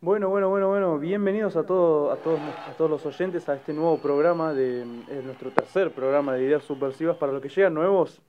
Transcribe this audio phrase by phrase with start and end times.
[0.00, 0.98] Bueno, bueno, bueno, bueno.
[0.98, 4.84] Bienvenidos a, todo, a, todos, a todos los oyentes a este nuevo programa, de
[5.24, 7.16] nuestro tercer programa de ideas subversivas.
[7.16, 8.22] Para los que llegan nuevos,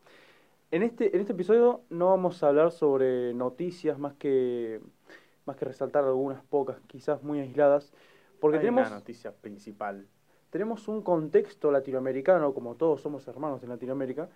[0.72, 4.82] en este, en este episodio no vamos a hablar sobre noticias más que,
[5.46, 7.94] más que resaltar algunas pocas, quizás muy aisladas.
[8.40, 10.08] Porque Hay tenemos, una noticia principal.
[10.50, 14.28] tenemos un contexto latinoamericano, como todos somos hermanos en Latinoamérica,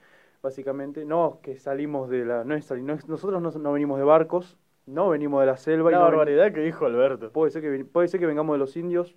[0.43, 1.03] básicamente.
[1.03, 2.43] No que salimos de la.
[2.43, 4.55] No es no es- nosotros no, no venimos de barcos,
[4.85, 5.89] no venimos de la selva.
[5.89, 7.31] y La no ven- barbaridad que dijo Alberto.
[7.31, 9.15] Puede ser que puede ser que vengamos de los indios,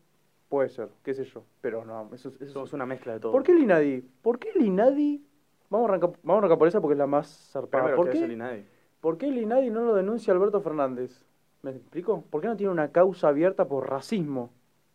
[0.48, 3.20] puede ser, qué sé yo, pero no, eso, es- eso Somos es- una mezcla de
[3.20, 3.32] todo.
[3.32, 4.04] ¿Por qué el INADI?
[4.22, 5.22] ¿Por qué el INADI?
[5.68, 7.96] Vamos a arrancar, vamos a arrancar por esa porque es la más zarpada.
[7.96, 8.64] ¿Por que es el qué, INADI.
[9.00, 11.24] ¿Por qué el INADI no lo denuncia Alberto Fernández?
[11.62, 12.22] ¿Me explico?
[12.30, 14.50] ¿Por qué no tiene una causa abierta por racismo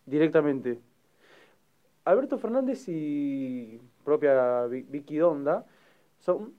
[0.06, 0.78] directamente?
[2.04, 5.64] Alberto Fernández y propia Vi- Vicky Donda
[6.18, 6.54] son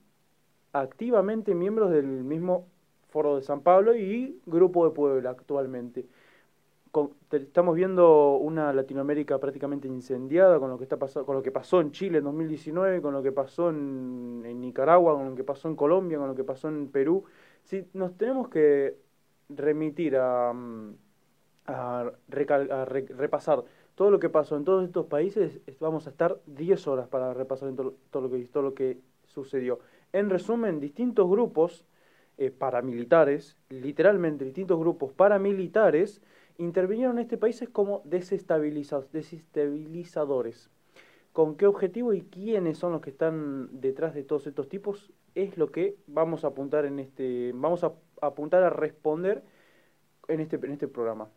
[0.72, 2.66] activamente miembros del mismo
[3.14, 6.04] Foro de San Pablo y Grupo de Puebla actualmente.
[7.30, 11.80] Estamos viendo una Latinoamérica prácticamente incendiada con lo que está pasando, con lo que pasó
[11.80, 15.76] en Chile en 2019, con lo que pasó en, Nicaragua, con lo que pasó en
[15.76, 17.24] Colombia, con lo que pasó en Perú.
[17.62, 18.96] Si nos tenemos que
[19.48, 20.52] remitir a,
[21.66, 22.68] a, recal-
[23.16, 27.08] repasar todo lo que pasó en todos estos países, es- vamos a estar 10 horas
[27.08, 29.78] para repasar todo, todo lo que todo lo que sucedió.
[30.12, 31.84] En resumen, distintos grupos
[32.38, 36.22] eh, paramilitares, literalmente distintos grupos paramilitares,
[36.58, 40.70] intervinieron en este país como desestabiliza- desestabilizadores.
[41.32, 45.12] ¿Con qué objetivo y quiénes son los que están detrás de todos estos tipos?
[45.34, 49.42] Es lo que vamos a apuntar en este, vamos a apuntar a responder
[50.28, 51.28] en este, en este programa.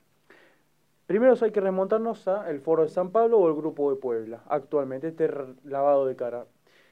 [1.08, 4.44] Primero hay que remontarnos a el Foro de San Pablo o el Grupo de Puebla,
[4.50, 5.30] actualmente, este
[5.64, 6.46] lavado de cara.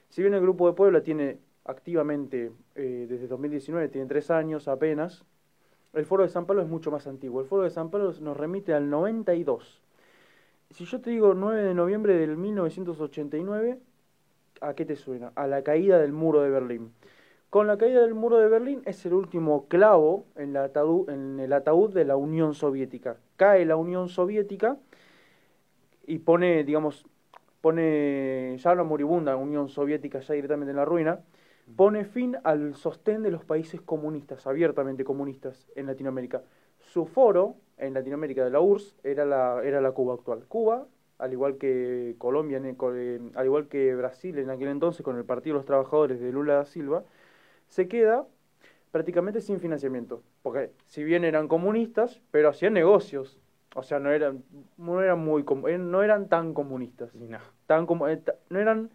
[0.08, 5.24] Si bien el Grupo de Puebla tiene activamente, eh, desde 2019, tiene tres años apenas,
[5.92, 7.40] el Foro de San Pablo es mucho más antiguo.
[7.40, 9.80] El Foro de San Pablo nos remite al 92.
[10.70, 13.78] Si yo te digo 9 de noviembre del 1989,
[14.60, 15.32] ¿a qué te suena?
[15.34, 16.92] A la caída del muro de Berlín.
[17.48, 21.94] Con la caída del muro de Berlín es el último clavo en, en el ataúd
[21.94, 23.16] de la Unión Soviética.
[23.36, 24.76] Cae la Unión Soviética
[26.06, 27.06] y pone, digamos,
[27.60, 31.20] pone ya la moribunda Unión Soviética ya directamente en la ruina,
[31.74, 36.42] pone fin al sostén de los países comunistas, abiertamente comunistas en Latinoamérica.
[36.78, 40.44] Su foro en Latinoamérica de la URSS era la, era la Cuba actual.
[40.46, 40.86] Cuba,
[41.18, 45.54] al igual que Colombia, eh, al igual que Brasil en aquel entonces con el Partido
[45.54, 47.04] de los Trabajadores de Lula da Silva,
[47.68, 48.26] se queda
[48.92, 50.22] prácticamente sin financiamiento.
[50.42, 53.40] Porque si bien eran comunistas, pero hacían negocios.
[53.74, 54.42] O sea, no eran,
[54.78, 57.14] no eran, muy, eh, no eran tan comunistas.
[57.14, 57.44] Ni nada.
[57.66, 58.90] Tan eh, no eran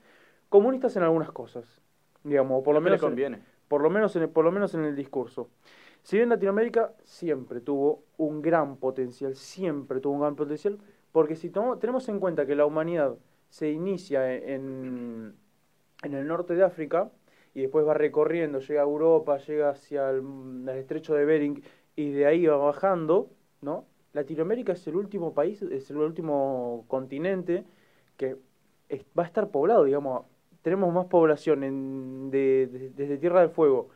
[0.50, 1.82] comunistas en algunas cosas.
[2.24, 3.20] Digamos, por lo le menos en-
[3.68, 5.50] por lo menos en el, por lo menos en el discurso.
[6.04, 10.78] Si bien Latinoamérica siempre tuvo un gran potencial, siempre tuvo un gran potencial,
[11.12, 13.18] porque si tomo- tenemos en cuenta que la humanidad
[13.50, 15.36] se inicia en,
[16.04, 17.12] en el norte de África
[17.54, 20.22] y después va recorriendo, llega a Europa, llega hacia el,
[20.68, 21.64] el estrecho de Bering
[21.96, 23.30] y de ahí va bajando,
[23.62, 23.86] ¿no?
[24.14, 27.66] Latinoamérica es el último país, es el último continente
[28.18, 28.38] que
[29.18, 30.26] va a estar poblado, digamos,
[30.62, 33.90] tenemos más población en, de, de- desde Tierra del Fuego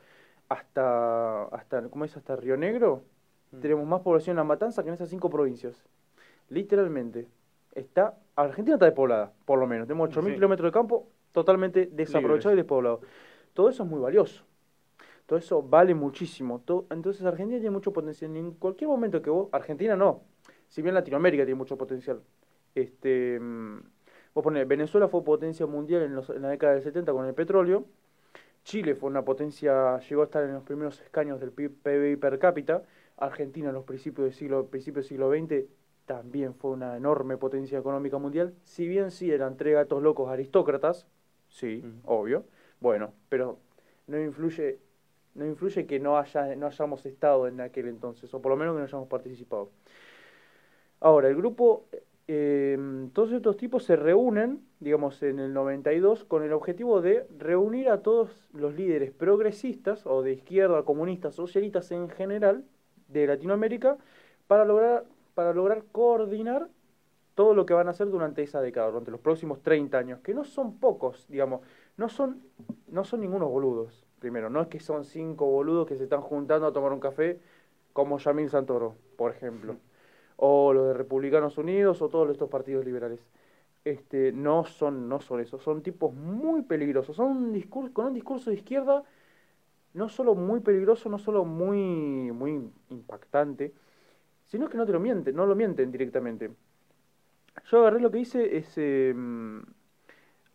[0.49, 2.15] hasta, hasta, ¿cómo es?
[2.15, 3.03] Hasta Río Negro,
[3.51, 3.59] Mm.
[3.59, 5.81] tenemos más población en La Matanza que en esas cinco provincias.
[6.49, 7.27] Literalmente.
[7.73, 9.87] Está, Argentina está despoblada, por lo menos.
[9.87, 10.35] Tenemos 8.000 Sí.
[10.35, 13.01] kilómetros de campo totalmente desaprovechado y despoblado.
[13.53, 14.43] Todo eso es muy valioso.
[15.25, 16.59] Todo eso vale muchísimo.
[16.63, 18.35] Todo- entonces Argentina tiene mucho potencial.
[18.35, 20.21] En cualquier momento que vos, Argentina no,
[20.69, 22.21] si bien Latinoamérica tiene mucho potencial.
[22.73, 23.79] Este, mm,
[24.35, 27.33] vos ponés, Venezuela fue potencia mundial en, los- en la década del 70 con el
[27.33, 27.85] petróleo.
[28.63, 32.39] Chile fue una potencia, llegó a estar en los primeros escaños del PIB PBI per
[32.39, 32.83] cápita.
[33.17, 35.67] Argentina en los principios del siglo, principios del siglo XX
[36.05, 38.53] también fue una enorme potencia económica mundial.
[38.63, 41.07] Si bien sí eran tres gatos locos aristócratas,
[41.49, 42.45] sí, obvio.
[42.79, 43.59] Bueno, pero
[44.07, 44.79] no influye,
[45.35, 48.75] no influye que no haya, no hayamos estado en aquel entonces, o por lo menos
[48.75, 49.71] que no hayamos participado.
[50.99, 51.85] Ahora, el grupo,
[52.27, 52.77] eh,
[53.13, 58.01] todos estos tipos se reúnen, digamos, en el 92 con el objetivo de reunir a
[58.01, 62.65] todos los líderes progresistas o de izquierda, comunistas, socialistas en general
[63.07, 63.97] de Latinoamérica
[64.47, 65.05] para lograr,
[65.35, 66.69] para lograr coordinar
[67.35, 70.33] todo lo que van a hacer durante esa década, durante los próximos 30 años, que
[70.33, 71.61] no son pocos, digamos,
[71.97, 72.41] no son,
[72.87, 76.65] no son ningunos boludos, primero, no es que son cinco boludos que se están juntando
[76.65, 77.39] a tomar un café
[77.93, 79.75] como Yamil Santoro, por ejemplo,
[80.37, 83.29] o los de Republicanos Unidos o todos estos partidos liberales.
[83.85, 88.13] Este, no son, no son esos, son tipos muy peligrosos, son un discurso, con un
[88.15, 89.03] discurso de izquierda
[89.93, 93.73] no solo muy peligroso, no solo muy, muy impactante,
[94.45, 96.51] Si no es que no te lo mienten, no lo mienten directamente.
[97.71, 98.77] Yo agarré lo que hice es...
[98.77, 99.63] em,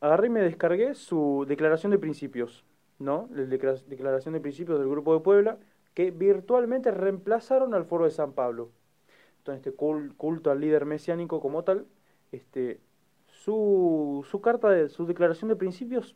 [0.00, 2.64] agarré y me descargué su declaración de principios,
[2.98, 3.28] ¿no?
[3.32, 5.58] La declara- declaración de principios del Grupo de Puebla,
[5.94, 8.70] que virtualmente reemplazaron al Foro de San Pablo.
[9.40, 11.87] Entonces, este cul- culto al líder mesiánico como tal,
[12.31, 12.78] este,
[13.28, 16.14] su, su carta, de, su declaración de principios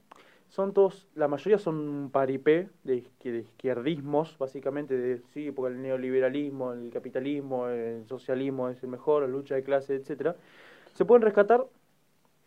[0.50, 6.72] son todos, la mayoría son un paripé de izquierdismos, básicamente, de, sí, porque el neoliberalismo,
[6.74, 10.36] el capitalismo, el socialismo es el mejor, la lucha de clase, etcétera.
[10.92, 11.66] Se pueden rescatar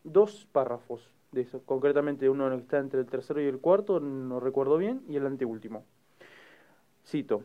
[0.04, 4.40] dos párrafos de eso, concretamente uno que está entre el tercero y el cuarto, no
[4.40, 5.84] recuerdo bien, y el anteúltimo.
[7.06, 7.44] Cito.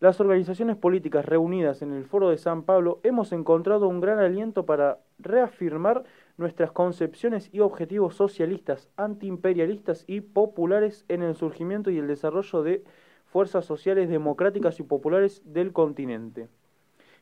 [0.00, 4.64] Las organizaciones políticas reunidas en el Foro de San Pablo hemos encontrado un gran aliento
[4.64, 6.04] para reafirmar
[6.36, 12.84] nuestras concepciones y objetivos socialistas, antiimperialistas y populares en el surgimiento y el desarrollo de
[13.26, 16.46] fuerzas sociales democráticas y populares del continente,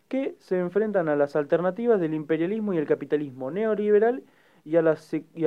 [0.08, 4.22] que se enfrentan a las alternativas del imperialismo y el capitalismo neoliberal
[4.66, 5.46] y a las, y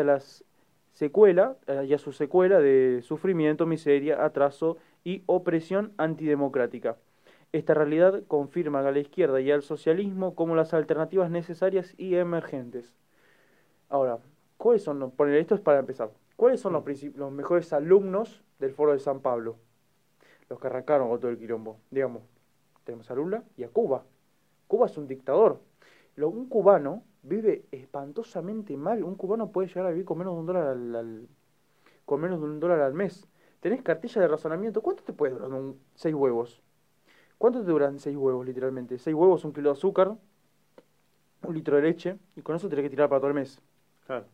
[0.93, 6.97] secuela, eh, y a su secuela de sufrimiento, miseria, atraso y opresión antidemocrática.
[7.51, 12.95] Esta realidad confirma a la izquierda y al socialismo como las alternativas necesarias y emergentes.
[13.89, 14.19] Ahora,
[14.57, 18.43] ¿cuáles son los, poner esto es para empezar, ¿cuáles son los, princip- los mejores alumnos
[18.59, 19.57] del Foro de San Pablo?
[20.49, 21.79] Los que arrancaron con todo el quilombo.
[21.91, 22.23] Digamos,
[22.83, 24.05] tenemos a Lula y a Cuba.
[24.67, 25.61] Cuba es un dictador.
[26.15, 29.03] Lo- un cubano vive espantosamente mal.
[29.03, 31.27] Un cubano puede llegar a vivir con menos de un dólar al, al-
[32.05, 33.27] con menos de un dólar al mes.
[33.59, 34.81] Tenés cartilla de razonamiento.
[34.81, 36.63] ¿Cuánto te puede durar un, seis huevos?
[37.39, 38.99] ¿Cuánto te duran seis huevos, literalmente?
[38.99, 40.15] Seis huevos, un kilo de azúcar,
[41.43, 43.61] un litro de leche, y con eso tenés que tirar para todo el mes.
[44.05, 44.25] Claro.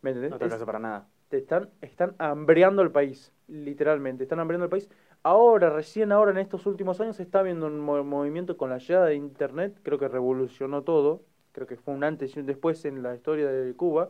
[0.00, 0.30] ¿Me entendés?
[0.30, 1.08] No te alcanza para nada.
[1.28, 4.88] te están, están hambreando el país, literalmente, están hambreando el país.
[5.22, 8.78] Ahora, recién ahora, en estos últimos años, se está viendo un mo- movimiento con la
[8.78, 11.22] llegada de Internet, creo que revolucionó todo,
[11.52, 14.08] creo que fue un antes y un después en la historia de Cuba.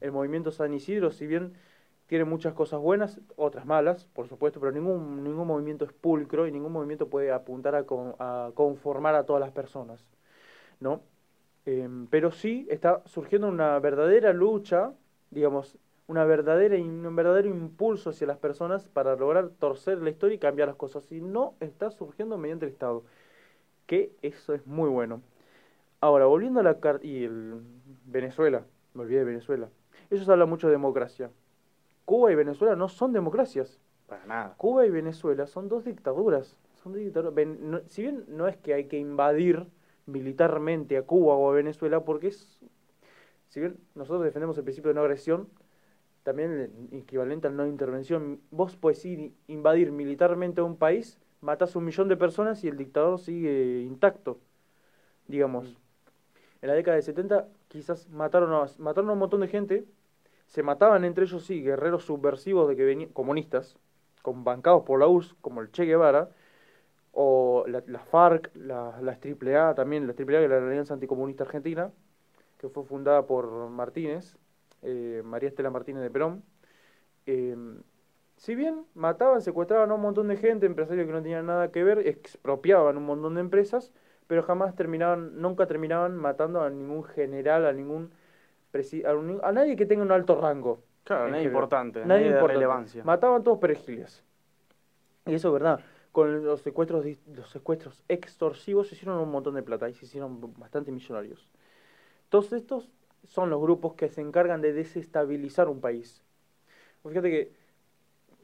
[0.00, 1.52] El movimiento San Isidro, si bien
[2.08, 6.52] tiene muchas cosas buenas, otras malas, por supuesto, pero ningún, ningún movimiento es pulcro y
[6.52, 10.06] ningún movimiento puede apuntar a, con- a conformar a todas las personas,
[10.80, 11.02] ¿no?
[11.66, 14.92] Em, pero sí está surgiendo una verdadera lucha,
[15.30, 15.78] digamos,
[16.08, 20.68] una verdadera, un verdadero impulso hacia las personas para lograr torcer la historia y cambiar
[20.68, 21.10] las cosas.
[21.12, 23.04] Y no está surgiendo mediante el Estado,
[23.86, 25.22] que eso es muy bueno.
[26.00, 27.06] Ahora, volviendo a la carta...
[27.06, 27.60] Y el
[28.06, 28.64] Venezuela,
[28.94, 29.70] me olvidé de Venezuela.
[30.10, 31.30] Ellos hablan mucho de democracia.
[32.08, 33.78] Cuba y Venezuela no son democracias.
[34.06, 34.54] Para nada.
[34.56, 36.56] Cuba y Venezuela son dos dictaduras.
[36.82, 37.34] Son dos dictaduras.
[37.34, 39.66] Ven- no- si bien no es que hay que invadir
[40.06, 42.58] militarmente a Cuba o a Venezuela, porque es.
[43.48, 45.50] Si bien nosotros defendemos el principio de no agresión,
[46.22, 46.50] también
[46.90, 48.40] el equivalente al no intervención.
[48.50, 52.68] Vos podés ir invadir militarmente a un país, matás a un millón de personas y
[52.68, 54.40] el dictador sigue intacto.
[55.26, 55.76] Digamos.
[56.62, 59.84] En la década de 70 quizás mataron a, mataron a un montón de gente,
[60.48, 63.78] se mataban entre ellos, sí, guerreros subversivos de que venían, comunistas,
[64.22, 66.30] con bancados por la URSS, como el Che Guevara,
[67.12, 71.44] o la, la FARC, la, las AAA también, la AAA que es la Alianza Anticomunista
[71.44, 71.92] Argentina,
[72.58, 74.36] que fue fundada por Martínez,
[74.82, 76.42] eh, María Estela Martínez de Perón.
[77.26, 77.56] Eh,
[78.36, 81.84] si bien mataban, secuestraban a un montón de gente, empresarios que no tenían nada que
[81.84, 83.92] ver, expropiaban un montón de empresas,
[84.26, 88.12] pero jamás terminaban, nunca terminaban matando a ningún general, a ningún
[89.06, 90.82] a, un- a nadie que tenga un alto rango.
[91.04, 92.54] Claro, nadie importante, Nadie nadie, de importante.
[92.54, 93.04] relevancia.
[93.04, 94.22] Mataban todos perejiles.
[95.26, 95.80] Y eso es verdad.
[96.12, 100.40] Con los secuestros, los secuestros extorsivos se hicieron un montón de plata y se hicieron
[100.58, 101.48] bastante millonarios.
[102.28, 102.90] Todos estos
[103.24, 106.22] son los grupos que se encargan de desestabilizar un país.
[107.06, 107.52] Fíjate que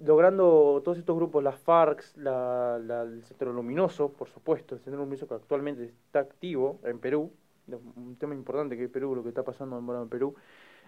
[0.01, 5.01] logrando todos estos grupos, las FARC, la, la- el Centro Luminoso, por supuesto, el Centro
[5.01, 7.33] Luminoso que actualmente está activo en Perú,
[7.67, 10.35] un tema importante que es Perú, lo que está pasando en Perú,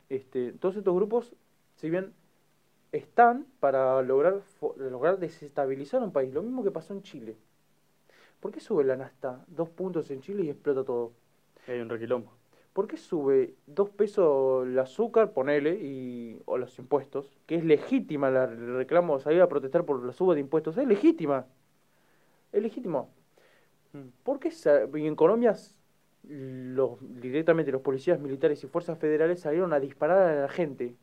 [0.08, 1.34] este, todos estos grupos,
[1.76, 2.12] si bien
[2.92, 4.40] están para lograr,
[4.76, 7.36] lograr desestabilizar un país, lo mismo que pasó en Chile.
[8.40, 11.12] ¿Por qué sube la nafta dos puntos en Chile y explota todo?
[11.66, 12.32] Hay un requilombo.
[12.72, 17.38] ¿Por qué sube dos pesos el azúcar, ponele, y, o los impuestos?
[17.46, 20.76] Que es legítima la el reclamo, salir a protestar por la suba de impuestos.
[20.76, 21.46] Es legítima.
[22.52, 23.08] Es legítimo.
[23.94, 24.08] Mm.
[24.22, 24.52] ¿Por qué
[24.94, 25.56] y en Colombia
[26.28, 30.96] los, directamente los policías militares y fuerzas federales salieron a disparar a la gente?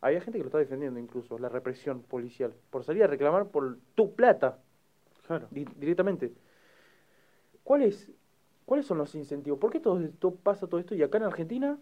[0.00, 3.78] Había gente que lo estaba defendiendo incluso, la represión policial, por salir a reclamar por
[3.94, 4.58] tu plata
[5.26, 5.48] Claro.
[5.50, 6.32] di- directamente.
[7.64, 8.10] ¿Cuáles,
[8.64, 9.58] ¿Cuáles son los incentivos?
[9.58, 11.78] ¿Por qué todo esto pasa todo esto y acá en Argentina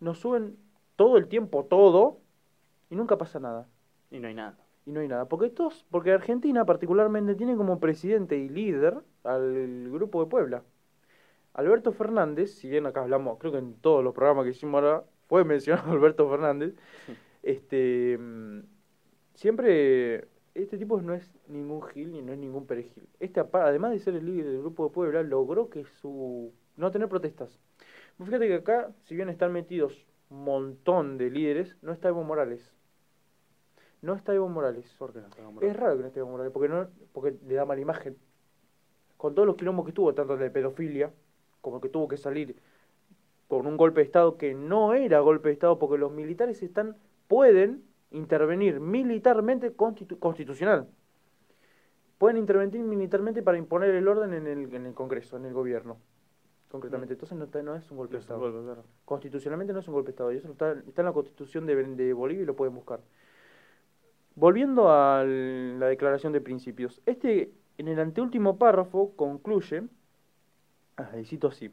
[0.00, 0.56] nos suben
[0.96, 2.20] todo el tiempo todo
[2.90, 3.68] y nunca pasa nada?
[4.10, 4.58] Y no hay nada.
[4.84, 5.26] Y no hay nada.
[5.26, 10.62] Porque estos, porque Argentina particularmente tiene como presidente y líder al grupo de Puebla.
[11.54, 15.04] Alberto Fernández, si bien acá hablamos, creo que en todos los programas que hicimos ahora
[15.28, 16.74] fue mencionado Alberto Fernández,
[17.42, 18.60] este mm,
[19.34, 23.08] siempre este tipo no es ningún Gil ni no es ningún perejil.
[23.20, 27.08] Este, además de ser el líder del grupo de Puebla, logró que su no tener
[27.08, 27.58] protestas.
[28.18, 32.74] Fíjate que acá, si bien están metidos un montón de líderes, no está Evo Morales.
[34.02, 34.92] No está Evo Morales.
[34.98, 35.72] ¿Por qué no está Es nombrado?
[35.74, 38.16] raro que no esté Evo Morales, porque, no, porque le da mala imagen.
[39.16, 41.12] Con todos los quilombos que tuvo, tanto de pedofilia,
[41.60, 42.56] como que tuvo que salir
[43.48, 46.96] con un golpe de Estado que no era golpe de Estado, porque los militares están
[47.28, 50.86] pueden intervenir militarmente constitu- constitucional.
[52.18, 55.98] Pueden intervenir militarmente para imponer el orden en el, en el Congreso, en el gobierno.
[56.70, 58.40] Concretamente, entonces no, es un golpe de Estado.
[58.40, 58.84] golpe, claro.
[59.04, 61.74] Constitucionalmente no es un golpe de Estado, y eso está, está en la Constitución de,
[61.76, 63.00] de Bolivia y lo pueden buscar.
[64.34, 69.84] Volviendo a la declaración de principios, este en el anteúltimo párrafo concluye,
[70.98, 71.70] ah, y cito así,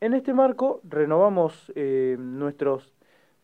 [0.00, 2.94] en este marco renovamos eh, nuestros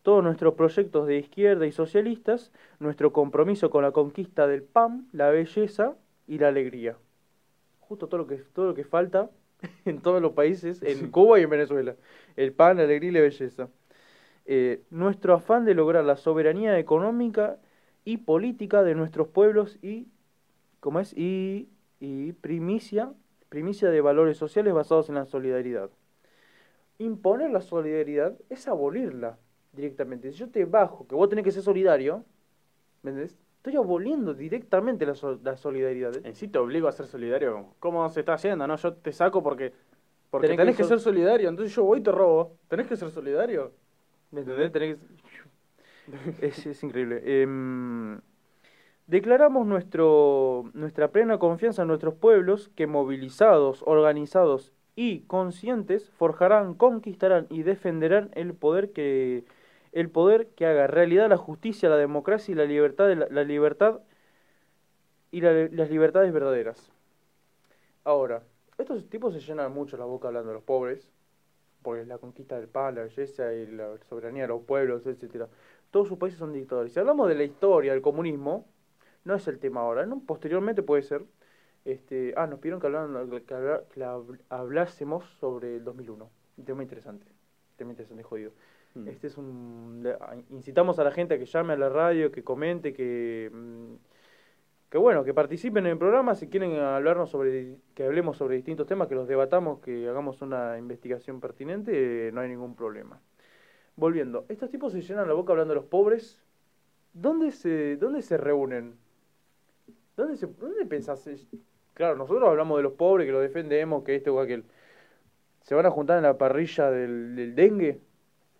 [0.01, 5.29] todos nuestros proyectos de izquierda y socialistas, nuestro compromiso con la conquista del PAN, la
[5.31, 5.97] belleza
[6.27, 6.95] y la alegría.
[7.81, 9.29] Justo todo lo que todo lo que falta
[9.85, 11.95] en todos los países, en Cuba y en Venezuela.
[12.35, 13.69] El pan, la alegría y la belleza.
[14.45, 17.57] Eh, nuestro afán de lograr la soberanía económica
[18.05, 20.07] y política de nuestros pueblos y,
[20.79, 21.11] ¿cómo es?
[21.17, 21.67] Y,
[21.99, 23.11] y primicia,
[23.49, 25.89] primicia de valores sociales basados en la solidaridad.
[26.99, 29.37] Imponer la solidaridad es abolirla
[29.71, 30.31] directamente.
[30.31, 32.25] Si yo te bajo que vos tenés que ser solidario,
[33.03, 33.37] ¿me entendés?
[33.57, 36.15] Estoy aboliendo directamente la, so- la solidaridad.
[36.17, 36.21] ¿eh?
[36.25, 37.67] En sí te obligo a ser solidario.
[37.79, 38.67] ¿Cómo se está haciendo?
[38.67, 39.73] No, yo te saco porque,
[40.31, 41.49] porque Tenés tenés, que que, ser- solidario.
[41.49, 42.57] Entonces yo voy y te robo.
[42.69, 43.73] ¿Tenés que ser solidario?
[44.31, 44.71] ¿Me entendés?
[44.71, 45.01] Tenés que-
[46.41, 47.21] Es, es increíble.
[47.43, 48.19] Em,
[49.07, 57.47] declaramos nuestro, nuestra plena confianza en nuestros pueblos que movilizados, organizados y conscientes forjarán, conquistarán
[57.49, 59.45] y defenderán el poder que
[59.93, 64.01] el poder que haga realidad la justicia, la democracia y la libertad, la, libertad
[65.31, 66.91] y la- las libertades verdaderas.
[68.03, 68.43] Ahora,
[68.77, 71.09] estos tipos se llenan mucho la boca hablando de los pobres,
[71.81, 75.49] porque es la conquista del pan, la belleza y la soberanía de los pueblos, etcétera.
[75.91, 76.93] Todos sus países son dictadores.
[76.93, 78.65] Si hablamos de la historia del comunismo,
[79.27, 80.21] no es el tema ahora, ¿no?
[80.25, 81.23] Posteriormente puede ser.
[81.85, 83.43] Este, ah, nos pidieron que, hablaran-
[83.93, 86.29] que, hablásemos sobre el 2001.
[86.57, 87.25] Un tema interesante.
[87.25, 88.51] Un tema interesante, jodido.
[88.95, 89.07] Mm.
[89.09, 90.07] Este es un
[90.49, 93.95] incitamos a la gente a que llame a la radio, que comente, que mm,
[94.89, 98.87] que bueno, que participen en el programa, si quieren hablarnos sobre que hablemos sobre distintos
[98.87, 103.19] temas, que los debatamos, que hagamos una investigación pertinente, eh, no hay ningún problema.
[103.97, 106.41] Volviendo, estos tipos se llenan la boca hablando de los pobres.
[107.13, 108.95] ¿Dónde se dónde se reúnen?
[110.17, 111.29] ¿Dónde se dónde pensás?
[111.93, 114.65] Claro, nosotros hablamos de los pobres, que los defendemos, que este o aquel.
[115.61, 118.01] ¿Se van a juntar en la parrilla del, del dengue?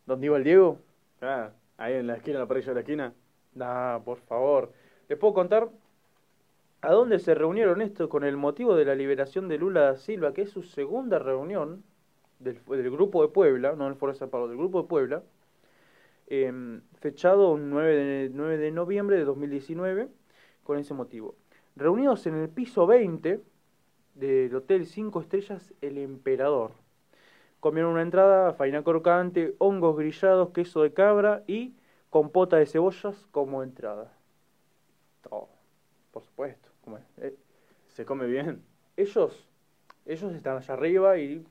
[0.05, 0.79] ¿Donde iba el Diego?
[1.21, 3.13] Ah, ahí en la esquina, en la parrilla de la esquina.
[3.55, 4.71] Nah, por favor.
[5.09, 5.69] ¿Les puedo contar
[6.81, 10.33] a dónde se reunieron esto con el motivo de la liberación de Lula da Silva,
[10.33, 11.83] que es su segunda reunión
[12.39, 15.23] del, del Grupo de Puebla, no del Foro de Sao Paulo, del Grupo de Puebla,
[16.27, 20.09] em, fechado un 9 de, 9 de noviembre de 2019,
[20.63, 21.35] con ese motivo.
[21.77, 23.39] Reunidos en el piso 20
[24.15, 26.72] del Hotel 5 Estrellas El Emperador.
[27.60, 31.75] Comieron una entrada, faina crocante, hongos grillados, queso de cabra y
[32.10, 34.12] compota de cebollas como entrada.
[35.29, 35.50] Oh,
[36.10, 36.67] por supuesto.
[36.84, 37.03] como es.
[37.17, 37.36] Eh,
[37.89, 38.63] Se come bien.
[38.96, 39.48] ellos,
[40.07, 41.46] ellos están allá arriba y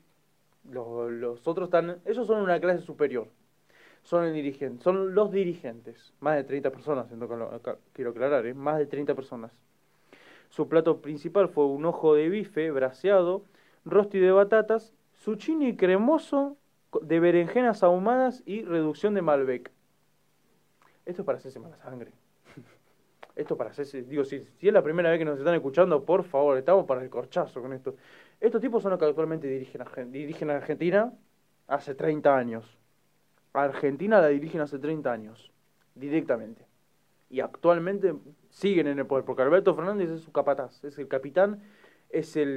[0.69, 3.29] los, los otros están, ellos son una clase superior.
[4.03, 6.13] Son el dirigente, son los dirigentes.
[6.19, 7.07] Más de 30 personas,
[7.93, 8.53] quiero aclarar, ¿eh?
[8.53, 9.66] más de 30 personas.
[10.57, 13.45] Su plato principal fue un ojo de bife braseado,
[13.85, 16.57] rosti de batatas, zucchini cremoso
[16.99, 19.69] de berenjenas ahumadas y reducción de Malbec.
[21.05, 22.11] Esto es para hacerse mala sangre.
[23.35, 26.23] Esto para hacerse, digo, si, si es la primera vez que nos están escuchando, por
[26.23, 27.95] favor, estamos para el corchazo con esto.
[28.41, 31.13] Estos tipos son los que actualmente dirigen, dirigen a Argentina
[31.67, 32.79] hace 30 años.
[33.53, 35.51] Argentina la dirigen hace 30 años,
[35.93, 36.66] directamente.
[37.29, 38.13] Y actualmente
[38.49, 41.61] siguen en el poder, porque Alberto Fernández es su capataz, es el capitán,
[42.09, 42.47] es el,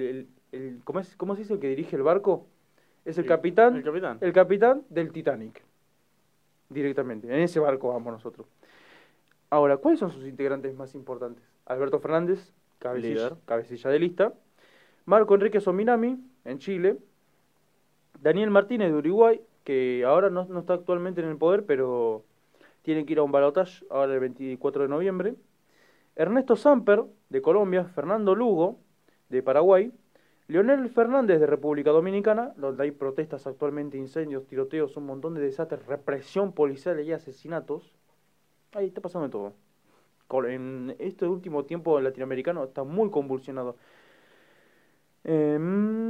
[0.00, 2.46] el, el- ¿cómo, es, ¿cómo se dice el que dirige el barco?
[3.04, 4.18] Es el capitán, el capitán.
[4.20, 5.62] el capitán del Titanic.
[6.68, 8.46] Directamente, en ese barco vamos nosotros.
[9.48, 11.42] Ahora, ¿cuáles son sus integrantes más importantes?
[11.66, 14.34] Alberto Fernández, cabecilla, cabecilla de lista.
[15.04, 16.98] Marco Enrique Sominami, en Chile.
[18.20, 22.24] Daniel Martínez de Uruguay, que ahora no, no está actualmente en el poder, pero
[22.82, 25.34] tiene que ir a un balotaje ahora el 24 de noviembre.
[26.16, 27.84] Ernesto Samper, de Colombia.
[27.84, 28.78] Fernando Lugo,
[29.28, 29.92] de Paraguay.
[30.48, 35.86] Leonel Fernández de República Dominicana, donde hay protestas actualmente, incendios, tiroteos, un montón de desastres,
[35.86, 37.94] represión policial y asesinatos.
[38.72, 39.54] Ahí está pasando todo.
[40.48, 43.76] En este último tiempo latinoamericano está muy convulsionado.
[45.22, 46.09] Em,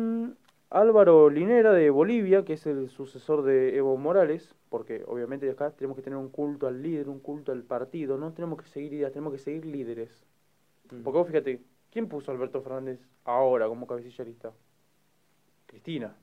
[0.70, 5.96] Álvaro Linera de Bolivia, que es el sucesor de Evo Morales, porque obviamente acá tenemos
[5.96, 9.10] que tener un culto al líder, un culto al partido, no tenemos que seguir ideas,
[9.10, 10.24] tenemos que seguir líderes.
[10.92, 11.02] Mm.
[11.02, 11.60] Porque vos fíjate,
[11.90, 14.52] ¿quién puso a Alberto Fernández ahora como cabecillarista?
[15.66, 16.14] Cristina.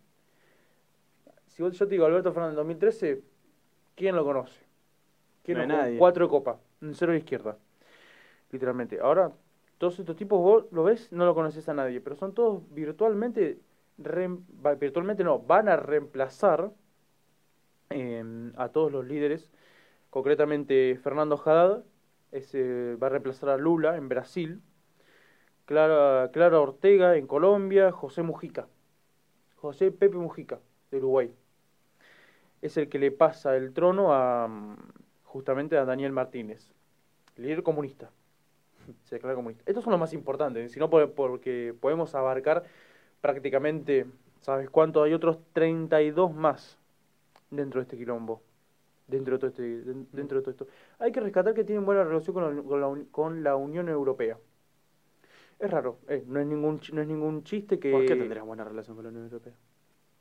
[1.48, 3.22] Si yo te digo Alberto Fernández 2013,
[3.96, 4.62] ¿quién lo conoce?
[5.44, 5.98] ¿Quién no nadie.
[5.98, 7.58] Cuatro de copa, un cero de izquierda.
[8.52, 8.98] Literalmente.
[9.02, 9.30] Ahora,
[9.78, 13.60] todos estos tipos vos lo ves, no lo conoces a nadie, pero son todos virtualmente
[13.98, 16.72] virtualmente no, van a reemplazar
[17.90, 19.52] em, a todos los líderes,
[20.10, 21.84] concretamente Fernando Haddad
[22.32, 24.62] va a reemplazar a Lula en Brasil,
[25.66, 28.68] Clara, Clara Ortega en Colombia, José Mujica,
[29.56, 30.60] José Pepe Mujica
[30.92, 31.34] de Uruguay.
[32.62, 34.50] Es el que le pasa el trono a
[35.24, 36.72] justamente a Daniel Martínez,
[37.36, 38.12] líder comunista.
[39.04, 39.64] Se declara comunista.
[39.66, 42.64] Estos son los más importantes, sino porque podemos abarcar
[43.22, 44.06] prácticamente,
[44.42, 45.04] ¿sabes cuánto?
[45.04, 46.78] Hay otros 32 más
[47.50, 48.42] dentro de este quilombo.
[49.08, 49.64] Dentro de todo, este,
[50.12, 50.68] dentro de todo esto.
[51.00, 54.38] Hay que rescatar que tienen buena relación con la, con la, con la Unión Europea.
[55.60, 57.92] Es raro, eh, no, es ningún, no es ningún chiste que...
[57.92, 59.54] ¿Por qué tendrías buena relación con la Unión Europea?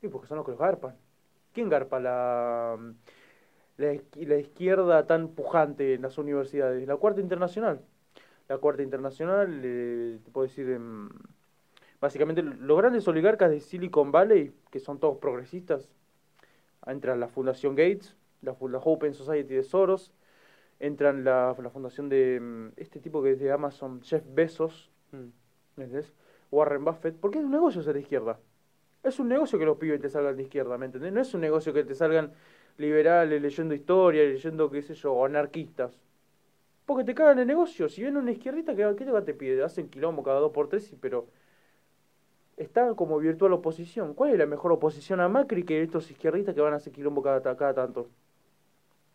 [0.01, 0.95] Y porque son los que los garpan.
[1.53, 2.79] ¿Quién garpa la,
[3.77, 6.87] la, la izquierda tan pujante en las universidades?
[6.87, 7.81] La Cuarta Internacional.
[8.49, 10.71] La Cuarta Internacional, eh, te puedo decir...
[10.71, 11.09] En,
[12.01, 15.89] básicamente los grandes oligarcas de Silicon Valley, que son todos progresistas,
[16.87, 20.13] entran la Fundación Gates, la, Open Society de Soros,
[20.79, 25.81] entran la, la fundación de mm, este tipo que es de Amazon, Jeff Bezos, mm.
[26.51, 28.39] Warren Buffett, porque es un negocio ser de izquierda.
[29.03, 31.13] Es un negocio que los pibes te salgan de izquierda, ¿me entendés?
[31.13, 32.33] No es un negocio que te salgan
[32.79, 35.99] liberales, leyendo historia, leyendo, qué sé yo, anarquistas.
[36.85, 37.89] Porque te cagan el negocio.
[37.89, 39.63] Si viene una izquierdita, ¿qué, qué te pide?
[39.63, 41.27] Hacen quilombo cada dos por tres, pero
[42.57, 44.15] está como virtual oposición.
[44.15, 47.23] ¿Cuál es la mejor oposición a Macri que estos izquierdistas que van a hacer quilombo
[47.23, 48.09] cada, cada tanto?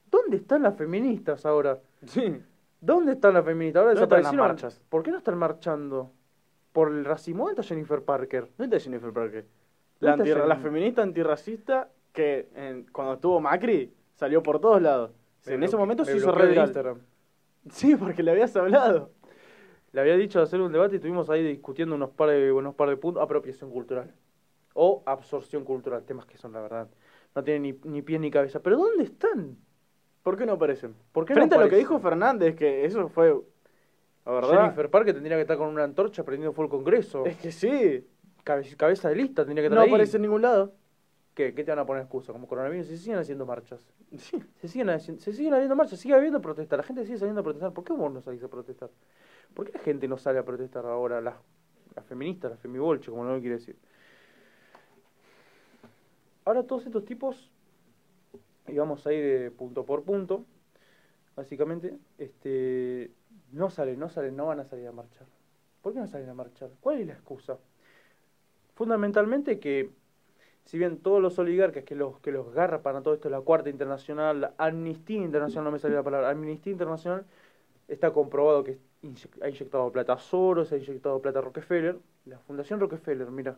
[0.09, 1.79] ¿Dónde están las feministas ahora?
[2.05, 2.41] Sí.
[2.79, 3.81] ¿Dónde están las feministas?
[3.81, 4.37] Ahora desaparecieron.
[4.37, 4.81] Las marchas?
[4.89, 6.11] ¿Por qué no están marchando?
[6.71, 7.45] ¿Por el racismo?
[7.45, 8.49] ¿Dónde está Jennifer Parker?
[8.57, 9.45] ¿Dónde está Jennifer Parker?
[9.99, 15.11] La, la feminista antirracista que cuando estuvo Macri salió por todos lados.
[15.45, 16.99] en ese momento se hizo red Instagram.
[17.69, 19.11] Sí, porque le habías hablado
[19.93, 22.75] le había dicho de hacer un debate y estuvimos ahí discutiendo unos par de, unos
[22.75, 24.13] par de puntos, apropiación cultural
[24.73, 26.87] o absorción cultural, temas que son la verdad,
[27.35, 28.61] no tienen ni, ni pie ni cabeza.
[28.61, 29.57] Pero ¿dónde están?
[30.23, 30.95] ¿Por qué no aparecen?
[31.11, 33.35] ¿Por qué Frente a lo que dijo Fernández, que eso fue...
[34.25, 37.25] La verdad, Jennifer Parker tendría que estar con una antorcha prendiendo fuego el Congreso.
[37.25, 38.05] Es que sí.
[38.43, 40.73] cabeza de lista tendría que estar No aparece en ningún lado.
[41.33, 41.55] ¿Qué?
[41.55, 42.31] ¿Qué te van a poner excusa?
[42.31, 43.79] Como coronavirus, se siguen haciendo marchas.
[44.17, 44.43] Sí.
[44.59, 46.77] Se siguen, se siguen haciendo marchas, sigue habiendo protestas.
[46.77, 47.73] La gente sigue saliendo a protestar.
[47.73, 48.91] ¿Por qué vos no salís a protestar?
[49.53, 51.21] ¿Por qué la gente no sale a protestar ahora?
[51.21, 51.35] Las,
[52.07, 53.75] feministas, las femibolches, como no lo quiere decir.
[56.45, 57.51] Ahora todos estos tipos,
[58.67, 60.45] y vamos a ir de punto por punto,
[61.35, 63.11] básicamente, este,
[63.51, 65.27] no salen, no salen, no van a salir a marchar.
[65.81, 66.69] ¿Por qué no salen a marchar?
[66.79, 67.57] ¿Cuál es la excusa?
[68.75, 69.91] Fundamentalmente que,
[70.65, 73.69] si bien todos los oligarcas que los, que los garpan a todo esto, la Cuarta
[73.69, 77.25] Internacional, la Amnistía Internacional, no me sale la palabra, Amnistía Internacional,
[77.87, 78.79] está comprobado que
[79.41, 83.57] ha inyectado plata Soros, ha inyectado plata Rockefeller, la Fundación Rockefeller, mira,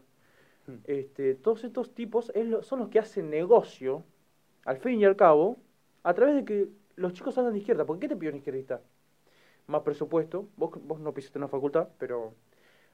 [0.68, 0.76] hmm.
[0.86, 4.04] este, todos estos tipos son los que hacen negocio,
[4.66, 5.58] al fin y al cabo,
[6.04, 7.86] a través de que los chicos salgan de izquierda.
[7.86, 8.82] ¿Por qué te pido un izquierdista?
[9.68, 12.34] Más presupuesto, vos, vos no pisaste en la facultad, pero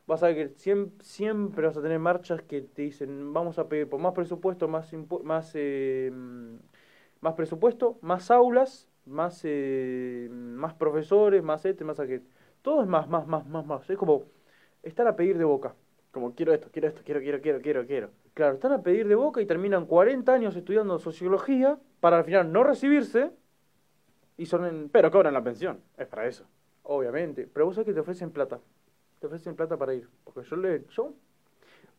[0.07, 3.67] vas a ver que siempre, siempre, vas a tener marchas que te dicen, vamos a
[3.67, 4.91] pedir por más presupuesto, más,
[5.23, 6.11] más, eh,
[7.21, 12.23] más presupuesto, más aulas, más, eh, más profesores, más este, más aquel.
[12.61, 13.89] Todo es más, más, más, más, más.
[13.89, 14.23] Es como
[14.83, 15.75] estar a pedir de boca.
[16.11, 18.09] Como quiero esto, quiero esto, quiero, quiero, quiero, quiero, quiero.
[18.33, 22.51] Claro, están a pedir de boca y terminan 40 años estudiando sociología para al final
[22.51, 23.31] no recibirse
[24.37, 24.89] y son en...
[24.89, 26.45] Pero cobran la pensión, es para eso.
[26.83, 28.59] Obviamente, pero vos sabés que te ofrecen plata.
[29.19, 30.07] Te ofrecen plata para ir.
[30.23, 30.85] Porque yo le...
[30.89, 31.13] Yo,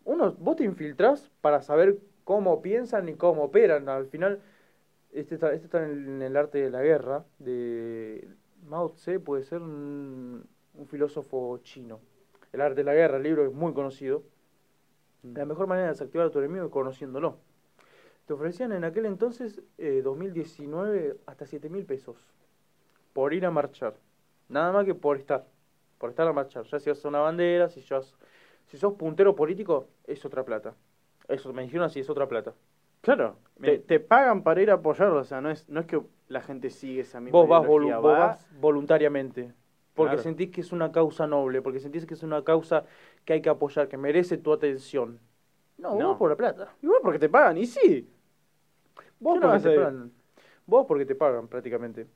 [0.04, 3.88] uno, vos te infiltrás para saber cómo piensan y cómo operan.
[3.88, 4.40] Al final,
[5.12, 8.26] este está, este está en el arte de la guerra, de
[8.70, 10.48] Mao Tse puede ser un,
[10.88, 11.98] filósofo chino.
[12.52, 14.22] El arte de la guerra, el libro es muy conocido.
[15.24, 15.36] Mm.
[15.36, 17.38] La mejor manera de desactivar a tu enemigo es conociéndolo.
[18.26, 22.16] Te ofrecían en aquel entonces, 2019, eh, hasta 7 mil pesos
[23.12, 23.96] por ir a marchar.
[24.48, 25.48] Nada más que por estar.
[25.98, 26.64] Por estar a marchar.
[26.64, 30.76] Ya si a una bandera, si, Si sos puntero político, es otra plata.
[31.26, 32.54] Eso me dijeron así, es otra plata.
[33.00, 36.40] Claro, te, pagan para ir a apoyarlo, o sea, no es, no es que la
[36.40, 39.52] gente sigue esa misma vos vas, vos vas voluntariamente,
[39.94, 42.84] porque sentís que es una causa noble, porque sentís que es una causa
[43.24, 45.18] que hay que apoyar, que merece tu atención.
[45.78, 46.74] No, vos por la plata.
[46.82, 48.08] Igual porque te pagan, y sí.
[49.18, 50.12] Vos porque te pagan.
[50.66, 52.06] Vos porque te pagan, prácticamente.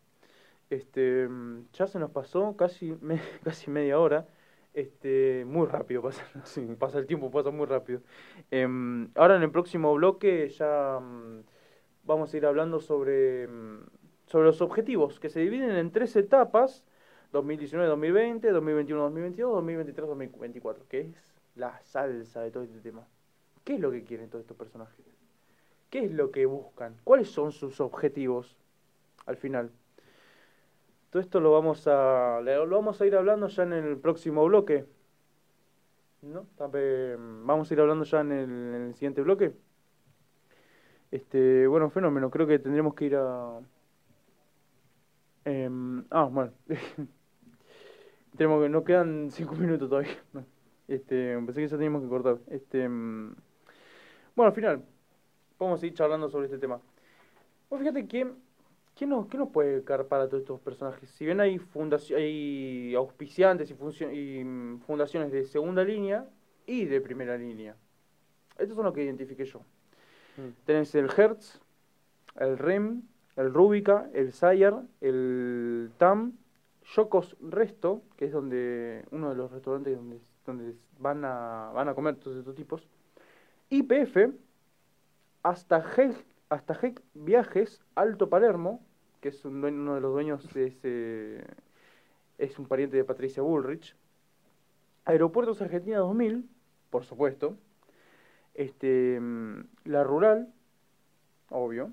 [0.71, 1.29] Este,
[1.73, 2.97] ya se nos pasó casi,
[3.45, 4.27] casi media hora.
[4.75, 6.25] Este, muy rápido pasa,
[6.79, 8.01] pasa el tiempo, pasa muy rápido.
[8.51, 11.45] Em, ahora en el próximo bloque ya mm,
[12.03, 13.87] vamos a ir hablando sobre, mm,
[14.27, 16.85] sobre los objetivos, que se dividen en tres etapas,
[17.33, 23.07] 2019-2020, 2021-2022, 2023-2024, que es la salsa de todo este tema.
[23.65, 25.07] ¿Qué es lo que quieren todos estos personajes?
[25.89, 26.97] ¿Qué es lo que buscan?
[27.05, 28.57] ¿Cuáles son sus objetivos
[29.27, 29.71] al final?
[31.15, 34.85] Todo esto lo vamos a lo vamos a ir hablando ya en el próximo bloque.
[36.23, 36.45] ¿No?
[36.59, 39.55] Vamos a ir hablando ya en el, siguiente bloque.
[41.13, 43.61] Este, bueno, fenómeno, creo que tendremos que ir a
[45.45, 46.53] em, ah, bueno.
[48.37, 50.19] Tenemos que nos quedan cinco minutos todavía.
[50.89, 52.39] Este, pensé que ya teníamos que cortar.
[52.49, 53.37] Este, em,
[54.35, 54.85] bueno, al final
[55.61, 56.81] vamos a ir charlando sobre este tema.
[57.71, 58.44] Bueno, fíjate que
[58.95, 61.11] ¿Qué nos, ¿Qué nos puede carpar a todos estos personajes?
[61.11, 61.61] Si bien hay,
[62.17, 66.29] hay auspiciantes y, y mm, fundaciones de segunda línea
[66.67, 67.77] y de primera línea.
[68.57, 69.61] Estos son los que identifiqué yo.
[70.37, 70.65] Mm.
[70.65, 71.61] Tenés el Hertz,
[72.39, 73.03] el REM,
[73.37, 76.35] el Rubica, el Sayer, el TAM,
[76.95, 81.95] Yocos Resto, que es donde uno de los restaurantes donde, donde van, a, van a
[81.95, 82.87] comer todos estos tipos,
[83.71, 84.35] IPF,
[85.43, 88.81] hasta Health hasta Heck Viajes Alto Palermo,
[89.21, 91.45] que es uno de los dueños de ese,
[92.39, 93.97] es un pariente de Patricia Bullrich.
[95.05, 96.49] Aeropuertos Argentina 2000,
[96.91, 97.57] por supuesto.
[98.55, 99.21] Este,
[99.85, 100.53] la Rural,
[101.51, 101.93] obvio.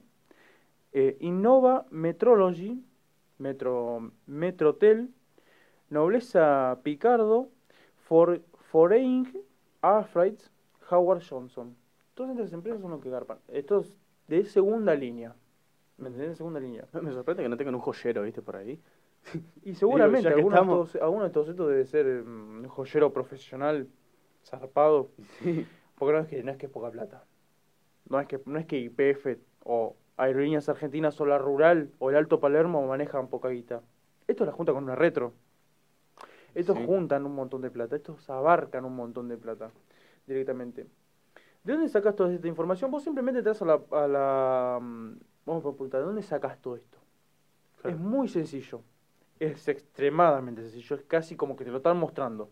[0.94, 2.84] Eh, Innova Metrology,
[3.40, 5.10] Metro, Metrotel,
[5.90, 7.50] Nobleza Picardo,
[8.04, 9.44] For, Foreign
[9.82, 10.40] Airfreight,
[10.92, 11.76] Howard Johnson.
[12.14, 13.40] Todas estas empresas son los que garpan.
[13.48, 13.98] Estos
[14.38, 15.36] de segunda línea.
[15.98, 16.30] ¿Me entendés?
[16.30, 16.86] De segunda línea.
[17.02, 18.42] Me sorprende que no tengan un joyero, ¿viste?
[18.42, 18.80] Por ahí.
[19.64, 20.94] y seguramente alguno, estamos...
[20.94, 23.88] de estos, de debe ser mm, un joyero profesional,
[24.44, 25.12] zarpado.
[25.98, 27.24] Porque no es, que, no es que es poca plata.
[28.10, 32.16] No es que, no es que IPF o Aerolíneas Argentinas o la Rural o el
[32.16, 33.82] Alto Palermo manejan poca guita.
[34.28, 35.34] Esto la junta con una retro.
[36.54, 37.96] Estos juntan un montón de plata.
[37.96, 39.72] Estos abarcan un montón de plata
[40.26, 40.88] directamente.
[41.64, 42.90] ¿De dónde sacas toda esta información?
[42.90, 43.82] Vos simplemente entras a la...
[43.92, 46.98] A la mm, vamos a preguntar, ¿de dónde sacas todo esto?
[47.84, 48.82] Es muy sencillo.
[49.40, 50.96] Es extremadamente sencillo.
[50.96, 52.50] Es casi como que te lo están mostrando.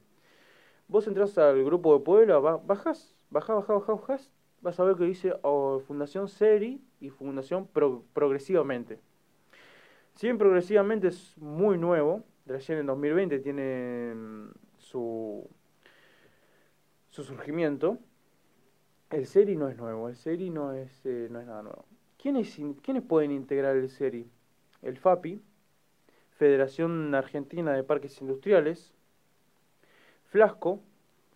[0.87, 5.03] Vos entras al grupo de Puebla, bajas, bajas, bajas, bajas, bajas, vas a ver que
[5.03, 8.99] dice oh, Fundación Seri y Fundación Progresivamente.
[10.15, 15.47] Si bien progresivamente es muy nuevo, recién en 2020 tiene mm, su,
[17.09, 17.99] su surgimiento,
[19.09, 21.85] el SERI no es nuevo, el SERI no es, eh, no es nada nuevo.
[22.17, 24.29] ¿Quiénes, ¿Quiénes pueden integrar el SERI?
[24.81, 25.41] El FAPI,
[26.31, 28.93] Federación Argentina de Parques Industriales,
[30.25, 30.81] Flasco,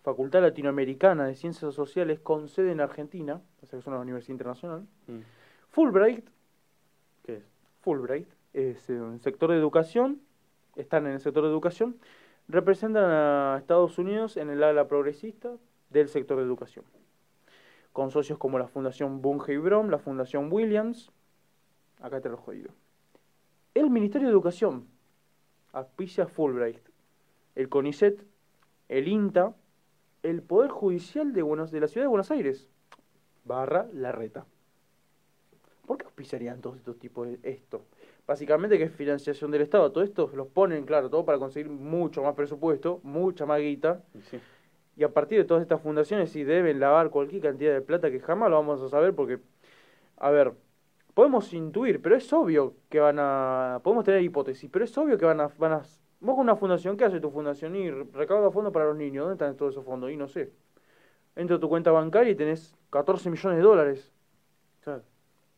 [0.02, 4.34] Facultad Latinoamericana de Ciencias Sociales con sede en Argentina, o sea que es una universidad
[4.34, 5.20] internacional, mm.
[5.70, 6.26] Fulbright,
[7.24, 7.44] ¿qué es?
[7.80, 10.20] Fulbright, es un sector de educación,
[10.76, 11.96] están en el sector de educación,
[12.46, 15.56] representan a Estados Unidos en el ala progresista
[15.90, 16.84] del sector de educación
[17.94, 21.12] con socios como la Fundación Bunge y Brom, la Fundación Williams,
[22.00, 22.72] acá te lo jodido.
[23.72, 24.88] El Ministerio de Educación,
[25.72, 26.80] auspicia Fulbright,
[27.54, 28.20] el CONICET,
[28.88, 29.54] el INTA,
[30.24, 32.68] el Poder Judicial de, Buenos, de la Ciudad de Buenos Aires,
[33.44, 34.44] barra la reta.
[35.86, 37.84] ¿Por qué auspiciarían todos estos tipos de esto?
[38.26, 39.92] Básicamente que es financiación del Estado.
[39.92, 44.02] Todo esto los ponen, claro, todo para conseguir mucho más presupuesto, mucha más guita.
[44.30, 44.40] Sí
[44.96, 48.20] y a partir de todas estas fundaciones si deben lavar cualquier cantidad de plata que
[48.20, 49.40] jamás lo vamos a saber porque,
[50.16, 50.52] a ver,
[51.14, 55.24] podemos intuir, pero es obvio que van a, podemos tener hipótesis, pero es obvio que
[55.24, 55.78] van a, van a,
[56.20, 57.76] vos con una fundación, ¿qué hace tu fundación?
[57.76, 60.10] Y recauda fondos para los niños, ¿dónde están todos esos fondos?
[60.10, 60.52] Y no sé.
[61.36, 64.12] Entra a tu cuenta bancaria y tenés 14 millones de dólares.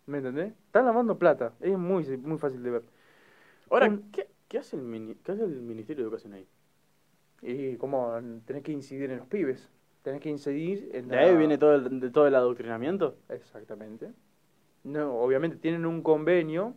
[0.06, 0.52] ¿Me entendés?
[0.66, 2.82] Están lavando plata, es muy, muy fácil de ver.
[3.70, 6.46] Ahora, ¿qué, qué, hace el, ¿qué hace el Ministerio de Educación ahí?
[7.42, 8.12] Y como
[8.44, 9.70] tenés que incidir en los pibes.
[10.02, 11.08] Tenés que incidir en...
[11.08, 13.16] ¿De ahí viene todo el, todo el adoctrinamiento?
[13.28, 14.12] Exactamente.
[14.84, 16.74] No, obviamente tienen un convenio.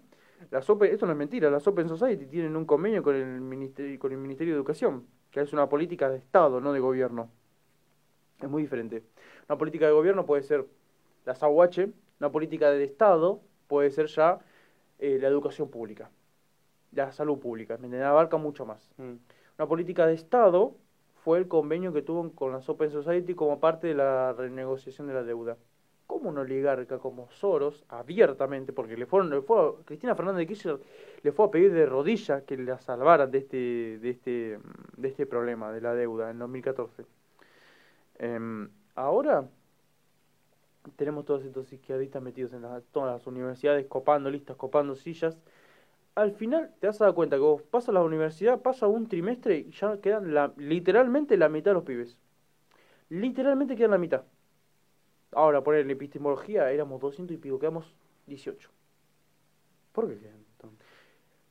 [0.52, 4.12] Las esto no es mentira, las Open Society tienen un convenio con el, ministerio, con
[4.14, 7.30] el Ministerio de Educación, que es una política de Estado, no de gobierno.
[8.42, 9.04] Es muy diferente.
[9.48, 10.66] Una política de gobierno puede ser
[11.26, 14.40] la SAUH, una política del Estado puede ser ya
[14.98, 16.10] eh, la educación pública,
[16.94, 18.90] la salud pública, me abarca mucho más.
[18.98, 19.16] Mm.
[19.60, 20.78] Una política de Estado
[21.22, 25.14] fue el convenio que tuvo con la Open Society como parte de la renegociación de
[25.14, 25.58] la deuda.
[26.08, 30.80] ¿Cómo un oligarca como Soros, abiertamente, porque le fueron, le fue Cristina Fernández de Kirchner
[31.24, 34.60] le fue a pedir de rodillas que la salvaran de este, de este,
[34.96, 37.04] de este problema de la deuda en 2014?
[38.18, 39.46] Em, ahora
[40.96, 42.62] tenemos todos estos izquierdistas metidos en
[42.94, 45.38] todas las universidades, copando listas, copando sillas.
[46.16, 49.58] Al final te vas a dar cuenta que vos pasas la universidad, pasa un trimestre
[49.58, 52.18] y ya quedan la, literalmente la mitad de los pibes.
[53.10, 54.24] Literalmente quedan la mitad.
[55.32, 57.94] Ahora, por la epistemología éramos 200 y pico, quedamos
[58.28, 58.70] 18.
[59.92, 60.46] ¿Por qué quedan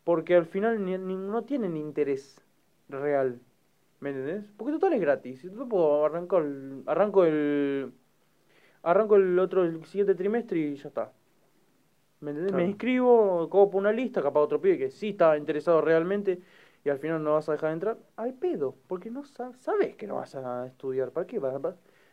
[0.05, 2.40] Porque al final ni, no tienen interés
[2.88, 3.40] real.
[4.01, 4.51] ¿Me entendés?
[4.57, 5.42] Porque total es gratis.
[5.42, 6.44] Yo puedo arrancar
[6.87, 7.92] arranco el
[8.83, 11.12] arranco el otro, el siguiente trimestre y ya está.
[12.21, 12.55] ¿Me entendés?
[12.55, 16.41] Me inscribo, copo una lista, capaz otro pibe que sí está interesado realmente
[16.85, 20.07] y al final no vas a dejar de entrar, al pedo, porque no sabes que
[20.07, 21.11] no vas a estudiar.
[21.11, 21.41] ¿Para qué?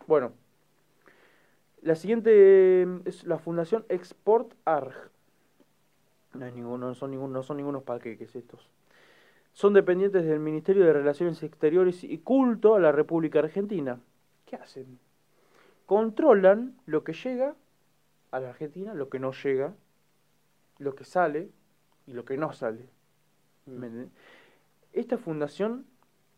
[0.07, 0.33] Bueno,
[1.81, 5.11] la siguiente es la Fundación Export ARG.
[6.33, 8.69] No, ninguno, no son ninguno, no son ningunos paquetes estos.
[9.53, 13.99] Son dependientes del Ministerio de Relaciones Exteriores y culto a la República Argentina.
[14.45, 14.99] ¿Qué hacen?
[15.85, 17.55] controlan lo que llega
[18.31, 19.73] a la Argentina, lo que no llega,
[20.77, 21.51] lo que sale
[22.07, 22.89] y lo que no sale.
[23.65, 24.05] Mm.
[24.93, 25.85] Esta fundación,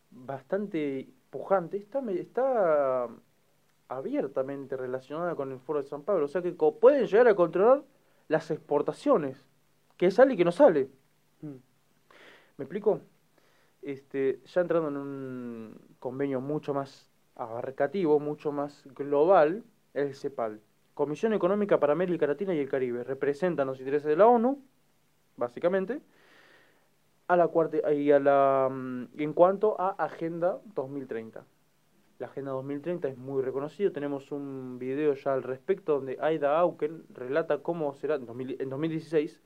[0.10, 3.08] bastante pujante, está, está
[3.90, 6.26] abiertamente relacionada con el Foro de San Pablo.
[6.26, 7.84] O sea que pueden llegar a controlar
[8.28, 9.46] las exportaciones,
[9.96, 10.90] que sale y que no sale.
[11.42, 11.56] Mm.
[12.58, 13.02] ¿Me explico?
[13.82, 20.60] Este, ya entrando en un convenio mucho más abarcativo, mucho más global, el CEPAL.
[20.98, 23.04] Comisión Económica para América Latina y el Caribe.
[23.04, 24.60] Representan los intereses de la ONU,
[25.36, 26.02] básicamente,
[27.28, 31.46] a la cuarta, y a la, mm, en cuanto a Agenda 2030.
[32.18, 37.04] La Agenda 2030 es muy reconocida, tenemos un video ya al respecto donde Aida Auken
[37.14, 39.40] relata cómo será, en, 2016,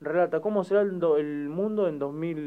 [0.00, 2.38] relata cómo será el, mundo en 2000,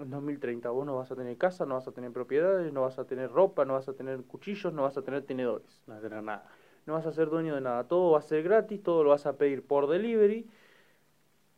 [0.00, 2.98] en 2030 vos no vas a tener casa, no vas a tener propiedades, no vas
[2.98, 5.82] a tener ropa, no vas a tener cuchillos, no vas a tener tenedores.
[5.86, 6.46] No vas a tener nada.
[6.86, 7.84] No vas a ser dueño de nada.
[7.88, 10.48] Todo va a ser gratis, todo lo vas a pedir por delivery.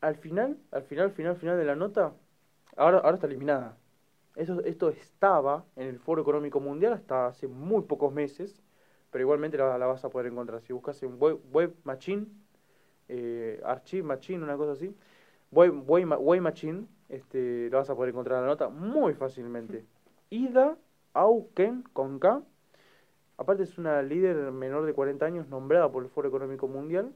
[0.00, 2.12] Al final, al final, final, final de la nota,
[2.76, 3.76] ahora, ahora está eliminada.
[4.36, 8.62] Esto, esto estaba en el Foro Económico Mundial hasta hace muy pocos meses,
[9.10, 10.60] pero igualmente la, vas a poder encontrar.
[10.60, 12.26] Si buscas en Web, web Machine,
[13.08, 14.94] eh, Archive Machine, una cosa así,
[15.50, 19.86] Web, web Machine, este, lo vas a poder encontrar la nota muy fácilmente.
[20.30, 20.76] Ida
[21.14, 22.42] Auken con K.
[23.38, 27.14] Aparte es una líder menor de 40 años nombrada por el Foro Económico Mundial,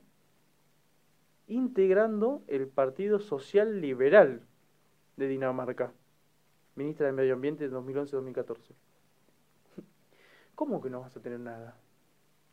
[1.47, 4.43] integrando el Partido Social Liberal
[5.17, 5.93] de Dinamarca,
[6.77, 8.75] ministra de Medio Ambiente de 2011-2014.
[10.55, 11.77] ¿Cómo que no vas a tener nada?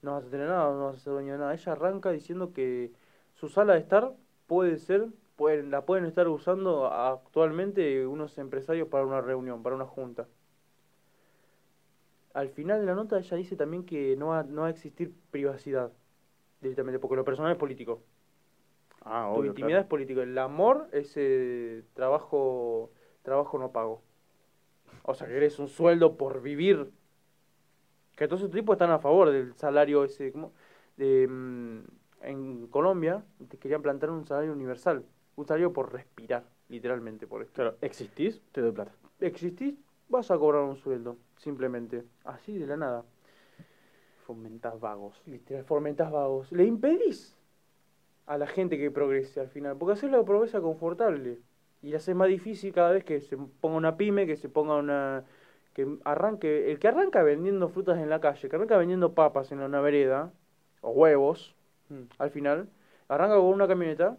[0.01, 1.53] No vas a tener nada, no vas a ser dueño de nada.
[1.53, 2.93] Ella arranca diciendo que
[3.34, 4.13] su sala de estar
[4.47, 9.86] puede ser pueden, la pueden estar usando actualmente unos empresarios para una reunión, para una
[9.86, 10.27] junta.
[12.38, 15.12] Al final de la nota ella dice también que no va, no va a existir
[15.32, 15.91] privacidad
[16.62, 18.04] directamente, porque lo personal es político.
[19.02, 20.21] Ah, tu intimidad es político.
[20.21, 22.91] El amor es eh, trabajo,
[23.23, 24.04] trabajo no pago.
[25.02, 26.91] O sea, que eres un sueldo por vivir.
[28.15, 30.32] Que todos estos tipos están a favor del salario ese.
[30.32, 30.54] como
[30.95, 31.80] De, mm,
[32.21, 35.04] en Colombia te querían plantar un salario universal
[35.38, 37.54] un salario por respirar, literalmente por esto.
[37.54, 38.91] Claro, existís, te doy plata.
[39.19, 39.76] Existís,
[40.10, 42.04] vas a cobrar un sueldo, simplemente.
[42.23, 43.06] Así de la nada.
[44.26, 45.21] Fomentás vagos.
[45.26, 46.52] Literal, fomentás vagos.
[46.52, 47.38] Le impedís
[48.26, 51.39] a la gente que progrese al final, porque hacer la progresa confortable.
[51.82, 54.76] Y la haces más difícil cada vez que se ponga una pyme, que se ponga
[54.76, 55.26] una...
[55.73, 56.71] que arranque...
[56.71, 60.34] El que arranca vendiendo frutas en la calle, que arranca vendiendo papas en una vereda,
[60.82, 61.56] o huevos,
[61.89, 62.04] mm.
[62.17, 62.69] al final,
[63.08, 64.17] arranca con una camioneta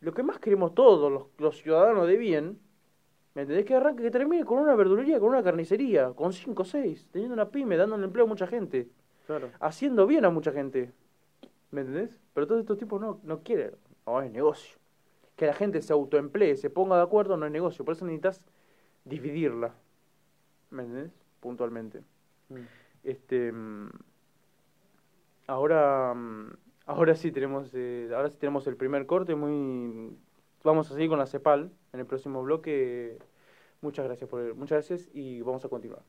[0.00, 2.60] lo que más queremos todos los, ciudadanos de bien,
[3.38, 3.66] ¿me entendés?
[3.66, 7.34] Que arranque, que termine con una verdulería, con una carnicería, con cinco o seis, teniendo
[7.34, 8.88] una pyme, dándole empleo a mucha gente.
[9.28, 9.52] Claro.
[9.60, 10.92] Haciendo bien a mucha gente.
[11.70, 12.18] ¿Me entendés?
[12.34, 13.76] Pero todos estos tipos no, no quieren.
[14.06, 14.76] No, es negocio.
[15.36, 17.84] Que la gente se autoemplee, se ponga de acuerdo, no es negocio.
[17.84, 18.44] Por eso necesitas
[19.04, 19.72] dividirla.
[20.70, 21.12] ¿Me entendés?
[21.38, 22.00] Puntualmente.
[22.48, 22.56] Mm.
[23.04, 23.52] Este.
[23.52, 23.90] Mm,
[25.46, 26.12] ahora.
[26.12, 30.16] Mm, Ahora sí tenemos, eh, ahora sí tenemos el primer corte, muy
[30.64, 33.18] vamos a seguir con la CEPAL en el próximo bloque.
[33.80, 36.02] Muchas gracias por muchas gracias y vamos a continuar.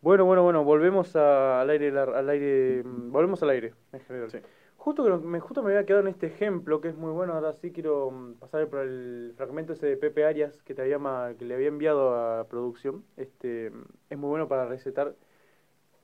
[0.00, 4.30] Bueno, bueno, bueno, volvemos al aire, al aire, mm, volvemos al aire en general.
[4.76, 7.34] Justo que me, justo me había quedado en este ejemplo que es muy bueno.
[7.34, 11.34] Ahora sí quiero mm, pasar por el fragmento ese de Pepe Arias que te había
[11.36, 13.04] que le había enviado a producción.
[13.16, 15.14] Este mm, es muy bueno para recetar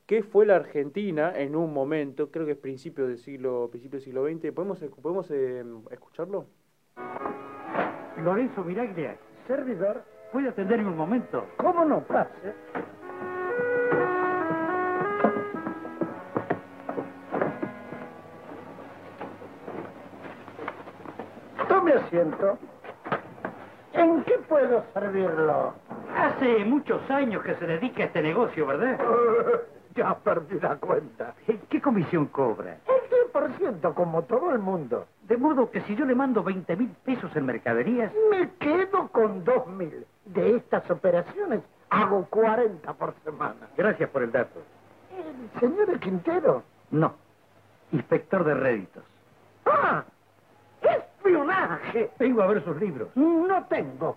[0.06, 2.30] qué fue la Argentina en un momento.
[2.32, 4.52] Creo que es principio del siglo, principio del siglo XX.
[4.52, 6.46] Podemos, podemos eh, escucharlo.
[8.22, 11.46] Lorenzo Miraglia, servidor, puede atender en un momento.
[11.56, 12.54] ¿Cómo no pase?
[21.68, 22.58] Tome asiento.
[23.92, 25.74] ¿En qué puedo servirlo?
[26.16, 28.98] Hace muchos años que se dedica a este negocio, ¿verdad?
[29.94, 31.34] ya perdí la cuenta.
[31.68, 32.78] ¿Qué comisión cobra?
[32.86, 35.06] El 10%, como todo el mundo.
[35.22, 38.12] De modo que si yo le mando 20 mil pesos en mercaderías...
[38.30, 40.06] Me quedo con 2 mil.
[40.34, 43.68] De estas operaciones hago 40 por semana.
[43.76, 44.60] Gracias por el dato.
[45.10, 46.62] ¿El señor Quintero?
[46.90, 47.14] No.
[47.92, 49.04] Inspector de réditos.
[49.66, 50.02] ¡Ah!
[50.82, 52.10] ¡Espionaje!
[52.18, 53.08] Vengo a ver sus libros.
[53.14, 54.16] No tengo.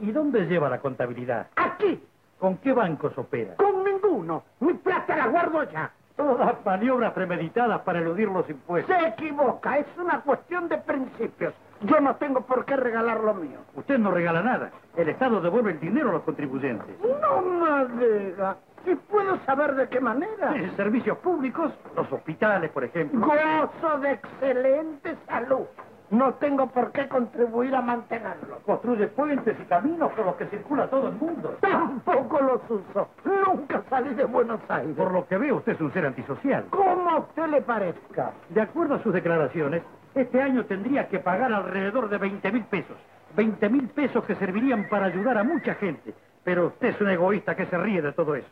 [0.00, 1.48] ¿Y dónde lleva la contabilidad?
[1.56, 2.00] Aquí.
[2.38, 3.56] ¿Con qué bancos opera?
[3.56, 4.44] Con ninguno.
[4.60, 5.90] Mi plata la guardo ya.
[6.16, 8.94] Todas maniobras premeditadas para eludir los impuestos.
[8.96, 11.52] Se equivoca, es una cuestión de principios.
[11.82, 13.58] Yo no tengo por qué regalar lo mío.
[13.74, 14.70] Usted no regala nada.
[14.96, 16.96] El Estado devuelve el dinero a los contribuyentes.
[17.00, 18.56] No me diga.
[18.86, 20.54] ¿Y puedo saber de qué manera?
[20.56, 23.20] En servicios públicos, los hospitales, por ejemplo.
[23.26, 25.66] Gozo de excelente salud.
[26.10, 28.60] No tengo por qué contribuir a mantenerlo.
[28.64, 31.54] Construye puentes y caminos por los que circula todo el mundo.
[31.60, 33.08] Tampoco los uso.
[33.24, 34.96] Nunca salí de Buenos Aires.
[34.96, 36.64] Por lo que veo, usted es un ser antisocial.
[36.70, 38.32] Como a usted le parezca.
[38.48, 39.82] De acuerdo a sus declaraciones,
[40.18, 42.96] este año tendría que pagar alrededor de 20 mil pesos.
[43.36, 46.14] 20 mil pesos que servirían para ayudar a mucha gente.
[46.44, 48.48] Pero usted es un egoísta que se ríe de todo eso.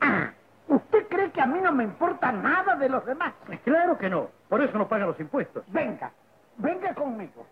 [0.00, 0.30] Ah,
[0.68, 3.32] ¿Usted cree que a mí no me importa nada de los demás?
[3.64, 4.28] Claro que no.
[4.48, 5.64] Por eso no paga los impuestos.
[5.68, 6.10] Venga,
[6.58, 7.46] Venga conmigo.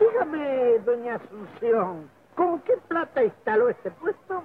[0.00, 4.42] Dígame, doña Asunción, ¿con qué plata instaló este puesto?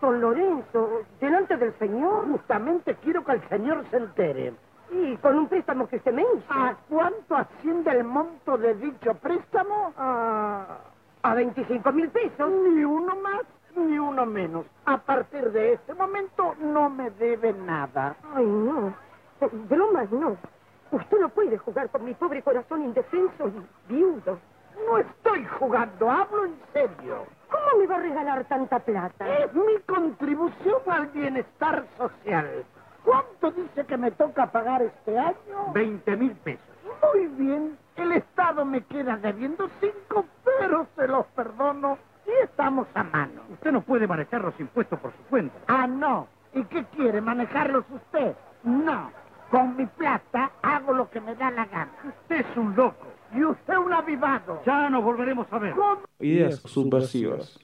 [0.00, 2.26] Don Lorenzo, delante del señor.
[2.26, 4.54] Justamente quiero que el señor se entere.
[4.90, 6.52] ¿Y con un préstamo que se me hizo?
[6.52, 9.92] ¿A cuánto asciende el monto de dicho préstamo?
[9.96, 10.78] A,
[11.22, 12.50] a 25 mil pesos.
[12.50, 13.42] Ni uno más,
[13.76, 14.66] ni uno menos.
[14.84, 18.16] A partir de este momento no me debe nada.
[18.34, 18.94] Ay, no.
[19.68, 20.36] Bromas no.
[20.90, 24.38] Usted no puede jugar por mi pobre corazón indefenso y viudo.
[24.86, 27.26] No estoy jugando, hablo en serio.
[27.50, 29.38] ¿Cómo me va a regalar tanta plata?
[29.38, 32.64] Es mi contribución al bienestar social.
[33.04, 35.72] ¿Cuánto dice que me toca pagar este año?
[35.72, 36.64] Veinte mil pesos.
[37.12, 37.76] Muy bien.
[37.96, 43.42] El Estado me queda debiendo cinco, pero se los perdono y estamos a mano.
[43.52, 45.56] Usted no puede manejar los impuestos por su cuenta.
[45.68, 46.26] Ah, no.
[46.54, 47.20] ¿Y qué quiere?
[47.20, 48.34] ¿Manejarlos usted?
[48.62, 49.10] No.
[49.50, 51.92] Con mi plata hago lo que me da la gana.
[52.04, 53.06] Usted es un loco.
[53.32, 54.62] Y usted un avivado.
[54.64, 55.74] Ya nos volveremos a ver.
[56.20, 57.58] Ideas subversivas.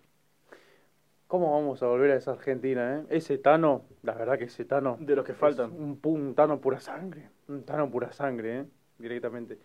[1.30, 3.04] ¿Cómo vamos a volver a esa Argentina, eh?
[3.08, 4.96] Ese Tano, la verdad que ese Tano...
[4.98, 5.70] De los que faltan.
[5.70, 7.28] Un, un Tano pura sangre.
[7.46, 8.64] Un Tano pura sangre, eh.
[8.98, 9.56] Directamente.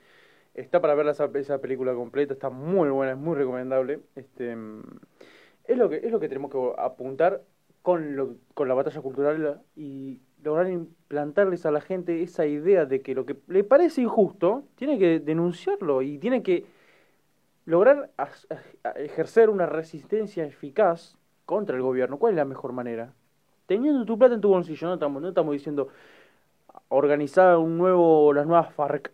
[0.54, 4.02] Está para ver esa, esa película completa, está muy buena, es muy recomendable.
[4.16, 4.84] Este, mm,
[5.64, 7.42] es, lo que, es lo que tenemos que apuntar
[7.82, 13.02] con, lo, con la batalla cultural y lograr implantarles a la gente esa idea de
[13.02, 16.68] que lo que le parece injusto, tiene que denunciarlo y tiene que
[17.66, 18.12] lograr
[18.98, 22.18] ejercer una resistencia eficaz contra el gobierno.
[22.18, 23.14] ¿Cuál es la mejor manera?
[23.66, 25.90] Teniendo tu plata en tu bolsillo, no estamos, no estamos diciendo
[26.90, 29.12] organizar un nuevo, las nuevas FARC,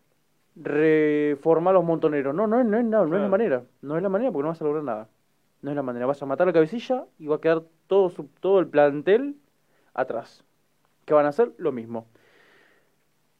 [0.55, 2.35] reformar los montoneros.
[2.35, 3.63] No, no, es, no, es, no, no es la manera.
[3.81, 5.07] No es la manera porque no vas a lograr nada.
[5.61, 6.05] No es la manera.
[6.05, 9.35] Vas a matar la cabecilla y va a quedar todo, su, todo el plantel
[9.93, 10.43] atrás
[11.05, 12.05] que van a hacer lo mismo.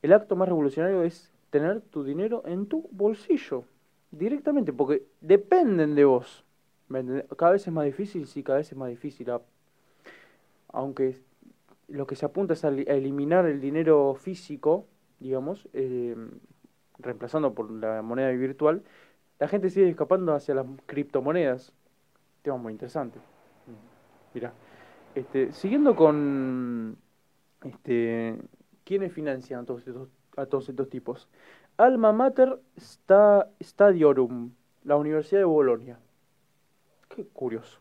[0.02, 3.66] El acto más revolucionario es tener tu dinero en tu bolsillo,
[4.10, 6.44] directamente, porque dependen de vos.
[7.38, 9.32] Cada vez es más difícil, sí, cada vez es más difícil.
[10.70, 11.20] Aunque
[11.88, 14.86] lo que se apunta es a eliminar el dinero físico,
[15.20, 16.16] digamos, eh,
[17.00, 18.84] reemplazando por la moneda virtual,
[19.40, 21.74] la gente sigue escapando hacia las criptomonedas.
[22.42, 23.20] Tema muy interesante.
[24.34, 24.54] Mira,
[25.16, 26.98] este, siguiendo con
[27.64, 28.38] este,
[28.84, 31.30] ¿Quiénes financian a todos estos, a todos estos tipos?
[31.78, 32.60] Alma Mater
[33.62, 34.52] Stadiorum,
[34.84, 36.00] la Universidad de Bolonia.
[37.16, 37.80] Qué curioso.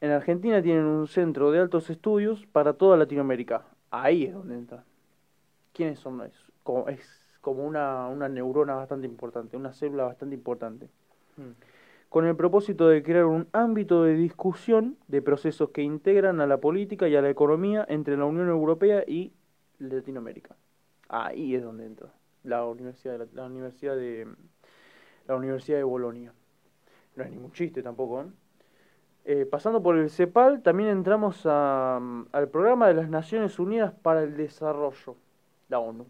[0.00, 3.64] En Argentina tienen un centro de altos estudios para toda Latinoamérica.
[3.90, 4.84] Ahí es donde entran.
[5.72, 6.20] ¿Quiénes son?
[6.22, 6.32] Es
[6.62, 7.00] como, es
[7.40, 10.88] como una, una neurona bastante importante, una célula bastante importante.
[11.36, 11.52] Hmm.
[12.08, 16.58] con el propósito de crear un ámbito de discusión de procesos que integran a la
[16.58, 19.34] política y a la economía entre la Unión Europea y
[19.78, 20.56] Latinoamérica.
[21.08, 22.10] Ahí es donde entra
[22.42, 24.26] la Universidad de, la, Universidad de,
[25.26, 26.32] la Universidad de Bolonia.
[27.16, 28.22] No es ningún chiste tampoco.
[28.22, 28.26] ¿eh?
[29.24, 34.36] Eh, pasando por el CEPAL, también entramos al Programa de las Naciones Unidas para el
[34.36, 35.16] Desarrollo,
[35.68, 36.06] la ONU.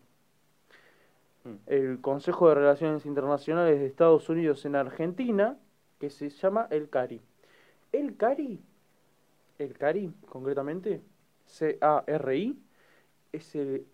[1.45, 1.55] Mm.
[1.67, 5.57] El Consejo de Relaciones Internacionales de Estados Unidos en Argentina,
[5.99, 7.23] que se llama el CARI.
[7.93, 8.61] El CARI,
[9.59, 11.01] el CARI concretamente,
[11.47, 12.59] C-A-R-I,
[13.33, 13.87] es el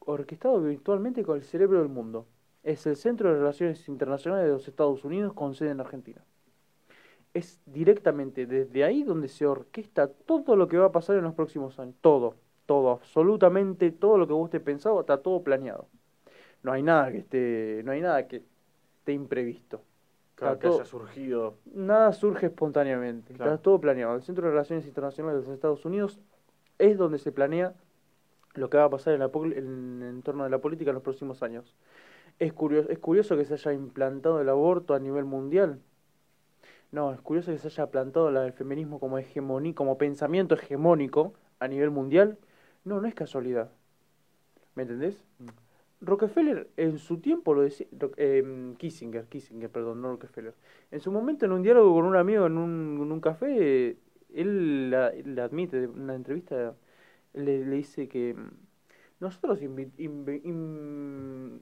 [0.00, 2.26] orquestado virtualmente con el cerebro del mundo.
[2.66, 6.20] Es el Centro de Relaciones Internacionales de los Estados Unidos con sede en Argentina.
[7.32, 11.34] Es directamente desde ahí donde se orquesta todo lo que va a pasar en los
[11.34, 11.94] próximos años.
[12.00, 12.34] Todo,
[12.66, 15.86] todo, absolutamente todo lo que vos te pensado está todo planeado.
[16.64, 18.42] No hay nada que esté, no hay nada que
[18.98, 19.82] esté imprevisto.
[20.34, 21.54] que haya surgido.
[21.72, 23.32] Nada surge espontáneamente.
[23.32, 24.16] Está todo planeado.
[24.16, 26.18] El Centro de Relaciones Internacionales de los Estados Unidos
[26.80, 27.74] es donde se planea
[28.54, 31.44] lo que va a pasar en, la, en, torno de la política en los próximos
[31.44, 31.76] años.
[32.38, 35.80] Es curioso, es curioso que se haya implantado el aborto a nivel mundial.
[36.92, 41.68] No, es curioso que se haya plantado el feminismo como hegemonía, como pensamiento hegemónico a
[41.68, 42.38] nivel mundial.
[42.84, 43.70] No, no es casualidad.
[44.74, 45.24] ¿Me entendés?
[45.38, 45.46] Mm.
[46.00, 50.54] Rockefeller en su tiempo lo decía, eh, Kissinger, Kissinger, perdón, no Rockefeller.
[50.90, 53.96] En su momento en un diálogo con un amigo en un, en un café,
[54.34, 55.12] él la,
[55.42, 56.74] admite en una entrevista
[57.32, 58.36] le, dice que
[59.20, 59.60] nosotros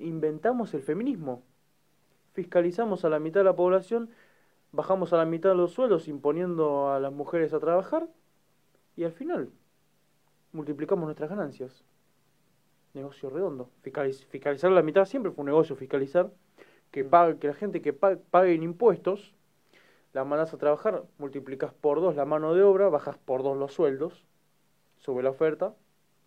[0.00, 1.42] inventamos el feminismo,
[2.32, 4.10] fiscalizamos a la mitad de la población,
[4.72, 8.08] bajamos a la mitad de los sueldos imponiendo a las mujeres a trabajar
[8.96, 9.50] y al final
[10.52, 11.84] multiplicamos nuestras ganancias.
[12.92, 13.70] Negocio redondo.
[13.82, 16.30] fiscalizar la mitad siempre fue un negocio, fiscalizar
[16.90, 17.08] que, mm.
[17.10, 19.34] pague, que la gente que pague, impuestos,
[20.12, 23.72] la mandas a trabajar, multiplicas por dos la mano de obra, bajas por dos los
[23.72, 24.24] sueldos
[25.04, 25.74] sube la oferta,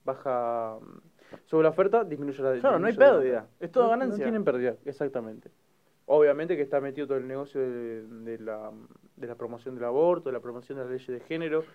[0.06, 0.78] baja.
[1.46, 4.18] Sube la oferta, disminuye la Claro, no hay pérdida, es toda ganancia.
[4.18, 5.52] No tienen pérdida, exactamente.
[6.06, 8.72] Obviamente que está metido todo el negocio de, la,
[9.16, 11.66] de la promoción del aborto, de la promoción de la ley de género.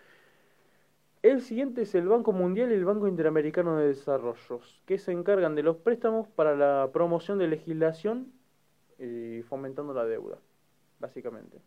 [1.22, 5.54] El siguiente es el Banco Mundial y el Banco Interamericano de Desarrollo, que se encargan
[5.54, 8.32] de los préstamos para la promoción de legislación
[8.98, 10.38] y fomentando la deuda,
[10.98, 11.60] básicamente.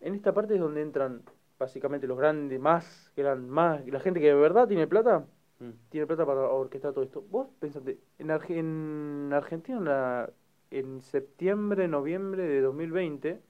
[0.00, 1.22] En esta parte es donde entran
[1.58, 5.24] básicamente los grandes, más, eran más, la gente que de verdad tiene plata,
[5.62, 5.88] mm.
[5.90, 7.22] tiene plata para orquestar todo esto.
[7.30, 10.28] Vos pensate, en, en Argentina
[10.70, 13.40] en, septiembre, noviembre de 2020,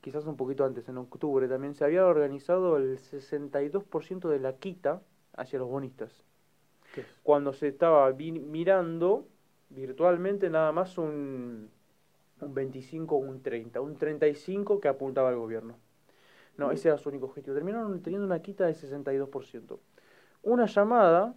[0.00, 5.02] quizás un poquito antes, en octubre también, se había organizado el 62% de la quita
[5.34, 6.24] hacia los bonistas.
[7.22, 9.26] Cuando se estaba mirando
[9.68, 11.68] virtualmente nada más un,
[12.40, 15.76] un 25 o un 30, un 35 que apuntaba al gobierno.
[16.56, 17.54] No, ese era su único objetivo.
[17.54, 19.78] Terminaron teniendo una quita de 62%.
[20.46, 21.34] Una llamada,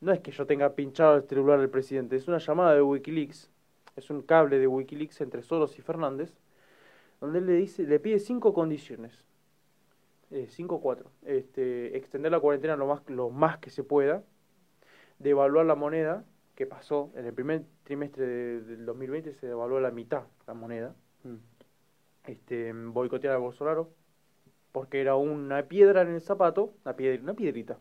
[0.00, 3.50] no es que yo tenga pinchado el celular del presidente, es una llamada de Wikileaks,
[3.96, 6.32] es un cable de Wikileaks entre Soros y Fernández,
[7.20, 9.26] donde él le, dice, le pide cinco condiciones.
[10.30, 11.10] Eh, cinco o cuatro.
[11.26, 14.22] Este, extender la cuarentena lo más, lo más que se pueda,
[15.18, 20.22] devaluar la moneda, que pasó en el primer trimestre del 2020 se devaluó la mitad
[20.46, 20.94] la moneda,
[21.24, 21.34] mm.
[22.24, 23.90] este, boicotear a Bolsonaro,
[24.72, 27.78] porque era una piedra en el zapato, una, piedra, una piedrita.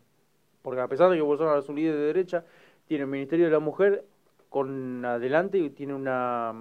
[0.66, 2.44] Porque a pesar de que Bolsonaro es un líder de derecha,
[2.88, 4.04] tiene el Ministerio de la Mujer
[4.50, 6.52] con adelante y tiene una,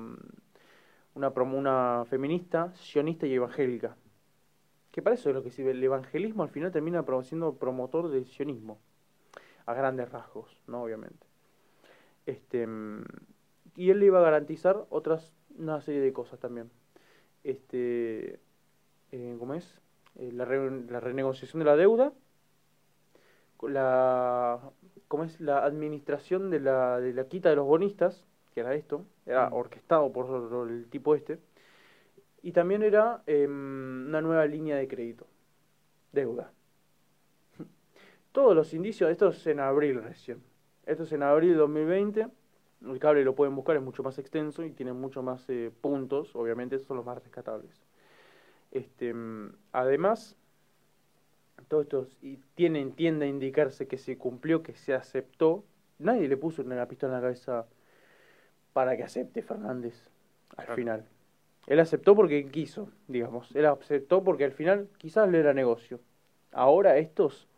[1.14, 3.96] una, una feminista, sionista y evangélica.
[4.92, 5.70] Que para eso es lo que sirve.
[5.70, 8.78] El evangelismo al final termina siendo promotor del sionismo.
[9.64, 10.82] A grandes rasgos, ¿no?
[10.82, 11.26] Obviamente.
[12.26, 12.68] Este,
[13.74, 16.70] y él le iba a garantizar otras, una serie de cosas también.
[17.42, 18.38] Este,
[19.12, 19.80] eh, ¿Cómo es?
[20.16, 22.12] Eh, la, la, renegociación de la deuda,
[23.68, 24.60] la,
[25.08, 25.40] ¿cómo es?
[25.40, 29.54] la administración de la, de la quita de los bonistas, que era esto, era mm.
[29.54, 31.38] orquestado por el tipo este,
[32.42, 35.26] y también era em, una nueva línea de crédito,
[36.12, 36.52] deuda.
[38.32, 40.42] Todos los indicios, esto es en abril recién,
[40.86, 42.28] esto es en abril de 2020,
[42.86, 46.36] el cable lo pueden buscar, es mucho más extenso y tiene mucho más eh, puntos,
[46.36, 47.82] obviamente esos son los más rescatables.
[48.70, 49.14] Este,
[49.72, 50.36] además,
[51.64, 55.64] todo esto y tiene, tiende a indicarse que se cumplió, que se aceptó.
[55.98, 57.66] Nadie le puso la pistola en la cabeza
[58.72, 59.94] para que acepte Fernández
[60.56, 61.06] al final.
[61.66, 63.54] Él aceptó porque quiso, digamos.
[63.54, 66.00] Él aceptó porque al final quizás le era negocio.
[66.52, 67.48] Ahora estos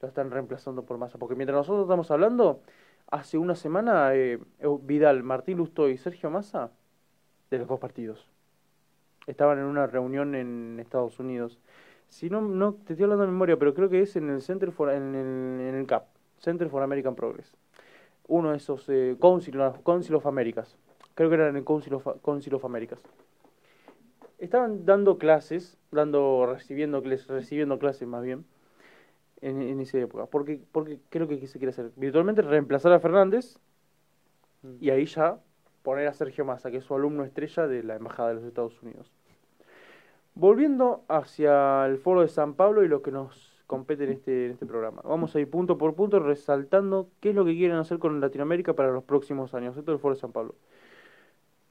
[0.00, 1.18] lo están reemplazando por masa.
[1.18, 2.62] Porque mientras nosotros estamos hablando,
[3.10, 4.38] hace una semana eh,
[4.82, 6.70] Vidal, Martín Lustó y Sergio Massa,
[7.50, 8.28] de los dos partidos.
[9.26, 11.58] estaban en una reunión en Estados Unidos.
[12.08, 14.72] Si no, no te estoy hablando de memoria, pero creo que es en el Center
[14.72, 16.06] for, en el, en el CAP,
[16.38, 17.54] Center for American Progress.
[18.28, 20.76] Uno de esos eh, Council, Council of Americas.
[21.14, 23.00] Creo que era en el Council of, Council of Americas.
[24.38, 28.44] Estaban dando clases, dando, recibiendo, recibiendo clases más bien,
[29.40, 30.26] en, en esa época.
[30.26, 31.92] Porque, porque creo que se quiere hacer.
[31.96, 33.58] Virtualmente reemplazar a Fernández
[34.62, 34.76] mm.
[34.80, 35.38] y ahí ya
[35.82, 38.82] poner a Sergio Massa, que es su alumno estrella de la Embajada de los Estados
[38.82, 39.12] Unidos.
[40.36, 44.52] Volviendo hacia el foro de San Pablo y lo que nos compete en este, en
[44.52, 45.00] este programa.
[45.02, 48.74] Vamos a ir punto por punto resaltando qué es lo que quieren hacer con Latinoamérica
[48.74, 49.78] para los próximos años.
[49.78, 50.54] Esto es el foro de San Pablo.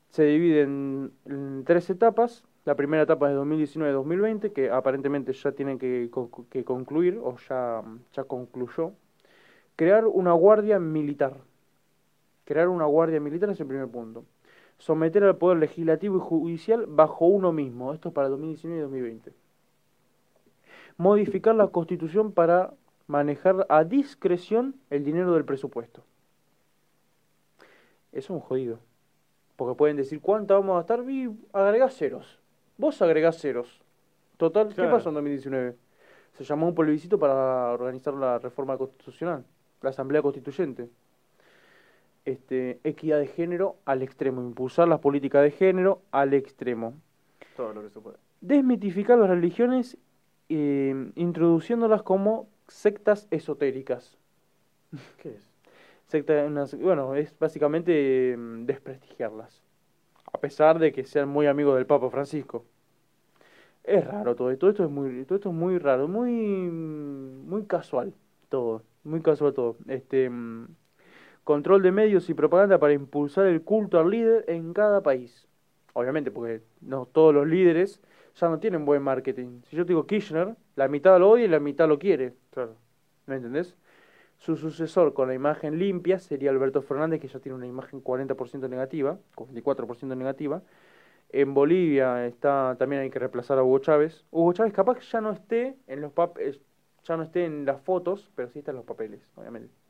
[0.09, 2.43] Se divide en, tres etapas.
[2.65, 6.09] La primera etapa es de 2019-2020, que aparentemente ya tienen que,
[6.49, 8.93] que concluir, o ya, ya concluyó.
[9.75, 11.37] Crear una guardia militar.
[12.45, 14.25] Crear una guardia militar es el primer punto
[14.77, 17.93] someter al Poder Legislativo y Judicial bajo uno mismo.
[17.93, 19.33] Esto es para 2019 y 2020.
[20.97, 22.73] Modificar la Constitución para
[23.07, 26.03] manejar a discreción el dinero del presupuesto.
[28.11, 28.79] Eso es un jodido.
[29.55, 31.09] Porque pueden decir, ¿cuánto vamos a gastar?
[31.09, 32.39] Y agregás ceros.
[32.77, 33.81] Vos agregás ceros.
[34.37, 35.75] Total, ¿qué pasó en 2019?
[36.33, 39.45] Se llamó un plebiscito para organizar la reforma constitucional,
[39.81, 40.89] la Asamblea Constituyente
[42.25, 46.93] este, equidad de género al extremo, impulsar las políticas de género al extremo.
[47.55, 48.17] Todo lo que se puede.
[48.41, 49.97] Desmitificar las religiones
[50.49, 54.17] eh, introduciéndolas como sectas esotéricas.
[55.21, 55.51] ¿Qué es?
[56.07, 56.47] Secta,
[56.79, 59.63] bueno, es básicamente mm, desprestigiarlas.
[60.31, 62.65] A pesar de que sean muy amigos del Papa Francisco.
[63.83, 68.13] Es raro todo esto, esto es muy, todo esto es muy raro, muy, muy casual
[68.49, 69.77] todo, muy casual todo.
[69.87, 70.67] Este, mm,
[71.45, 75.47] control de medios y propaganda para impulsar el culto al líder en cada país.
[75.93, 78.01] Obviamente, porque no todos los líderes
[78.35, 79.61] ya no tienen buen marketing.
[79.69, 82.33] Si yo digo Kirchner, la mitad lo odia y la mitad lo quiere.
[82.49, 82.75] Claro.
[83.27, 83.77] ¿Me entendés?
[84.37, 88.67] Su sucesor con la imagen limpia sería Alberto Fernández, que ya tiene una imagen 40%
[88.67, 90.63] negativa, 44% negativa.
[91.29, 94.25] En Bolivia está también hay que reemplazar a Hugo Chávez.
[94.31, 96.11] Hugo Chávez capaz que ya no esté en los
[97.03, 99.84] ya no esté en las fotos, pero sí está en los papeles, obviamente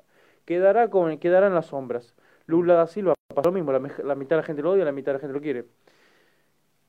[0.45, 2.15] quedará, con, quedará en las sombras.
[2.47, 3.79] Lula da Silva pasa lo mismo, la,
[4.15, 5.65] mitad de la gente lo odia, la mitad de la gente lo quiere.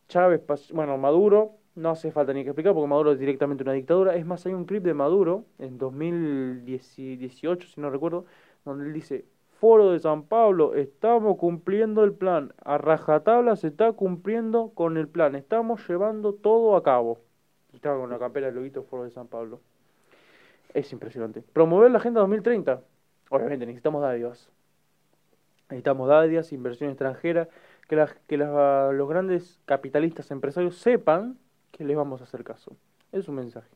[0.09, 0.43] Chávez,
[0.73, 4.15] bueno, Maduro, no hace falta ni que explicar porque Maduro es directamente una dictadura.
[4.15, 8.25] Es más, hay un clip de Maduro en 2018, si no recuerdo,
[8.65, 9.25] donde él dice,
[9.59, 12.53] Foro de San Pablo, estamos cumpliendo el plan.
[12.65, 15.35] A rajatabla se está cumpliendo con el plan.
[15.35, 17.21] Estamos llevando todo a cabo.
[17.73, 19.61] estaba con la campera del loguito Foro de San Pablo.
[20.75, 21.43] Es impresionante.
[21.53, 22.83] Promover la Agenda 2030.
[23.31, 24.49] Obviamente necesitamos dádivas.
[25.69, 27.49] Necesitamos dádivas, inversión extranjera,
[27.89, 31.39] que, las, que los grandes capitalistas empresarios sepan
[31.73, 32.77] que les vamos a hacer caso.
[33.13, 33.69] Es un mensaje.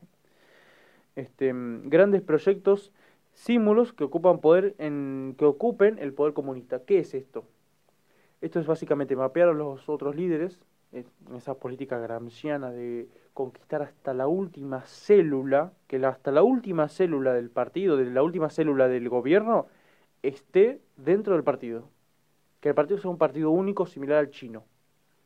[1.15, 2.91] Este, grandes proyectos,
[3.33, 6.83] símbolos que ocupan poder en, que ocupen el poder comunista.
[6.85, 7.45] ¿Qué es esto?
[8.39, 10.59] Esto es básicamente mapear a los otros líderes
[10.91, 16.89] en esa política gramsciana de conquistar hasta la última célula, que la, hasta la última
[16.89, 19.67] célula del partido, de la última célula del gobierno,
[20.23, 21.89] esté dentro del partido.
[22.59, 24.63] Que el partido sea un partido único similar al chino.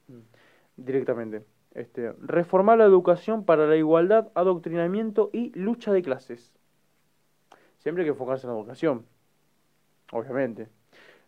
[0.08, 0.20] Mm.
[0.78, 1.44] Directamente.
[1.74, 6.54] Este, reformar la educación para la igualdad, adoctrinamiento y lucha de clases.
[7.80, 9.06] Siempre hay que enfocarse en la educación.
[10.12, 10.70] Obviamente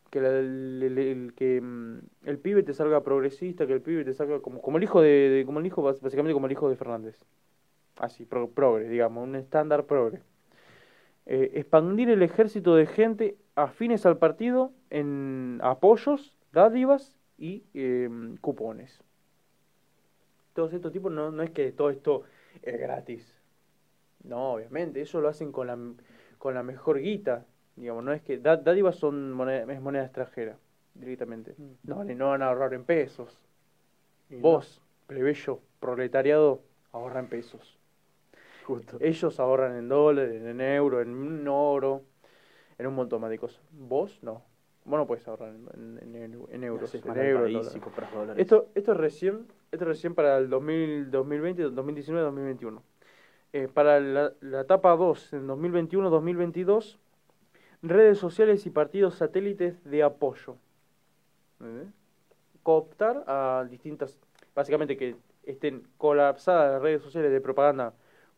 [0.09, 4.61] que el, que mm, el pibe te salga progresista, que el pibe te salga como,
[4.61, 7.17] como el hijo de, como el hijo básicamente como el hijo de Fernández.
[7.97, 10.21] Así, progre, digamos, un estándar progre.
[11.25, 19.03] Eh, expandir el ejército de gente afines al partido en apoyos, dádivas y em, cupones.
[20.53, 22.23] Todos estos tipos no, no es que todo esto
[22.61, 23.37] es gratis.
[24.23, 25.77] No, obviamente, eso lo hacen con la,
[26.37, 27.45] con la mejor guita.
[27.77, 30.57] Digamos, no es que dádivas son moneda, es moneda extranjera,
[30.95, 31.53] directamente.
[31.57, 31.73] Mm.
[31.83, 33.39] No, no van a ahorrar en pesos.
[34.29, 36.61] Vos, plebeyo, proletariado,
[36.91, 37.77] ahorra en pesos.
[38.65, 38.97] Justo.
[38.99, 42.01] Ellos ahorran en dólares, en euros, en oro,
[42.79, 43.61] en un montón más de cosas.
[43.71, 44.43] Vos no.
[44.83, 46.49] Vos no puedes ahorrar en, en, euros.
[46.51, 46.95] en euros
[48.37, 52.83] esto, esto es recién, esto es recién para el 2000, 2020, 2019, 2021.
[53.53, 56.97] Eh, para la, la etapa 2, en 2021-2022,
[57.81, 60.57] redes sociales y partidos satélites de apoyo.
[62.63, 64.17] Cooptar a distintas,
[64.55, 67.93] básicamente que estén colapsadas las redes sociales de propaganda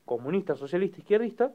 [0.05, 1.53] comunista, socialista, izquierdista,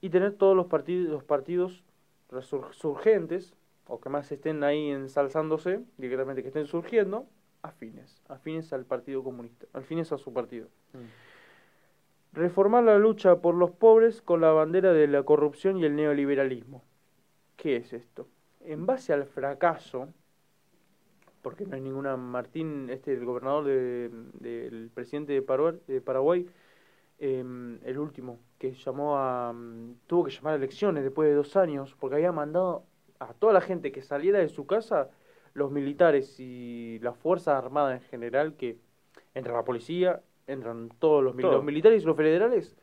[0.00, 1.84] y tener todos los partidos, los partidos
[2.30, 3.54] resurgentes,
[3.86, 7.26] o que más estén ahí ensalzándose, directamente que estén surgiendo,
[7.62, 10.68] afines, afines al Partido Comunista, afines a su partido.
[10.92, 10.98] Mm.
[12.34, 16.82] Reformar la lucha por los pobres con la bandera de la corrupción y el neoliberalismo.
[17.56, 18.26] ¿Qué es esto?
[18.60, 20.08] En base al fracaso,
[21.42, 26.46] porque no hay ninguna Martín, este el gobernador del presidente de Paraguay, de Paraguay
[27.20, 31.54] em, el último, que llamó a mm, tuvo que llamar a elecciones después de dos
[31.54, 32.84] años, porque había mandado
[33.20, 35.08] a toda la gente que saliera de su casa
[35.52, 38.76] los militares y las fuerzas armadas en general, que
[39.34, 42.76] entra la policía, entran todos los, militares y los federales,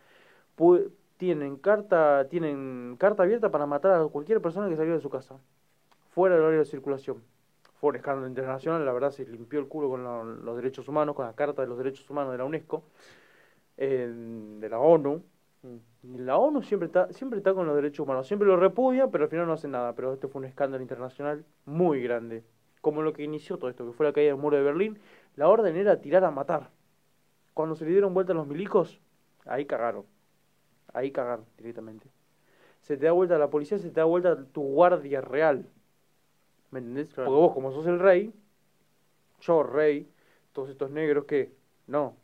[1.17, 5.37] tienen carta, tienen carta abierta para matar a cualquier persona que saliera de su casa,
[6.09, 7.23] fuera del horario de circulación.
[7.79, 11.25] Fue un escándalo internacional, la verdad se limpió el culo con los derechos humanos, con
[11.25, 12.83] la Carta de los Derechos Humanos de la UNESCO,
[13.77, 15.23] de la ONU.
[16.03, 19.25] Y la ONU siempre está, siempre está con los derechos humanos, siempre lo repudia, pero
[19.25, 19.93] al final no hace nada.
[19.93, 22.43] Pero este fue un escándalo internacional muy grande
[22.81, 24.99] como lo que inició todo esto, que fue la caída del muro de Berlín,
[25.35, 26.69] la orden era tirar a matar.
[27.53, 28.99] Cuando se le dieron vuelta a los milicos,
[29.45, 30.05] ahí cagaron.
[30.93, 32.07] Ahí cagaron directamente.
[32.81, 35.65] Se te da vuelta la policía, se te da vuelta tu guardia real.
[36.71, 37.09] ¿Me entendés?
[37.13, 38.33] Porque vos, como sos el rey,
[39.41, 40.09] yo rey,
[40.53, 41.53] todos estos negros, ¿qué?
[41.87, 42.15] No.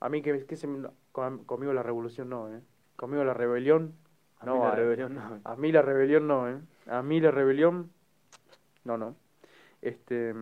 [0.00, 0.68] A mí que, que se
[1.12, 2.60] conmigo la revolución no, ¿eh?
[2.96, 3.94] Conmigo la rebelión
[4.40, 4.56] a no.
[4.56, 5.40] Mí la rebelión no.
[5.44, 6.58] A mí la rebelión no, ¿eh?
[6.86, 7.90] A mí la rebelión
[8.84, 9.16] no, no.
[9.82, 10.34] Este,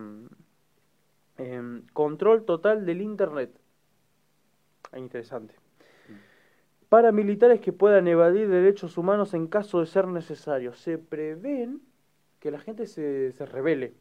[1.37, 3.51] em, control total del Internet.
[4.95, 5.53] Ah, interesante.
[6.87, 10.73] Para militares que puedan evadir derechos humanos en caso de ser necesario.
[10.73, 11.81] Se prevén
[12.39, 13.93] que la gente se, se revele.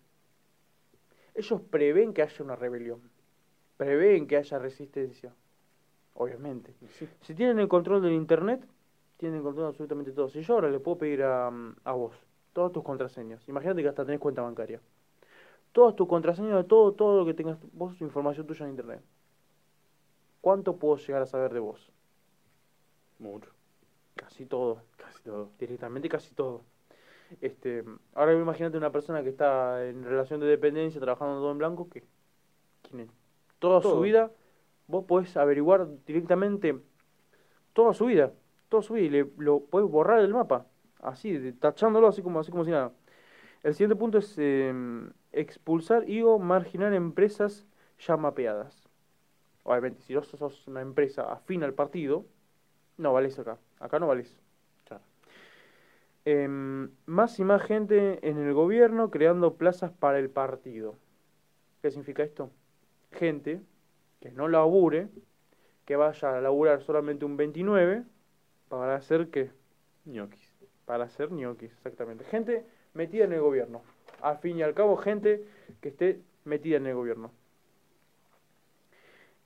[1.34, 3.00] Ellos prevén que haya una rebelión.
[3.76, 5.34] Prevén que haya resistencia.
[6.14, 6.72] Obviamente.
[7.22, 8.64] Si tienen el control del Internet,
[9.16, 10.28] tienen el control de absolutamente todo.
[10.28, 12.14] Si yo ahora le puedo pedir a, a vos
[12.52, 14.80] todas tus contraseñas, imagínate que hasta tenés cuenta bancaria
[15.74, 19.02] todas tus contraseñas de todo, todo lo que tengas vos, información tuya en internet.
[20.44, 21.90] ¿Cuánto puedo llegar a saber de vos?
[23.18, 23.50] Mucho.
[24.14, 24.82] Casi todo.
[24.98, 25.48] Casi todo.
[25.58, 26.60] Directamente casi todo.
[27.40, 27.82] Este,
[28.12, 32.04] ahora imagínate una persona que está en relación de dependencia, trabajando todo en blanco, que
[32.82, 33.06] tiene
[33.58, 34.32] toda su vida,
[34.86, 36.78] vos podés averiguar directamente
[37.72, 38.34] toda su vida,
[38.68, 40.66] toda su vida, y le, lo podés borrar del mapa,
[41.00, 42.92] así, tachándolo así como, así como si nada.
[43.62, 47.66] El siguiente punto es em, expulsar y o marginar empresas
[47.98, 48.83] ya mapeadas.
[49.64, 52.24] Obviamente, si vos sos una empresa afín al partido,
[52.96, 53.58] no vales acá.
[53.80, 54.38] Acá no vales.
[56.26, 60.96] Em, más y más gente en el gobierno creando plazas para el partido.
[61.82, 62.50] ¿Qué significa esto?
[63.12, 63.60] Gente
[64.20, 65.08] que no labure,
[65.84, 68.04] que vaya a laburar solamente un 29
[68.68, 69.50] para hacer que...
[70.06, 70.54] ñoquis.
[70.86, 72.24] Para hacer ñoquis, exactamente.
[72.24, 73.82] Gente metida en el gobierno.
[74.22, 75.46] Al fin y al cabo, gente
[75.82, 77.32] que esté metida en el gobierno.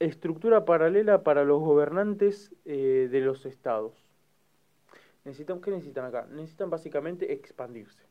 [0.01, 3.95] Estructura paralela para los gobernantes eh, de los estados.
[5.25, 6.27] Necesitan, ¿Qué necesitan acá?
[6.31, 8.09] Necesitan básicamente expandirse.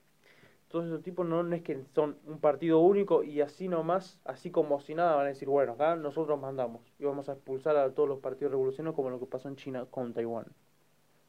[0.67, 4.81] Todos esos tipos no, es que son un partido único y así nomás, así como
[4.81, 8.09] si nada, van a decir, bueno, acá nosotros mandamos y vamos a expulsar a todos
[8.09, 10.47] los partidos revolucionarios como lo que pasó en China con Taiwán.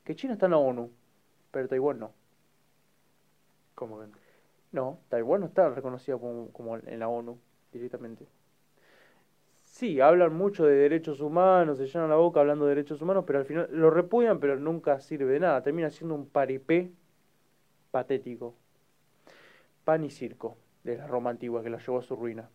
[0.04, 0.90] Que China está en la ONU,
[1.52, 2.12] pero Taiwán no.
[3.76, 4.06] ¿Cómo que
[4.72, 4.98] no?
[5.08, 7.38] Taiwán no está reconocido como, en la ONU
[7.72, 8.26] directamente.
[9.78, 13.38] Sí, hablan mucho de derechos humanos, se llenan la boca hablando de derechos humanos, pero
[13.38, 15.62] al final lo repudian, pero nunca sirve de nada.
[15.62, 16.90] Termina siendo un paripé
[17.92, 18.56] patético.
[19.84, 22.50] Pan y circo de la Roma antigua que la llevó a su ruina.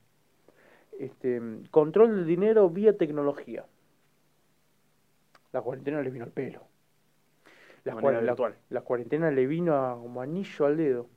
[1.00, 3.66] Este, control del dinero vía tecnología.
[5.54, 6.64] La cuarentena le vino al pelo.
[7.86, 7.96] La,
[8.70, 11.08] la, cuarentena le vino a, como anillo al dedo.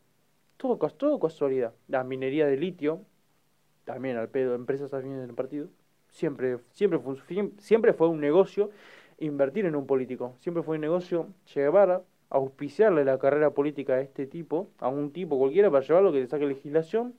[0.56, 1.74] Todo, todo casualidad.
[1.88, 3.00] La minería de litio,
[3.84, 5.68] también al pedo, empresas afines del partido.
[6.16, 7.14] Siempre, siempre, fue,
[7.58, 8.70] siempre fue un negocio
[9.18, 10.34] invertir en un político.
[10.40, 15.12] Siempre fue un negocio llevar a auspiciarle la carrera política a este tipo, a un
[15.12, 17.12] tipo cualquiera, para llevarlo que le saque legislación,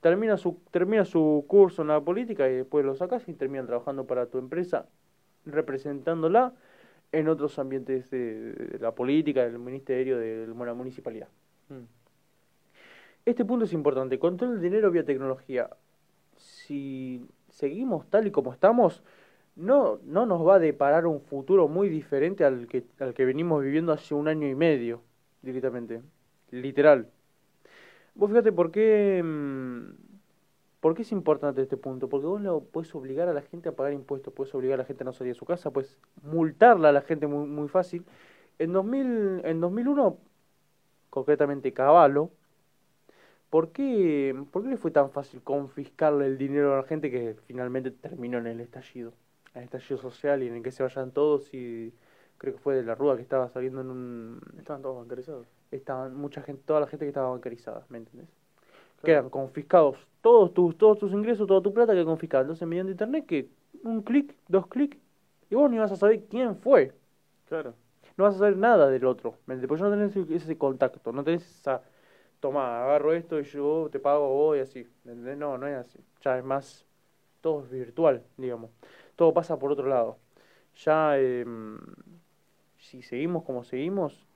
[0.00, 4.06] termina su, termina su curso en la política y después lo sacas y termina trabajando
[4.06, 4.86] para tu empresa,
[5.46, 6.54] representándola
[7.10, 11.26] en otros ambientes de, la política, del ministerio, de la municipalidad.
[11.70, 11.86] Mm.
[13.24, 14.16] Este punto es importante.
[14.20, 15.70] Control del dinero vía tecnología.
[16.36, 19.02] Si seguimos tal y como estamos,
[19.56, 23.62] no, no nos va a deparar un futuro muy diferente al que, al que venimos
[23.62, 25.02] viviendo hace un año y medio,
[25.42, 26.02] directamente.
[26.50, 27.10] Literal.
[28.14, 29.94] Vos fíjate por qué, mm,
[30.80, 32.08] por qué es importante este punto.
[32.08, 34.86] Porque vos lo puedes obligar a la gente a pagar impuestos, puedes obligar a la
[34.86, 38.04] gente a no salir de su casa, puedes multarla a la gente muy, muy fácil.
[38.58, 40.18] En, 2000, en 2001,
[41.10, 42.30] concretamente Caballo,
[43.54, 47.36] ¿por qué, ¿por qué le fue tan fácil confiscarle el dinero a la gente que
[47.46, 49.12] finalmente terminó en el estallido?
[49.54, 51.94] En el estallido social y en el que se vayan todos y
[52.36, 54.40] creo que fue de la Rúa que estaba saliendo en un...
[54.58, 55.46] Estaban todos bancarizados.
[55.70, 58.28] Estaban mucha gente, toda la gente que estaba bancarizada, ¿me entiendes?
[59.04, 62.46] Que eran confiscados todos tus, todos tus ingresos, toda tu plata que confiscaban.
[62.46, 63.50] Entonces, mediante internet, que
[63.84, 64.98] un clic, dos clics,
[65.48, 66.92] y vos ni vas a saber quién fue.
[67.46, 67.74] Claro.
[68.16, 69.68] No vas a saber nada del otro, ¿me entiendes?
[69.68, 71.82] Porque no tenés ese contacto, no tenés esa...
[72.44, 74.86] Toma, agarro esto y yo te pago vos y así.
[75.04, 75.38] ¿Me entendés?
[75.38, 75.98] No, no es así.
[76.20, 76.84] Ya es más...
[77.40, 78.70] Todo es virtual, digamos.
[79.16, 80.18] Todo pasa por otro lado.
[80.84, 81.14] Ya...
[81.16, 81.46] Eh,
[82.76, 84.26] si seguimos como seguimos,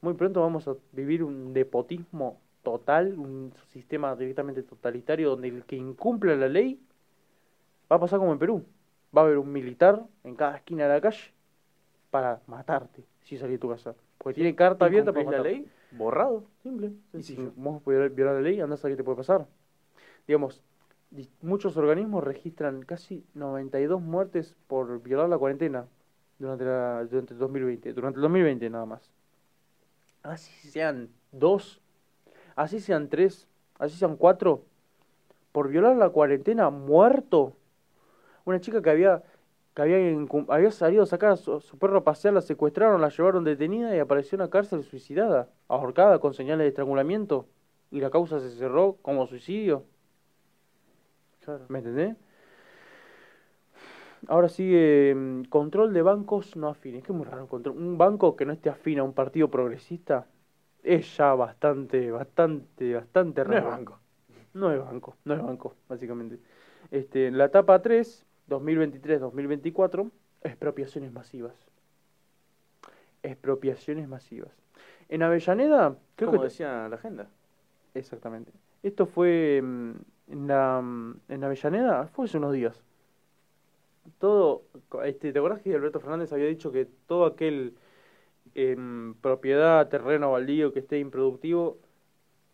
[0.00, 5.76] muy pronto vamos a vivir un nepotismo total, un sistema directamente totalitario donde el que
[5.76, 6.80] incumpla la ley
[7.92, 8.64] va a pasar como en Perú.
[9.14, 11.34] Va a haber un militar en cada esquina de la calle
[12.10, 13.94] para matarte si salís de tu casa.
[14.16, 16.92] Porque tiene carta abierta para la ley, borrado, simple.
[17.12, 19.46] Y si vos violar la ley, andás a qué te puede pasar.
[20.26, 20.62] Digamos,
[21.42, 25.86] muchos organismos registran casi 92 muertes por violar la cuarentena
[26.38, 29.10] durante, la, durante el 2020, durante el 2020 nada más.
[30.22, 31.80] Así sean dos,
[32.56, 33.46] así sean tres,
[33.78, 34.64] así sean cuatro,
[35.52, 37.56] por violar la cuarentena, muerto.
[38.44, 39.22] Una chica que había
[39.74, 43.44] que había, había salido a sacar a su, perro a pasear, la secuestraron, la llevaron
[43.44, 47.48] detenida y apareció en la cárcel suicidada, ahorcada con señales de estrangulamiento
[47.90, 49.84] y la causa se cerró como suicidio.
[51.68, 52.16] ¿Me entendés?
[54.28, 57.02] Ahora sigue mm, control de bancos no afines.
[57.02, 57.46] Que muy raro.
[57.46, 57.76] Control.
[57.76, 60.26] Un banco que no esté afín a un partido progresista
[60.82, 63.60] es ya bastante, bastante, bastante raro.
[63.60, 63.98] No es banco.
[64.54, 66.38] No es banco, no es banco, básicamente.
[66.90, 70.10] Este, la etapa 3, 2023-2024,
[70.42, 71.54] expropiaciones masivas.
[73.22, 74.52] Expropiaciones masivas.
[75.08, 77.28] En Avellaneda, creo Como decía la agenda.
[77.94, 78.52] Exactamente.
[78.82, 79.92] Esto fue mm,
[80.28, 82.82] en, la, mm, en Avellaneda, fue hace unos días
[84.18, 84.64] todo,
[85.04, 87.74] este, ¿te acuerdas que Alberto Fernández había dicho que todo aquel
[88.54, 91.78] em, propiedad, terreno baldío que esté improductivo,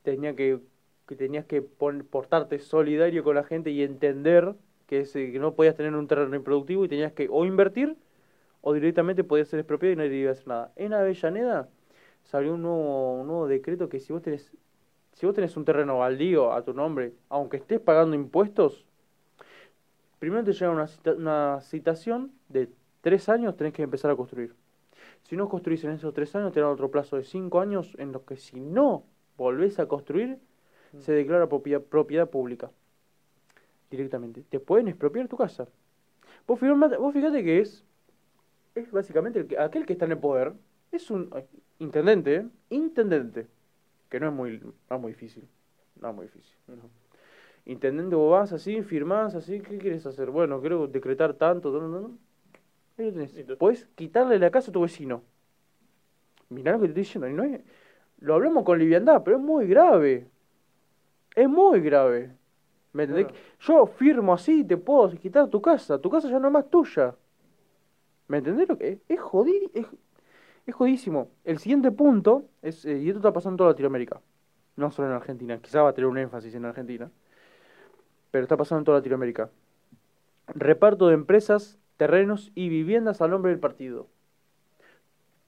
[0.03, 0.61] tenía que,
[1.07, 4.55] que tenías que portarte solidario con la gente y entender
[4.91, 7.97] que, ese, que no podías tener un terreno improductivo y tenías que o invertir
[8.61, 10.72] o directamente podías ser expropiado y nadie iba a hacer nada.
[10.74, 11.68] En Avellaneda
[12.24, 14.53] salió un nuevo, un nuevo decreto que si vos tenés
[15.12, 18.84] si vos tenés un terreno baldío a tu nombre, aunque estés pagando impuestos,
[20.18, 22.68] primero te llega una, una citación de
[23.01, 24.55] tres años, tenés que empezar a construir.
[25.22, 28.12] Si no construís en esos tres años, te dan otro plazo de cinco años en
[28.12, 29.05] los que si no
[29.36, 30.38] volvés a construir,
[30.93, 31.01] mm.
[31.01, 32.70] se declara propiedad, propiedad pública.
[33.91, 34.43] Directamente.
[34.49, 35.66] Te pueden expropiar tu casa.
[36.47, 37.84] Vos, vos fíjate que es,
[38.74, 40.53] es básicamente el aquel que está en el poder,
[40.93, 41.30] es un
[41.78, 42.47] intendente, ¿eh?
[42.70, 43.47] intendente,
[44.09, 45.49] que no es muy, no es muy difícil.
[46.01, 46.57] No es muy difícil.
[47.66, 50.30] Intendente, vos vas así, firmás así, ¿qué quieres hacer?
[50.30, 52.18] Bueno, quiero decretar tanto, no, no, no.
[52.97, 53.34] Ahí lo tenés.
[53.59, 55.22] Puedes quitarle la casa a tu vecino.
[56.49, 57.28] Mirá lo que te estoy diciendo.
[57.28, 57.61] no es...
[58.18, 60.28] Lo hablamos con liviandad, pero es muy grave.
[61.34, 62.32] Es muy grave.
[62.93, 63.28] ¿Me entendés?
[63.61, 65.99] Yo firmo así y te puedo quitar tu casa.
[65.99, 67.14] Tu casa ya no es más tuya.
[68.28, 68.99] ¿Me entendés lo que es?
[69.09, 69.18] Es,
[69.74, 69.86] es,
[70.66, 71.30] es jodísimo.
[71.45, 74.20] El siguiente punto, es, eh, y esto está pasando en toda Latinoamérica,
[74.76, 77.11] no solo en Argentina, quizá va a tener un énfasis en Argentina,
[78.30, 79.51] pero está pasando en toda Latinoamérica.
[80.49, 84.09] Reparto de empresas, terrenos y viviendas al nombre del partido.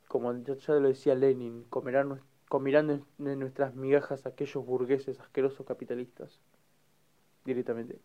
[0.08, 6.40] Como ya lo decía Lenin, comerán, comerán de nuestras migajas aquellos burgueses asquerosos capitalistas.
[7.44, 7.98] Directamente.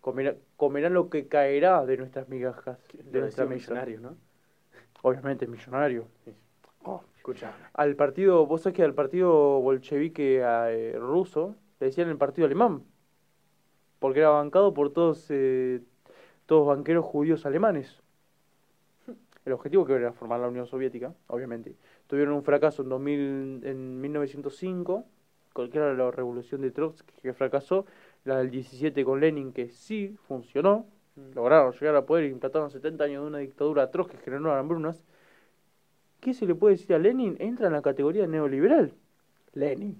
[0.00, 2.78] Comerán, comerán lo que caerá de nuestras migajas.
[2.92, 4.16] De nuestra millonario, ¿no?
[5.02, 6.06] Obviamente, millonario.
[6.84, 7.52] Oh, escucha.
[7.74, 12.82] Al partido, vos sabés que al partido bolchevique eh, ruso le decían el partido alemán
[14.00, 15.80] porque era bancado por todos, eh,
[16.46, 18.02] todos banqueros judíos alemanes.
[19.44, 21.76] El objetivo que era formar la Unión Soviética, obviamente.
[22.08, 25.04] Tuvieron un fracaso en, 2000, en 1905,
[25.54, 27.86] que era la revolución de Trotsky, que fracasó,
[28.24, 31.34] la del 17 con Lenin, que sí funcionó, mm.
[31.34, 35.04] lograron llegar al poder y implantaron 70 años de una dictadura atroz que generó hambrunas.
[36.20, 37.36] ¿Qué se le puede decir a Lenin?
[37.38, 38.92] Entra en la categoría neoliberal.
[39.54, 39.96] Lenin.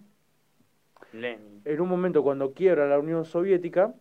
[1.65, 3.95] En un momento cuando quiebra la Unión Soviética,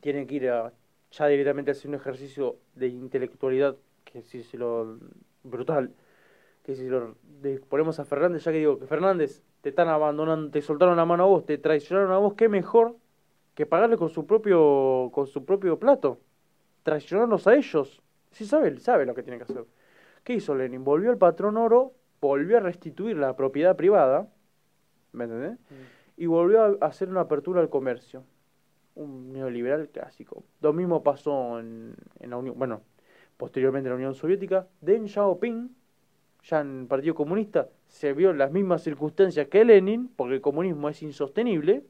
[0.00, 0.72] tiene que ir a,
[1.10, 4.98] ya directamente a hacer un ejercicio de intelectualidad, que si se lo
[5.42, 5.92] brutal,
[6.62, 7.16] que si lo
[7.68, 11.24] ponemos a Fernández, ya que digo que Fernández te están abandonando, te soltaron la mano
[11.24, 12.96] a vos, te traicionaron a vos, qué mejor
[13.56, 16.20] que pagarle con su propio, con su propio plato,
[16.84, 18.00] traicionarlos a ellos.
[18.30, 19.64] Sí sabe, sabe lo que tiene que hacer.
[20.22, 20.84] ¿Qué hizo Lenin?
[20.84, 24.28] Volvió al patrón oro, volvió a restituir la propiedad privada,
[25.12, 25.58] ¿me entendés?
[25.70, 28.24] Mm y volvió a hacer una apertura al comercio.
[28.94, 30.44] Un neoliberal clásico.
[30.62, 32.80] Lo mismo pasó en, en la Unión, bueno,
[33.36, 34.66] posteriormente en la Unión Soviética.
[34.80, 35.70] Deng Xiaoping,
[36.42, 40.40] ya en el Partido Comunista, se vio en las mismas circunstancias que Lenin, porque el
[40.40, 41.84] comunismo es insostenible.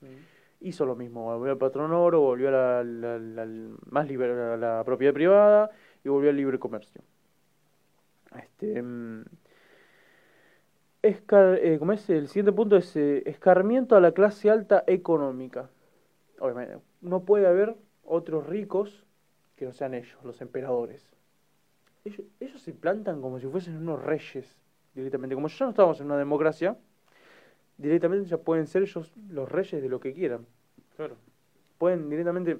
[0.00, 0.06] Mm.
[0.60, 3.46] Hizo lo mismo, volvió al patrón oro, volvió a la,
[3.90, 5.70] más la propiedad privada
[6.04, 7.02] y volvió al libre comercio.
[8.36, 9.24] Este, mm,
[11.02, 15.70] eh, como es, el siguiente punto es eh, escarmiento a la clase alta económica.
[16.40, 19.06] Obviamente, no puede haber otros ricos
[19.56, 21.08] que no sean ellos, los emperadores.
[22.04, 24.56] Ellos, ellos se plantan como si fuesen unos reyes
[24.94, 25.34] directamente.
[25.34, 26.76] Como ya no estamos en una democracia,
[27.78, 30.46] directamente ya pueden ser ellos los reyes de lo que quieran.
[30.96, 31.16] Claro.
[31.78, 32.58] Pueden directamente,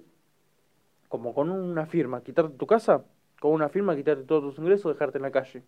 [1.08, 3.04] como con una firma, quitarte tu casa,
[3.40, 5.62] con una firma quitarte todos tus ingresos, dejarte en la calle.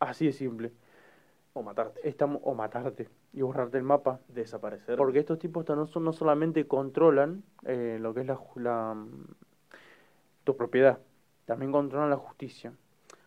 [0.00, 0.72] Así de simple.
[1.52, 2.08] O matarte.
[2.08, 4.20] Estamos, o matarte y borrarte el mapa.
[4.28, 4.96] Desaparecer.
[4.96, 8.96] Porque estos tipos no, no solamente controlan eh, lo que es la, la,
[10.44, 10.98] tu propiedad,
[11.44, 12.72] también controlan la justicia.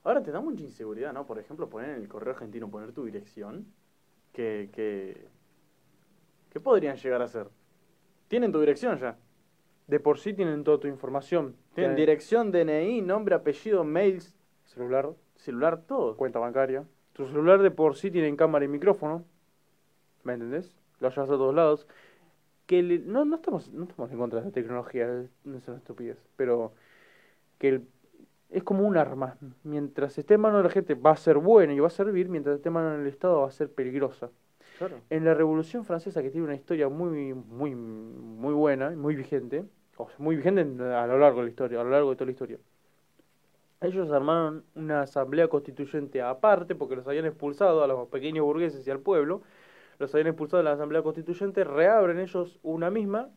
[0.04, 1.26] Ahora te da mucha inseguridad, ¿no?
[1.26, 3.68] Por ejemplo, poner en el correo argentino, poner tu dirección,
[4.34, 5.26] que, que,
[6.52, 7.48] ¿qué podrían llegar a ser?
[8.28, 9.18] Tienen tu dirección ya.
[9.88, 11.56] De por sí tienen toda tu información.
[11.76, 14.34] Tienen dirección, DNI, nombre, apellido, mails,
[14.66, 16.16] celular, celular, todo.
[16.18, 16.86] Cuenta bancaria.
[17.14, 19.24] Tu celular de por sí tiene cámara y micrófono.
[20.24, 20.76] ¿Me entendés?
[21.00, 21.88] Lo llevas a todos lados.
[22.66, 26.18] Que no, no, estamos, no estamos en contra de la tecnología, no es una estupidez.
[26.38, 26.74] Pero
[27.60, 27.88] que el,
[28.54, 29.38] es como un arma.
[29.64, 32.30] Mientras esté en manos de la gente va a ser bueno y va a servir,
[32.30, 34.30] mientras esté en manos del Estado va a ser peligrosa.
[35.10, 39.66] En la Revolución Francesa, que tiene una historia muy, muy, muy buena, muy vigente,
[39.98, 42.32] o muy vigente a lo largo de la historia, a lo largo de toda la
[42.32, 42.58] historia.
[43.82, 48.92] Ellos armaron una asamblea constituyente aparte, porque los habían expulsado a los pequeños burgueses y
[48.92, 49.42] al pueblo,
[50.00, 53.30] los habían expulsado de la asamblea constituyente, reabren ellos una misma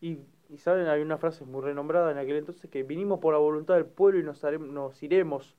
[0.00, 0.18] y,
[0.52, 3.74] y saben, hay una frase muy renombrada en aquel entonces que vinimos por la voluntad
[3.74, 5.56] del pueblo y nos, nos iremos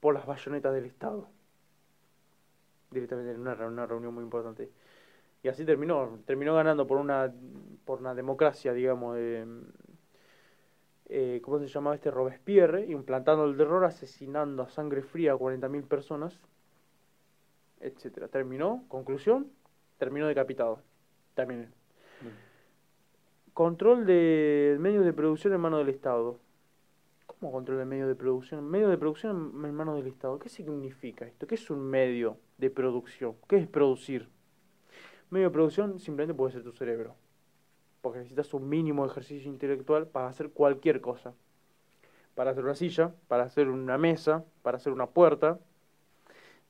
[0.00, 1.28] por las bayonetas del Estado
[2.90, 4.70] directamente en una, reunión muy importante.
[5.42, 7.32] Y así terminó, terminó ganando por una,
[7.84, 9.44] por una democracia, digamos, eh,
[11.42, 12.10] ¿cómo se llamaba este?
[12.10, 16.40] Robespierre, implantando el terror, asesinando a sangre fría a 40.000 personas,
[17.80, 18.28] etcétera.
[18.28, 19.50] Terminó, conclusión,
[19.98, 20.82] terminó decapitado.
[21.34, 21.72] También.
[23.56, 26.38] Control de medios de producción en manos del Estado.
[27.24, 28.62] ¿Cómo control de medios de producción?
[28.68, 30.38] Medio de producción en manos del Estado.
[30.38, 31.46] ¿Qué significa esto?
[31.46, 33.34] ¿Qué es un medio de producción?
[33.48, 34.28] ¿Qué es producir?
[35.30, 37.14] Medio de producción simplemente puede ser tu cerebro.
[38.02, 41.32] Porque necesitas un mínimo de ejercicio intelectual para hacer cualquier cosa.
[42.34, 45.58] Para hacer una silla, para hacer una mesa, para hacer una puerta.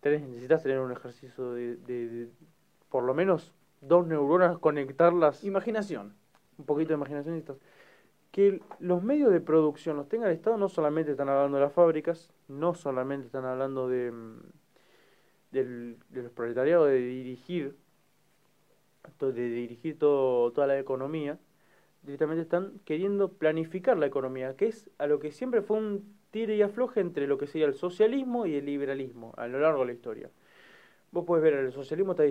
[0.04, 2.28] necesitas tener un ejercicio de, de
[2.90, 5.42] por lo menos dos neuronas, conectarlas.
[5.42, 6.14] Imaginación.
[6.58, 7.44] Un poquito de imaginación.
[8.32, 11.72] Que los medios de producción los tenga el Estado, no solamente están hablando de las
[11.72, 14.40] fábricas, no solamente están hablando de, mm,
[15.52, 17.76] del, los proletariados, de dirigir,
[19.20, 21.38] de dirigir todo, toda la economía,
[22.02, 26.56] directamente están queriendo planificar la economía, que es a lo que siempre fue un tire
[26.56, 29.86] y afloje entre lo que sería el socialismo y el liberalismo a lo largo de
[29.86, 30.30] la historia.
[31.10, 32.24] Vos podés ver, el socialismo está,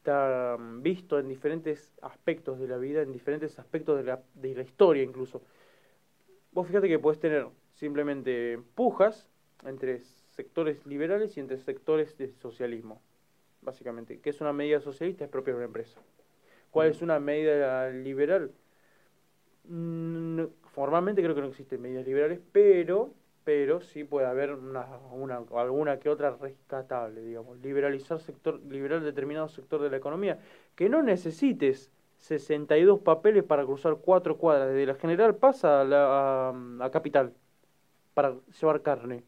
[0.00, 4.54] está mm, visto en diferentes aspectos de la vida, en diferentes aspectos de la, de
[4.54, 5.42] la historia incluso.
[6.52, 9.28] Vos fíjate que puedes tener simplemente pujas
[9.64, 13.02] entre sectores liberales y entre sectores de socialismo,
[13.60, 14.20] básicamente.
[14.20, 15.24] ¿Qué es una medida socialista?
[15.24, 16.00] Es propia de una empresa.
[16.70, 18.52] ¿Cuál es una medida liberal?
[19.64, 23.12] Mm, formalmente creo que no existen medidas liberales, pero
[23.44, 29.48] pero sí puede haber una, una, alguna que otra rescatable, digamos, liberalizar sector, liberar determinado
[29.48, 30.38] sector de la economía,
[30.74, 36.54] que no necesites 62 papeles para cruzar cuatro cuadras, desde la General pasa a, la,
[36.84, 37.32] a, Capital,
[38.14, 39.24] para llevar carne.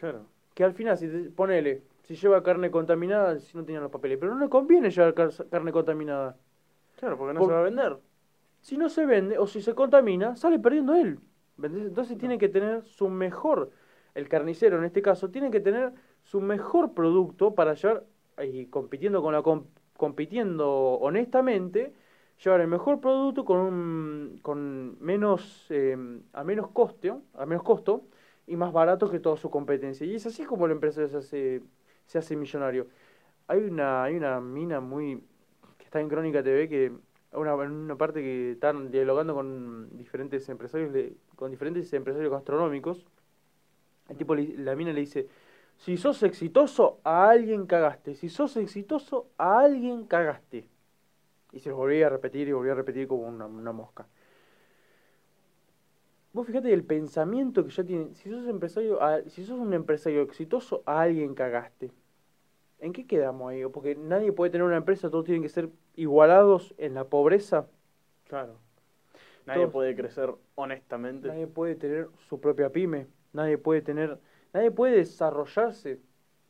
[0.00, 0.26] Claro.
[0.54, 4.34] Que al final, si ponele, si lleva carne contaminada, si no tiene los papeles, pero
[4.34, 6.36] no le conviene llevar carne contaminada.
[6.96, 7.98] Claro, porque no se va a vender.
[8.60, 11.20] Si no se vende, o si se contamina, sale perdiendo él.
[11.62, 13.70] Entonces tiene que tener su mejor,
[14.14, 15.92] el carnicero en este caso, tiene que tener
[16.22, 18.04] su mejor producto para llevar,
[18.42, 19.42] y compitiendo con la
[19.96, 21.92] compitiendo honestamente,
[22.42, 28.04] llevar el mejor producto con con menos em, a menos coste, a menos costo
[28.46, 30.06] y más barato que toda su competencia.
[30.06, 31.62] Y es así como el empresario se hace,
[32.06, 32.86] se hace millonario.
[33.48, 35.22] Hay una hay una mina muy
[35.78, 36.92] que está en Crónica TV que
[37.32, 40.92] una, una parte que están dialogando con diferentes empresarios
[41.38, 43.06] con diferentes empresarios gastronómicos
[44.08, 45.28] el tipo la mina le dice
[45.76, 48.14] Si sos exitoso, a alguien cagaste.
[48.14, 50.68] Si sos exitoso, a alguien cagaste.
[51.52, 54.06] Y se lo volví a repetir y volví a repetir como una, mosca.
[56.32, 58.14] Vos fíjate el pensamiento que ya tiene.
[58.14, 61.90] Si sos empresario, si sos un empresario exitoso, a alguien cagaste.
[62.80, 63.64] ¿En qué quedamos ahí?
[63.66, 67.66] Porque nadie puede tener una empresa, todos tienen que ser igualados en la pobreza.
[68.28, 68.67] Claro.
[69.48, 71.28] Nadie puede crecer honestamente.
[71.28, 73.06] Nadie puede tener su propia pyme.
[73.32, 74.18] Nadie puede tener,
[74.52, 76.00] nadie puede desarrollarse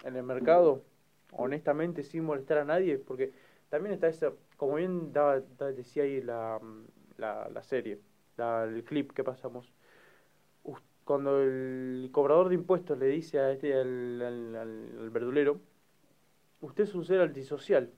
[0.04, 0.84] en el mercado
[1.32, 3.32] honestamente sin molestar a nadie, porque
[3.68, 5.40] también está ese, como bien daba,
[5.72, 6.60] decía ahí la,
[7.16, 8.00] la, la serie,
[8.38, 9.72] el clip que pasamos.
[11.04, 15.58] Cuando el cobrador de impuestos le dice a este al, al, verdulero,
[16.60, 17.90] usted es un ser antisocial.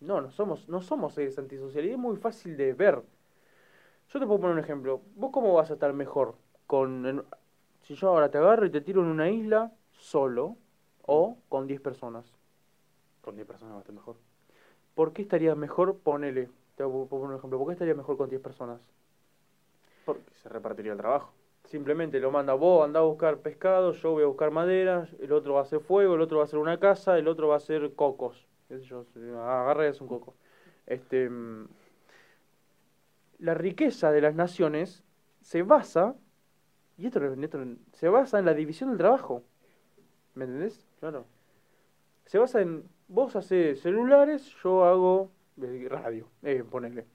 [0.00, 1.90] No, no somos, no somos seres antisociales.
[1.90, 3.02] Y es muy fácil de ver.
[4.12, 5.02] Yo te puedo poner un ejemplo.
[5.16, 6.34] ¿Vos cómo vas a estar mejor?
[6.68, 7.24] con
[7.82, 10.56] Si yo ahora te agarro y te tiro en una isla solo
[11.02, 12.30] o con 10 personas.
[13.22, 14.16] Con 10 personas va a estar mejor.
[14.94, 15.96] ¿Por qué estaría mejor?
[15.96, 16.50] Ponele.
[16.76, 17.58] Te voy a poner un ejemplo.
[17.58, 18.80] ¿Por qué estaría mejor con 10 personas?
[20.04, 21.32] Porque se repartiría el trabajo.
[21.64, 25.54] Simplemente lo manda vos, anda a buscar pescado, yo voy a buscar madera, el otro
[25.54, 27.58] va a hacer fuego, el otro va a hacer una casa, el otro va a
[27.58, 28.46] hacer cocos.
[28.70, 30.34] Agarra y hace un coco.
[30.86, 31.68] Este, mm,
[33.38, 35.04] la riqueza de las naciones
[35.40, 36.14] se basa,
[36.96, 37.58] y esto, esto
[37.92, 39.44] se basa en la división del trabajo.
[40.34, 40.86] ¿Me entendés?
[41.00, 41.26] Claro.
[42.26, 45.30] Se basa en, vos haces celulares, yo hago
[45.62, 47.06] eh, radio, eh, ponerle.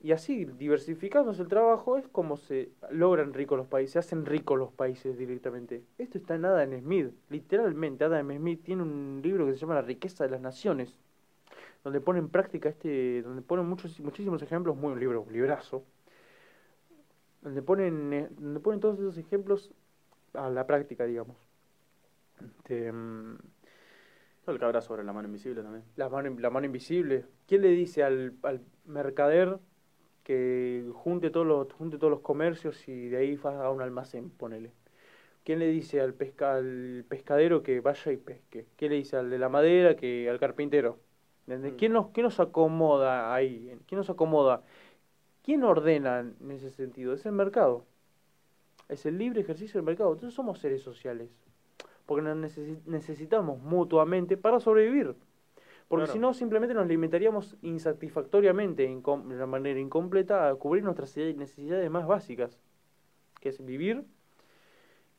[0.00, 4.58] Y así, diversificándose el trabajo, es como se logran ricos los países, se hacen ricos
[4.58, 5.84] los países directamente.
[5.96, 8.04] Esto está en Adam Smith, literalmente.
[8.04, 10.98] Adam Smith tiene un libro que se llama La riqueza de las naciones,
[11.84, 15.84] donde pone en práctica este, donde pone muchos, muchísimos ejemplos, muy un libro, un librazo,
[17.40, 19.72] donde ponen, eh, donde ponen todos esos ejemplos
[20.34, 21.36] a la práctica, digamos.
[22.58, 23.36] Este, mm,
[24.46, 25.84] el que habla sobre la mano invisible también.
[25.96, 27.26] La mano, la mano invisible.
[27.46, 29.58] ¿Quién le dice al, al mercader
[30.24, 34.72] que junte todos los, junte todos los comercios y de ahí haga un almacén, ponele.
[35.44, 38.66] ¿Quién le dice al, pesca, al pescadero que vaya y pesque?
[38.76, 40.98] ¿Quién le dice al de la madera que al carpintero?
[41.46, 41.76] Mm.
[41.76, 43.76] ¿Quién, nos, ¿Quién nos acomoda ahí?
[43.86, 44.62] ¿Quién nos acomoda?
[45.42, 47.12] ¿Quién ordena en ese sentido?
[47.12, 47.84] Es el mercado.
[48.88, 50.12] Es el libre ejercicio del mercado.
[50.12, 51.30] Entonces somos seres sociales.
[52.06, 52.36] Porque nos
[52.86, 55.16] necesitamos mutuamente para sobrevivir.
[55.88, 61.90] Porque si no, simplemente nos limitaríamos insatisfactoriamente, de una manera incompleta, a cubrir nuestras necesidades
[61.90, 62.58] más básicas,
[63.40, 64.04] que es vivir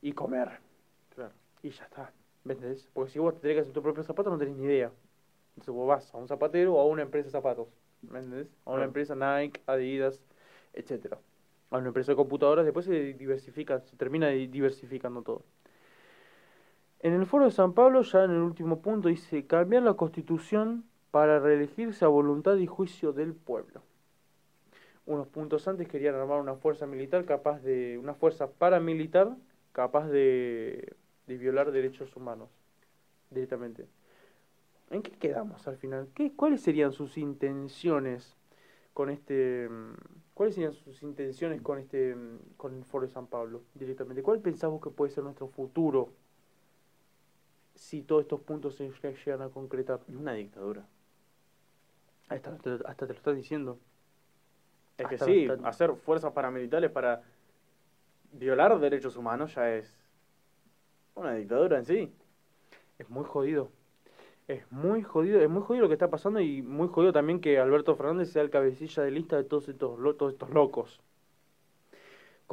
[0.02, 0.50] y comer.
[1.14, 1.34] Claro.
[1.62, 2.12] Y ya está.
[2.44, 2.90] ¿Ves?
[2.92, 4.92] Porque si vos tenés que hacer tu propio zapato, no tenés ni idea.
[5.56, 7.68] Entonces vos vas a un zapatero o a una empresa de zapatos.
[8.02, 8.48] ¿Me entendés?
[8.66, 10.20] A una empresa Nike, Adidas,
[10.74, 11.18] etcétera.
[11.72, 15.44] A una empresa de computadoras, después se diversifica, se termina diversificando todo.
[17.00, 20.86] En el foro de San Pablo, ya en el último punto, dice cambiar la constitución
[21.12, 23.82] para reelegirse a voluntad y juicio del pueblo.
[25.06, 29.36] Unos puntos antes querían armar una fuerza militar capaz de, una fuerza paramilitar
[29.74, 30.96] capaz de,
[31.28, 32.50] de violar derechos humanos
[33.30, 33.86] directamente.
[34.94, 36.08] ¿En qué quedamos al final?
[36.14, 38.38] ¿Qué, ¿Cuáles serían sus intenciones
[38.94, 39.68] con este
[40.36, 42.16] cuáles serían sus intenciones con este
[42.58, 44.22] con el foro de San Pablo directamente?
[44.22, 46.12] ¿Cuál pensamos que puede ser nuestro futuro
[47.76, 48.92] si todos estos puntos se
[49.26, 50.00] llegan a concretar.
[50.08, 50.86] Es una dictadura.
[52.30, 52.52] Hasta,
[52.86, 53.80] hasta te lo estás diciendo.
[54.98, 57.24] Es que sí, hacer fuerzas paramilitares para
[58.32, 59.92] violar derechos humanos ya es
[61.16, 62.14] una dictadura en sí.
[63.00, 63.72] Es muy jodido.
[64.48, 67.60] Es muy jodido, es muy jodido lo que está pasando y muy jodido también que
[67.60, 71.02] Alberto Fernández sea el cabecilla de lista de todos estos, todos estos locos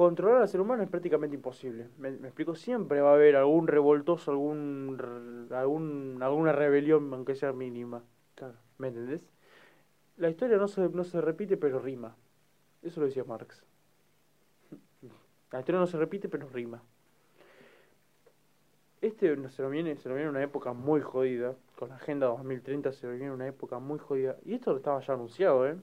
[0.01, 1.87] controlar al ser humano es prácticamente imposible.
[1.99, 8.03] Me, explico, siempre va a haber algún revoltoso, algún, algún alguna rebelión, aunque sea mínima.
[8.33, 8.55] Claro.
[8.79, 9.29] ¿Me entendés?
[10.17, 12.15] La historia no se, no se repite, pero rima.
[12.81, 13.63] Eso lo decía Marx.
[15.51, 16.81] La historia no se repite, pero rima.
[19.01, 21.55] Este se nos viene, se nos viene una época muy jodida.
[21.81, 24.37] Con la Agenda 2030 se viene una época muy jodida.
[24.45, 25.75] Y esto estaba ya anunciado, ¿eh?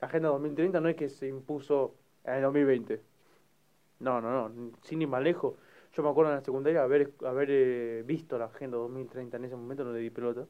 [0.00, 1.94] La Agenda 2030 no es que se impuso
[2.24, 3.00] en el 2020
[4.00, 5.54] no, no, no, sin ir más lejos.
[5.92, 9.54] Yo me acuerdo en la secundaria haber, haber eh, visto la Agenda 2030 en ese
[9.54, 10.44] momento, no le di pelota.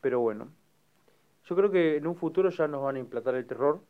[0.00, 0.52] Pero bueno,
[1.46, 3.80] yo creo que en un futuro ya nos van a implantar el terror.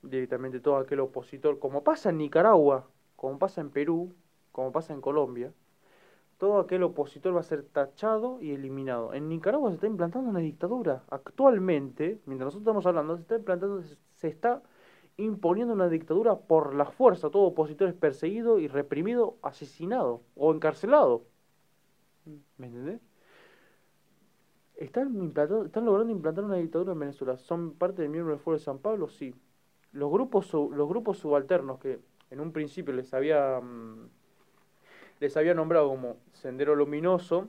[0.00, 4.14] Directamente todo aquel opositor, como pasa en Nicaragua, como pasa en Perú,
[4.50, 5.52] como pasa en Colombia,
[6.42, 9.14] todo aquel opositor va a ser tachado y eliminado.
[9.14, 11.04] En Nicaragua se está implantando una dictadura.
[11.08, 13.80] Actualmente, mientras nosotros estamos hablando, se está implantando,
[14.16, 14.60] se está
[15.18, 17.30] imponiendo una dictadura por la fuerza.
[17.30, 21.26] Todo opositor es perseguido y reprimido, asesinado o encarcelado.
[22.58, 23.00] ¿Me entendés?
[24.74, 25.32] ¿Están,
[25.64, 27.36] ¿Están logrando implantar una dictadura en Venezuela?
[27.36, 29.08] ¿Son parte del miembro del Foro de San Pablo?
[29.08, 29.32] Sí.
[29.92, 34.08] Los grupos, los grupos subalternos que en un principio les había, mm,
[35.22, 37.48] les había nombrado como Sendero Luminoso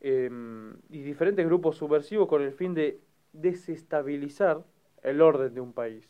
[0.00, 2.98] em, y diferentes grupos subversivos con el fin de
[3.34, 4.64] desestabilizar
[5.02, 6.08] el orden de un país.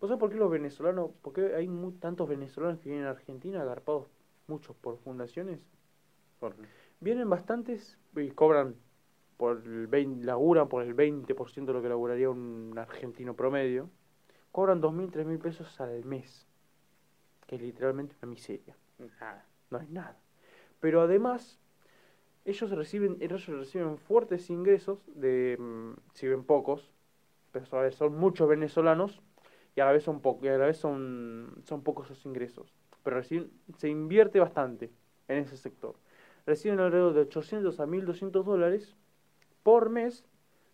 [0.00, 3.62] ¿Vos sabés por qué los venezolanos, por qué hay tantos venezolanos que vienen a Argentina
[3.62, 4.08] agarpados
[4.48, 5.60] muchos por fundaciones?
[6.98, 8.74] Vienen bastantes y cobran
[9.36, 13.88] por el 20, laburan por el 20% de lo que laburaría un argentino promedio.
[14.50, 16.48] Cobran 2.000, 3.000 pesos al mes.
[17.46, 18.76] Que es literalmente una miseria.
[18.98, 20.16] Nada, no hay nada.
[20.80, 21.58] Pero además,
[22.44, 26.92] ellos reciben, ellos reciben fuertes ingresos de, mm, si ven pocos,
[27.52, 29.20] pero a ver, son muchos venezolanos
[29.76, 32.72] y a la vez son, y a la vez son, son pocos esos ingresos.
[33.02, 34.90] Pero reciben, se invierte bastante
[35.28, 35.96] en ese sector.
[36.46, 38.96] Reciben alrededor de 800 a 1200 dólares
[39.62, 40.24] por mes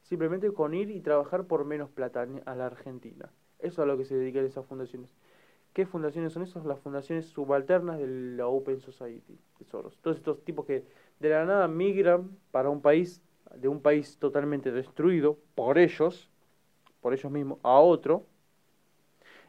[0.03, 3.31] simplemente con ir y trabajar por menos plata a la Argentina.
[3.59, 5.15] Eso es a lo que se dedican esas fundaciones.
[5.79, 6.65] ¿Qué fundaciones son esas?
[6.65, 9.97] Las fundaciones subalternas de la Open Society, de Soros.
[10.03, 10.85] Todos estos tipos que
[11.21, 13.23] de la nada migran para un país,
[13.55, 16.29] de un país totalmente destruido por ellos,
[17.01, 18.27] por ellos mismos, a otro,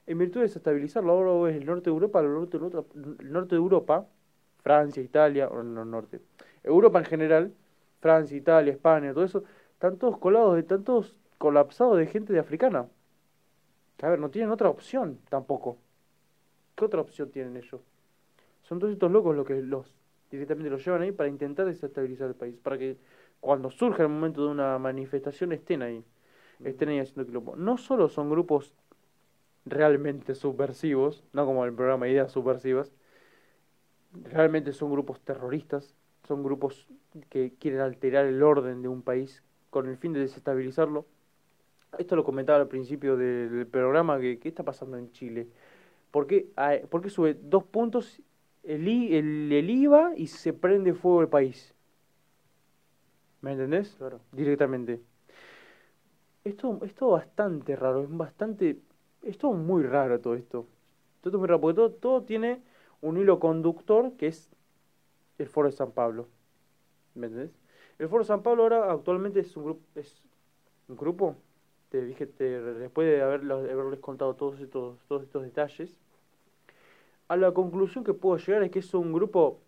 [0.06, 1.14] en virtud de desestabilizarlo.
[1.14, 4.06] Ahora es el norte de Europa, el norte, el norte de Europa,
[4.62, 6.22] Francia, Italia, o no, norte,
[6.62, 7.54] Europa en general,
[8.02, 12.88] Francia, Italia, España, todo eso, están todos colados, están todos colapsados de gente de africana.
[14.04, 15.80] A ver, no tienen otra opción tampoco.
[16.80, 17.82] ¿Qué otra opción tienen ellos?
[18.62, 19.94] Son todos estos locos los que los
[20.32, 22.96] directamente los llevan ahí para intentar desestabilizar el país, para que
[23.42, 26.06] cuando surja el momento de una manifestación estén ahí,
[26.64, 27.58] estén ahí haciendo quilombo.
[27.58, 28.74] No solo son grupos
[29.66, 32.94] realmente subversivos, no como el programa Ideas Subversivas,
[34.14, 35.94] realmente son grupos terroristas,
[36.30, 36.88] son grupos
[37.30, 41.06] que quieren alterar el orden de un país con el fin de desestabilizarlo.
[41.98, 45.50] Esto lo comentaba al principio del programa, que ¿qué está pasando en Chile?
[46.12, 46.50] ¿Por qué,
[47.08, 48.22] sube dos puntos
[48.64, 51.74] el, el, el, IVA y se prende fuego el país?
[53.42, 53.96] ¿Me entendés?
[53.98, 54.20] Claro.
[54.32, 55.02] Directamente.
[56.44, 58.80] Esto es todo bastante raro, es bastante...
[59.22, 60.66] Es todo muy raro todo esto.
[61.22, 62.62] Todo es muy raro, porque todo, todo tiene
[63.02, 64.50] un hilo conductor que es
[65.38, 66.28] el Foro de San Pablo.
[67.16, 67.52] ¿Me entendés?
[67.98, 70.24] El Foro de San Pablo ahora actualmente es un grupo, es
[70.88, 71.36] un grupo,
[71.90, 75.98] te dije, después de haberles contado todos estos, todos estos detalles,
[77.28, 79.60] a la conclusión que puedo llegar es que es un grupo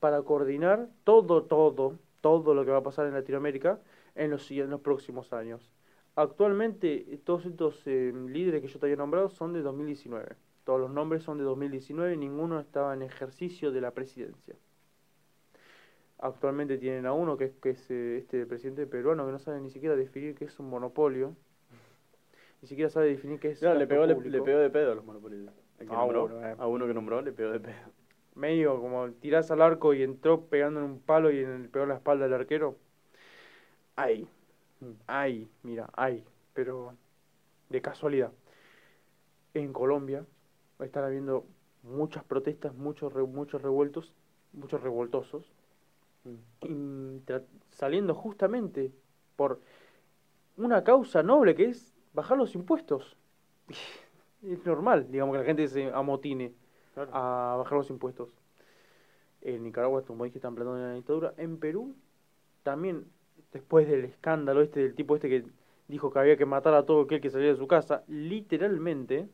[0.00, 3.80] para coordinar todo, todo, todo lo que va a pasar en Latinoamérica
[4.14, 5.72] en los, en los próximos años.
[6.16, 10.36] Actualmente todos estos eh, líderes que yo te había nombrado son de 2019.
[10.64, 14.56] Todos los nombres son de 2019 y ninguno estaba en ejercicio de la presidencia.
[16.22, 19.58] Actualmente tienen a uno que es, que es eh, este presidente peruano que no sabe
[19.60, 21.34] ni siquiera definir qué es un monopolio.
[22.60, 23.62] Ni siquiera sabe definir qué es.
[23.62, 25.50] No, le pegó, le, pegó de pedo a los monopolios.
[25.88, 26.06] Ah,
[26.42, 26.54] eh.
[26.58, 27.74] A uno que nombró le pegó de pedo.
[28.34, 31.86] Medio como tirás al arco y entró pegando en un palo y en el pegó
[31.86, 32.76] la espalda del arquero.
[33.96, 34.28] Ay,
[35.06, 36.94] ay, mira, ay, pero
[37.70, 38.30] de casualidad.
[39.54, 40.26] En Colombia
[40.78, 41.46] a estar habiendo
[41.82, 44.12] muchas protestas, muchos, muchos revueltos,
[44.52, 45.50] muchos revoltosos
[47.70, 48.92] saliendo justamente
[49.36, 49.60] por
[50.56, 53.16] una causa noble que es bajar los impuestos.
[54.42, 56.52] es normal, digamos, que la gente se amotine
[56.96, 58.34] a bajar los impuestos.
[59.42, 61.34] En Nicaragua, como dije, están planteando una dictadura.
[61.38, 61.94] En Perú,
[62.62, 63.06] también,
[63.52, 65.44] después del escándalo este del tipo este que
[65.88, 69.28] dijo que había que matar a todo aquel que salía de su casa, literalmente...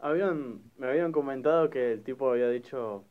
[0.00, 3.04] Habían, me habían comentado que el tipo había dicho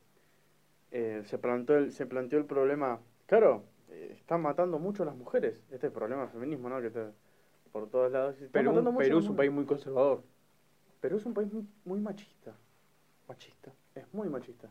[0.91, 5.15] eh, se, planteó el, se planteó el problema, claro, eh, están matando mucho a las
[5.15, 6.81] mujeres, este problema del feminismo, ¿no?
[6.81, 6.91] Que
[7.71, 8.35] por todos lados.
[8.51, 10.23] Perú, Perú es un país muy conservador.
[10.99, 11.49] Perú es un país
[11.85, 12.55] muy, machista.
[13.27, 14.69] Machista, es muy machista.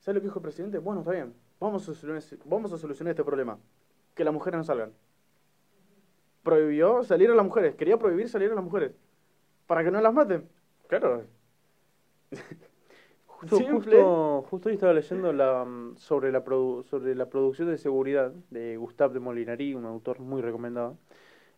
[0.00, 0.78] ¿Sabes lo que dijo el presidente?
[0.78, 3.58] Bueno, está bien, vamos a solucionar, vamos a solucionar este problema.
[4.14, 4.92] Que las mujeres no salgan.
[6.42, 8.92] Prohibió salir a las mujeres, quería prohibir salir a las mujeres.
[9.66, 10.48] Para que no las maten.
[10.88, 11.24] Claro.
[13.48, 18.76] Justo, justo, hoy estaba leyendo la, mm, sobre, la sobre la producción de seguridad de
[18.76, 20.96] Gustave de Molinari, un autor muy recomendado.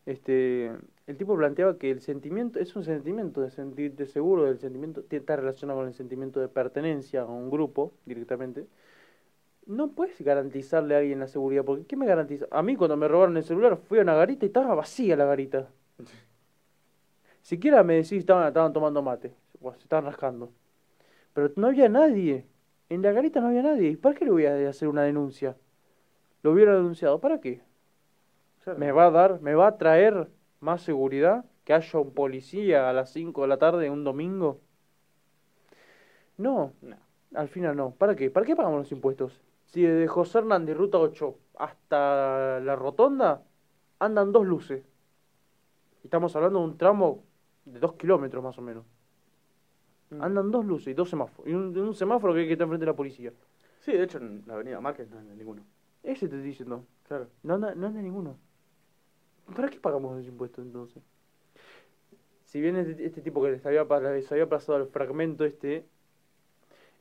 [0.07, 0.71] Este,
[1.07, 5.37] el tipo planteaba que el sentimiento es un sentimiento de sentirte seguro, del sentimiento está
[5.37, 8.67] relacionado con el sentimiento de pertenencia a un grupo directamente.
[9.67, 12.47] No puedes garantizarle a alguien la seguridad, porque ¿qué me garantiza?
[12.53, 15.25] A mí cuando me robaron el celular fui a una garita y estaba vacía la
[15.25, 15.69] garita.
[17.43, 20.51] Siquiera me decís estaban, estaban tomando mate, o se estaban rascando.
[21.37, 22.47] Pero no había nadie.
[22.89, 23.91] En la garita no había nadie.
[23.91, 25.55] ¿Y para qué le voy a hacer una denuncia?
[26.43, 27.21] Lo hubiera denunciado.
[27.21, 27.61] ¿Para qué?
[28.65, 28.79] Claro.
[28.79, 30.31] ¿Me va a dar, me va a traer
[30.61, 34.63] más seguridad que haya un policía a las 5 de la tarde un domingo?
[36.39, 36.97] No, No.
[37.35, 37.91] al final no.
[37.91, 38.31] ¿Para qué?
[38.31, 39.43] ¿Para qué pagamos los impuestos?
[39.67, 43.43] Si desde José Hernández, Ruta 8, hasta la rotonda,
[43.99, 44.87] andan dos luces.
[46.03, 47.25] Estamos hablando de un tramo
[47.67, 48.87] de dos kilómetros más o menos.
[50.11, 50.23] Mm.
[50.23, 51.51] Andan dos luces y dos semáforos.
[51.51, 53.33] Y un, un semáforo que, que está enfrente de la policía.
[53.81, 55.63] Sí, de hecho en la avenida Márquez no hay ninguno.
[56.03, 56.85] Ese te estoy diciendo.
[57.09, 57.29] Claro.
[57.43, 58.37] No anda, no anda ninguno.
[59.55, 61.03] ¿Para qué pagamos los impuestos entonces?
[62.45, 65.85] Si bien este, este tipo que les había, pa- les había pasado el fragmento este,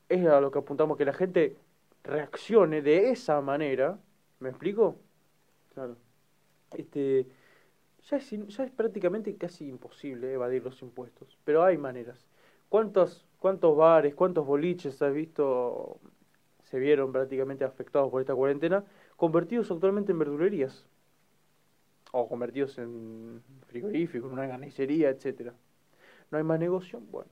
[0.09, 1.55] es a lo que apuntamos, que la gente
[2.03, 3.99] reaccione de esa manera,
[4.39, 4.95] ¿me explico?
[5.73, 5.97] Claro.
[6.77, 7.27] Este,
[8.09, 12.24] ya es, ya es prácticamente casi imposible evadir los impuestos, pero hay maneras.
[12.69, 15.99] ¿Cuántos, cuántos bares, cuántos boliches has visto,
[16.63, 18.83] se vieron prácticamente afectados por esta cuarentena,
[19.15, 20.85] convertidos actualmente en verdulerías?
[22.11, 25.53] O convertidos en frigoríficos, en una carnicería, etcétera.
[26.31, 27.01] ¿No hay más negocio?
[27.11, 27.31] Bueno.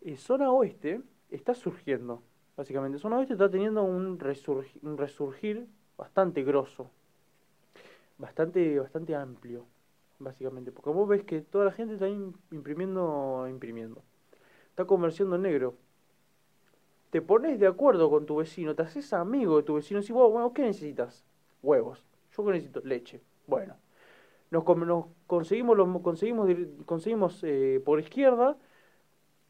[0.00, 2.22] Eh, zona oeste está surgiendo,
[2.56, 2.98] básicamente.
[2.98, 4.18] Zona oeste está teniendo un,
[4.82, 5.66] un resurgir
[5.96, 6.90] bastante grosso
[8.20, 9.66] bastante bastante amplio
[10.20, 10.70] básicamente.
[10.72, 14.02] Porque vos ves que toda la gente está im- imprimiendo imprimiendo.
[14.70, 15.74] Está comerciando en negro.
[17.10, 20.30] Te pones de acuerdo con tu vecino te haces amigo de tu vecino y vos
[20.30, 21.24] bueno qué necesitas
[21.62, 22.04] huevos.
[22.36, 23.74] Yo qué necesito leche bueno
[24.52, 26.48] nos, nos conseguimos los conseguimos
[26.86, 28.56] conseguimos eh, por izquierda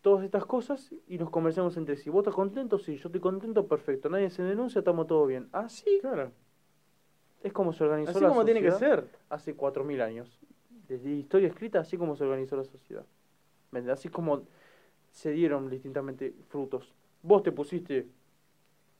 [0.00, 2.08] todas estas cosas y nos comerciamos entre sí.
[2.08, 4.08] Vos estás contento sí yo estoy contento perfecto.
[4.08, 5.48] Nadie se denuncia estamos todo bien.
[5.52, 6.32] Así Claro.
[7.42, 9.06] es como se organizó Así la como tiene que ser.
[9.28, 10.40] hace 4.000 años.
[10.90, 13.06] Desde historia escrita, así como se organizó la sociedad.
[13.70, 14.00] ¿Me entendés?
[14.00, 14.42] Así como
[15.12, 16.92] se dieron distintamente frutos.
[17.22, 18.08] Vos te pusiste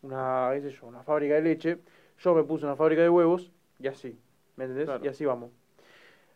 [0.02, 1.78] una, qué sé yo, una fábrica de leche,
[2.20, 3.50] yo me puse una fábrica de huevos,
[3.80, 4.16] y así.
[4.54, 4.86] ¿Me entendés?
[4.86, 5.04] Claro.
[5.04, 5.50] Y así vamos.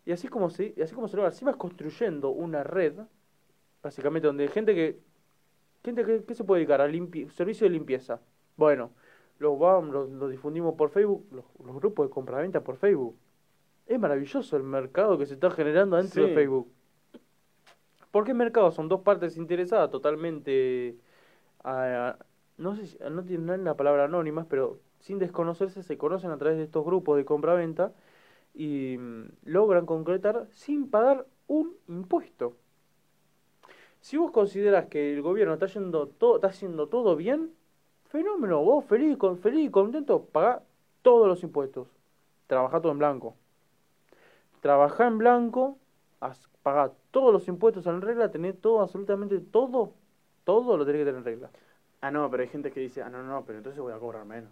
[0.05, 2.95] Y así como se, y así como se logra, así vas construyendo una red,
[3.81, 4.99] básicamente, donde hay gente que,
[5.85, 6.81] gente que, ¿qué se puede dedicar?
[6.81, 6.91] A
[7.33, 8.21] servicio de limpieza.
[8.57, 8.91] Bueno,
[9.39, 13.17] los vamos, los, los difundimos por Facebook, los, los grupos de compraventa por Facebook.
[13.87, 16.35] Es maravilloso el mercado que se está generando dentro de.
[16.35, 16.69] Facebook.
[18.11, 18.71] ¿Por qué mercado?
[18.71, 20.97] Son dos partes interesadas totalmente,
[22.57, 26.57] no sé si, no tienen la palabra anónimas, pero sin desconocerse se conocen a través
[26.57, 27.93] de estos grupos de compraventa
[28.55, 32.57] y mm, logran concretar sin pagar un impuesto.
[34.01, 37.51] Si vos consideras que el gobierno está yendo todo, está haciendo todo bien,
[38.05, 40.63] fenómeno, vos feliz, con, feliz y contento, pagá
[41.03, 41.89] todos los impuestos.
[42.47, 43.35] Trabajá todo en blanco.
[44.65, 45.79] Trabajá en blanco,
[46.63, 49.93] pagá todos los impuestos en regla, tenés todo, absolutamente todo,
[50.45, 51.51] todo lo tenés que tener en regla.
[52.01, 54.25] Ah, no, pero hay gente que dice, ah, no, no, pero entonces voy a cobrar
[54.25, 54.51] menos.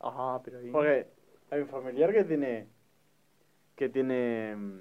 [0.00, 0.70] Ajá, pero ahí...
[0.70, 1.06] Porque
[1.50, 2.68] hay un familiar que tiene
[3.74, 4.80] que tiene mm,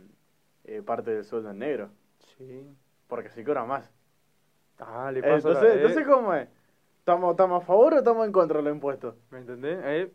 [0.65, 1.89] eh, parte del sueldo en negro,
[2.37, 2.75] Sí.
[3.07, 3.89] porque se cobra más.
[4.79, 5.35] Ah, le Eh, pasa...
[5.37, 6.49] entonces, eh, entonces ¿cómo es?
[6.99, 9.15] ¿Estamos, ¿Estamos a favor o estamos en contra de los impuestos?
[9.31, 9.79] ¿Me entendés?
[9.83, 10.11] Eh,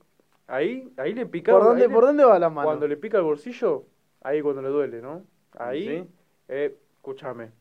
[0.46, 1.52] ahí, ahí le pica...
[1.52, 2.68] ¿Por dónde, le- ¿Por dónde va la mano?
[2.68, 3.86] Cuando le pica el bolsillo,
[4.24, 5.22] ahí cuando le duele, ¿no?
[5.58, 6.08] Ahí, ¿Sí?
[6.48, 7.52] eh, escúchame.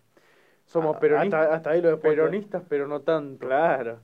[0.65, 3.47] Somos Ah, peronistas, Hasta, hasta ahí lo peronistas, pero no tanto.
[3.47, 3.99] Claro.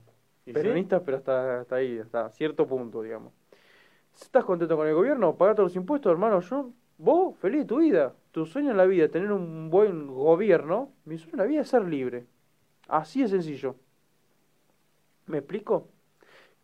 [0.52, 3.32] Peronistas, pero hasta, hasta ahí, hasta cierto punto, digamos.
[4.20, 7.78] Estás contento con el gobierno, pagar todos los impuestos, hermano, yo, vos, feliz de tu
[7.78, 8.14] vida.
[8.32, 10.92] Tu sueño en la vida es tener un buen gobierno.
[11.04, 12.26] Mi sueño en la vida es ser libre.
[12.88, 13.76] Así de sencillo.
[15.26, 15.88] ¿Me explico?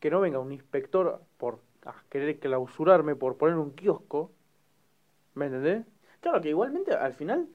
[0.01, 4.33] Que no venga un inspector por a querer clausurarme por poner un kiosco.
[5.37, 5.85] ¿Me entendés?
[6.21, 7.47] Claro, que igualmente al final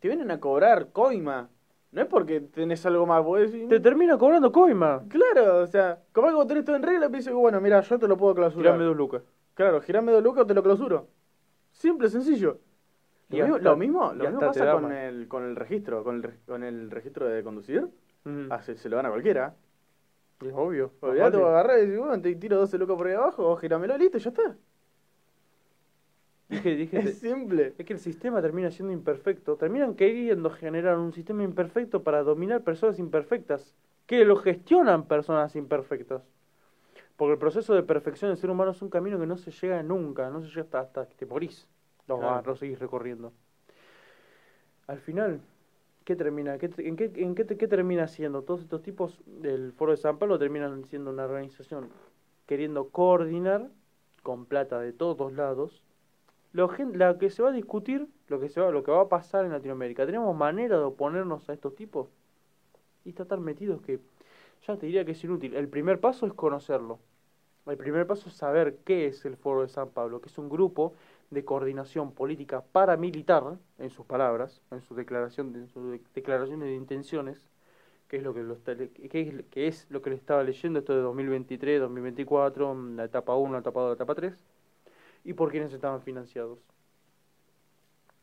[0.00, 1.48] te vienen a cobrar coima.
[1.92, 5.02] No es porque tenés algo más, vos decís, Te termina cobrando coima.
[5.08, 7.98] Claro, o sea, como que vos tenés todo en regla, me dice, bueno, mira, yo
[7.98, 8.72] te lo puedo clausurar.
[8.74, 9.22] Tirame dos lucas.
[9.54, 11.08] Claro, girame dos lucas o te lo clausuro.
[11.72, 12.58] Simple, sencillo.
[13.30, 16.16] Y Lo mismo, hasta- lo mismo, y lo pasa con el, con el registro, con
[16.24, 17.86] el, con el registro de conducir.
[18.50, 19.54] Ah, se, se lo dan a cualquiera.
[20.40, 20.92] Es obvio.
[21.00, 23.96] Olvidate, Aparte- vos agarrás y decís, bueno, te tiro 12 lucas por ahí abajo, giramelo,
[23.96, 24.56] listo, ya está.
[26.48, 27.74] Dije, dije, Es simple.
[27.76, 29.56] Es que el sistema termina siendo imperfecto.
[29.56, 33.74] Terminan queriendo generar un sistema imperfecto para dominar personas imperfectas.
[34.06, 36.22] Que lo gestionan personas imperfectas.
[37.16, 39.82] Porque el proceso de perfección del ser humano es un camino que no se llega
[39.82, 40.30] nunca.
[40.30, 41.68] No se llega hasta, hasta que te morís.
[42.06, 42.34] Lo, Claro.
[42.36, 43.32] vas- lo seguís recorriendo.
[44.86, 45.40] Al final,
[46.04, 46.56] ¿qué termina?
[46.58, 48.42] ¿Qué, ¿En, qué, en qué, te- qué termina siendo?
[48.42, 51.88] Todos estos tipos del Foro de San Pablo terminan siendo una organización
[52.46, 53.68] queriendo coordinar
[54.22, 55.82] con plata de todos lados
[56.52, 59.08] lo, la que se va a discutir, lo que se va, lo que va a
[59.08, 60.06] pasar en Latinoamérica.
[60.06, 62.08] ¿Tenemos manera de oponernos a estos tipos?
[63.04, 64.00] Y está tan metidos que
[64.66, 65.54] ya te diría que es inútil.
[65.54, 66.98] El primer paso es conocerlo.
[67.66, 70.48] El primer paso es saber qué es el Foro de San Pablo, que es un
[70.48, 70.94] grupo
[71.30, 77.46] de coordinación política paramilitar, en sus palabras, en su declaración, en sus declaraciones de intenciones,
[78.08, 80.94] que es lo que, lo está, es, que es lo que le estaba leyendo esto
[80.94, 84.34] de 2023, 2024, la etapa 1, la etapa 2, la etapa 3,
[85.24, 86.58] y por quiénes estaban financiados.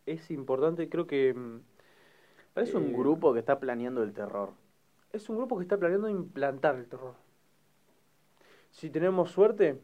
[0.05, 1.33] Es importante, creo que...
[1.33, 1.59] mm,
[2.55, 4.51] Es un eh, grupo que está planeando el terror.
[5.11, 7.15] Es un grupo que está planeando implantar el terror.
[8.71, 9.79] Si tenemos suerte,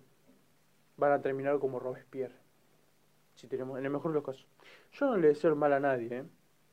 [0.98, 2.36] van a terminar como Robespierre.
[3.36, 4.46] Si tenemos, en el mejor de los casos.
[4.92, 6.24] Yo no le deseo el mal a nadie, ¿eh?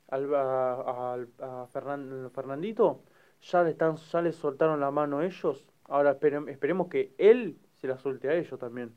[0.08, 3.02] Al, a, a Fernan- Fernandito
[3.42, 5.66] ya le, están, ya le soltaron la mano ellos.
[5.84, 8.92] Ahora esperem- esperemos que él se la suelte a ellos también.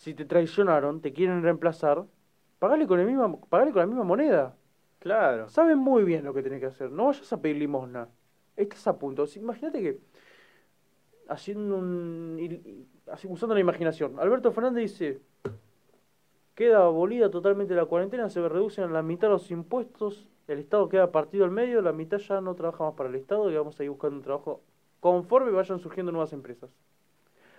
[0.00, 2.06] Si te traicionaron, te quieren reemplazar,
[2.58, 4.56] pagale con, el misma, pagale con la misma moneda.
[4.98, 5.46] Claro.
[5.50, 6.90] Saben muy bien lo que tenés que hacer.
[6.90, 8.08] No vayas a pedir limosna.
[8.56, 9.26] Estás a punto.
[9.36, 10.00] Imagínate que
[11.28, 12.88] haciendo un
[13.24, 15.20] usando la imaginación, Alberto Fernández dice
[16.54, 21.12] queda abolida totalmente la cuarentena, se reducen a la mitad los impuestos, el Estado queda
[21.12, 23.84] partido al medio, la mitad ya no trabaja más para el Estado y vamos a
[23.84, 24.62] ir buscando un trabajo
[24.98, 26.70] conforme vayan surgiendo nuevas empresas.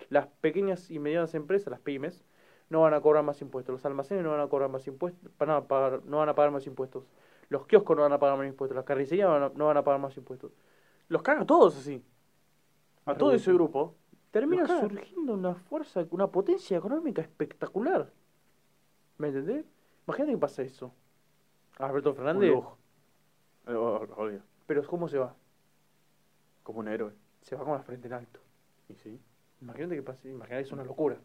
[0.10, 2.26] Las pequeñas y medianas empresas, las pymes,
[2.72, 5.62] no van a cobrar más impuestos, los almacenes no van a cobrar más impuestos, a
[5.68, 7.04] pagar, no van a pagar más impuestos,
[7.50, 9.78] los kioscos no van a pagar más impuestos, las carnicerías no van a- no van
[9.78, 10.52] a pagar más impuestos.
[11.10, 12.04] Los caga a todos así.
[13.06, 13.96] A todo ese grupo.
[14.32, 18.10] Termina surgiendo una fuerza, una potencia económica espectacular.
[19.18, 19.66] ¿Me entendés?
[20.08, 20.94] Imagínate que pasa eso.
[21.78, 22.78] Alberto Un Fernández, lujo.
[23.68, 24.42] Eh, o- Obvio.
[24.66, 25.36] pero ¿cómo se va?
[26.64, 27.12] Como un héroe.
[27.42, 28.40] Se va con la frente en alto.
[28.88, 29.20] Y sí.
[29.62, 31.18] Imagínate que pase, imagínate, es una locura.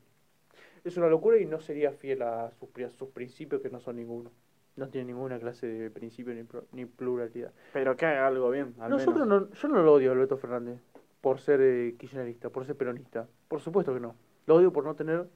[0.85, 3.97] Es una locura y no sería fiel a sus, a sus principios que no son
[3.97, 4.31] ninguno.
[4.77, 7.53] No tiene ninguna clase de principio ni, pro- ni pluralidad.
[7.73, 8.75] Pero que haga algo bien.
[8.79, 9.49] Al Nosotros menos.
[9.49, 10.79] no, yo no lo odio a Alberto Fernández
[11.21, 13.27] por ser eh, kirchnerista, por ser peronista.
[13.49, 14.15] Por supuesto que no.
[14.47, 15.27] Lo odio por no tener,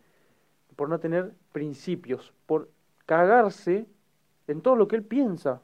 [0.76, 2.68] por no tener principios, por
[3.06, 3.86] cagarse
[4.46, 5.62] en todo lo que él piensa.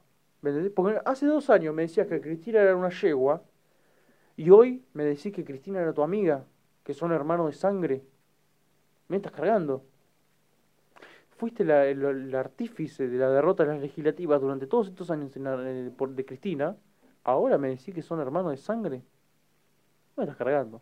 [0.75, 3.43] Porque hace dos años me decías que Cristina era una yegua
[4.37, 6.45] y hoy me decís que Cristina era tu amiga,
[6.83, 8.03] que son hermanos de sangre.
[9.09, 9.85] Me estás cargando.
[11.37, 15.37] Fuiste la- el, el artífice de la derrota de las legislativas durante todos estos años
[15.37, 16.77] en la- de Cristina.
[17.25, 19.03] Ahora me decís que son hermanos de sangre.
[20.17, 20.81] Me estás cargando.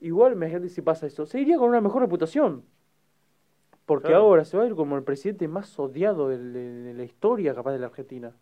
[0.00, 1.24] Igual, imagínate si pasa eso.
[1.26, 2.64] Se iría con una mejor reputación.
[3.86, 4.22] Porque Claro.
[4.24, 7.54] ahora se va a ir como el presidente más odiado de, de- de la historia,
[7.54, 8.32] capaz, de la Argentina.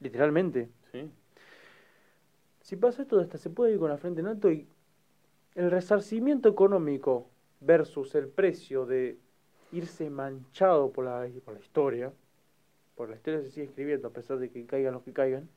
[0.00, 0.70] Literalmente.
[0.92, 1.10] Sí.
[2.60, 4.66] Si pasa esto, hasta se puede ir con la frente en alto y
[5.54, 7.28] el resarcimiento económico
[7.60, 9.18] versus el precio de
[9.72, 12.12] irse manchado por la, historia,
[12.96, 15.48] por la historia se sigue escribiendo a pesar de que caigan los que caigan,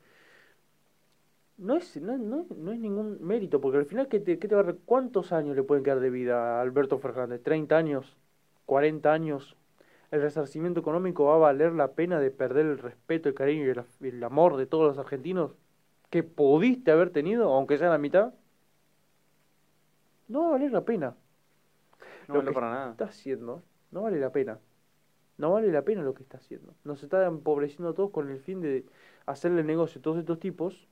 [1.58, 4.56] no es, no, no, no es ningún mérito, porque al final, ¿qué te, qué te
[4.56, 7.42] va a ¿cuántos años le pueden quedar de vida a Alberto Fernández?
[7.44, 8.16] ¿30 años?
[8.68, 9.56] ¿40 años?
[10.12, 13.70] ¿El resarcimiento económico va a valer la pena de perder el respeto, el cariño y
[13.70, 15.56] el, el amor de todos los argentinos
[16.12, 18.34] que pudiste haber tenido, aunque sea la mitad?
[20.36, 21.16] No va a valer la pena.
[22.28, 22.98] No Lo vale que para nada.
[22.98, 24.60] está haciendo no vale la pena.
[25.38, 26.74] No vale la pena lo que está haciendo.
[26.84, 28.86] Nos está empobreciendo a todos con el fin de
[29.26, 30.88] hacerle negocio a todos estos tipos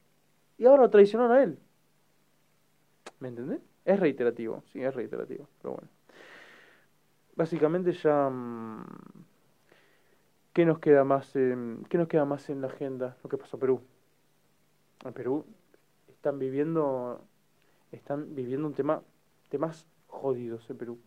[0.57, 1.59] y ahora lo traicionaron a él.
[3.19, 3.61] ¿Me entendés?
[3.85, 5.89] Es reiterativo, sí, es reiterativo, pero bueno.
[7.35, 8.29] Básicamente ya...
[8.29, 8.83] mm,
[10.53, 13.15] ¿Qué nos queda más, en- ¿qué nos queda más en la agenda?
[13.23, 13.81] Lo que pasó a Perú.
[15.05, 15.45] En Perú
[16.07, 17.21] están viviendo
[17.91, 19.03] están viviendo un tema
[19.55, 20.99] temas jodidos en Perú.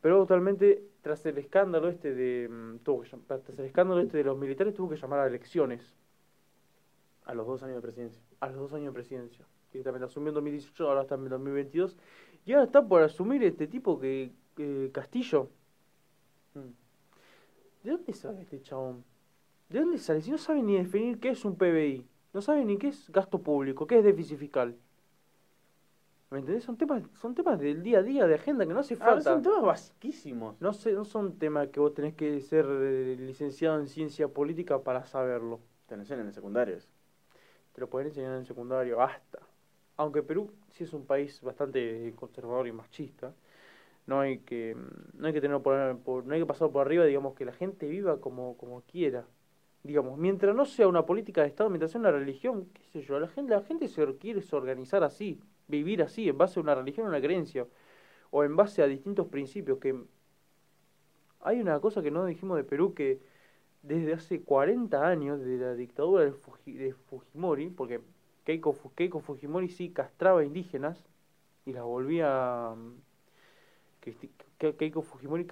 [0.00, 4.24] Pero totalmente tras el escándalo este de mm, tuvo que tras el escándalo este de
[4.24, 5.94] los militares tuvo que llamar a elecciones
[7.26, 8.22] A los dos años de presidencia.
[8.40, 9.44] a los dos años de presidencia.
[9.72, 11.96] Directamente asumió en 2018, ahora está en 2022
[12.46, 15.50] y ahora está por asumir este tipo que, que Castillo.
[16.54, 16.72] Mm.
[17.84, 19.04] ¿De dónde sale este chabón?
[19.68, 20.22] ¿De dónde sale?
[20.22, 23.38] Si no sabe ni definir qué es un PBI, no sabe ni qué es gasto
[23.38, 24.76] público, qué es déficit fiscal.
[26.32, 26.64] ¿Me entendés?
[26.64, 29.34] Son temas, son temas del día a día, de agenda, que no hace Ah, falta.
[29.34, 30.56] son temas basiquísimos.
[30.60, 34.82] No, sé, no son temas que vos tenés que ser eh, licenciado en ciencia política
[34.82, 35.60] para saberlo.
[35.86, 36.88] Te lo enseñan en secundarios.
[37.74, 39.40] Te lo pueden enseñar en secundario, basta.
[39.96, 43.34] Aunque Perú sí es un país bastante conservador y machista,
[44.06, 44.76] no hay que
[45.14, 47.52] no hay que tenerlo por, por- no hay que pasar por arriba, digamos que la
[47.52, 49.26] gente viva como como quiera.
[49.84, 53.18] Digamos, mientras no sea una política de Estado, mientras sea una religión, qué sé yo,
[53.20, 57.06] la gente la gente se quiere organizar así, vivir así en base a una religión,
[57.06, 57.66] una creencia
[58.30, 59.94] o en base a distintos principios que
[61.40, 63.20] hay una cosa que no dijimos de Perú que
[63.82, 68.00] desde hace 40 años de la dictadura de Fujimori, porque
[68.44, 71.04] Keiko, Keiko Fujimori sí castraba indígenas
[71.66, 72.74] y las volvía...
[72.76, 73.00] Mm,
[74.58, 75.46] Keiko Fujimori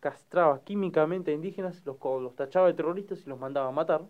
[0.00, 4.02] castraba químicamente a indígenas, los, los tachaba de terroristas y los mandaba a matar.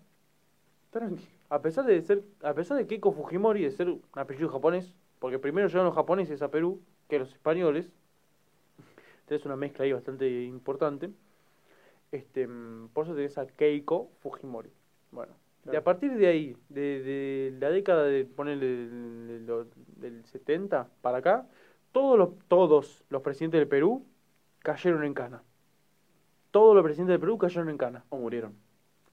[1.48, 5.38] A pesar de ser, a pesar de Keiko Fujimori de ser un apellido japonés, porque
[5.38, 7.88] primero llegaron los japoneses a Perú que los españoles,
[9.20, 11.10] entonces una mezcla ahí bastante importante.
[12.10, 14.72] Este, mm, por eso tenés a Keiko Fujimori.
[15.12, 15.32] Bueno,
[15.62, 19.46] de a partir de ahí, de, la década de ponerle del,
[19.94, 21.46] del 70 para acá,
[21.92, 24.04] todos los, todos los presidentes del Perú
[24.58, 25.44] cayeron en cana.
[26.50, 28.04] Todos los presidentes del Perú cayeron en cana.
[28.08, 28.56] O murieron.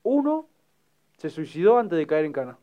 [0.02, 0.48] Uno
[1.18, 2.58] se suicidó antes de caer en cana.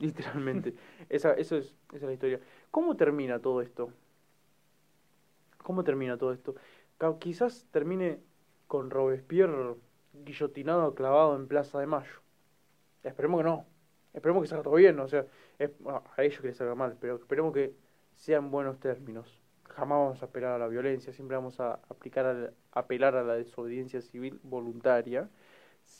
[0.06, 0.74] Literalmente.
[1.08, 2.40] esa, eso es, esa es la historia.
[2.70, 3.92] ¿Cómo termina todo esto?
[5.62, 6.54] ¿Cómo termina todo esto?
[7.18, 8.20] Quizás termine
[8.66, 9.76] con Robespierre
[10.12, 12.22] guillotinado, clavado en Plaza de Mayo.
[13.02, 13.66] Esperemos que no.
[14.14, 14.98] Esperemos que salga todo bien.
[15.00, 15.26] O sea,
[16.16, 17.74] a ellos que les salga mal, pero esperemos que
[18.16, 19.40] sean buenos términos.
[19.64, 24.00] Jamás vamos a apelar a la violencia, siempre vamos a aplicar apelar a la desobediencia
[24.00, 25.28] civil voluntaria,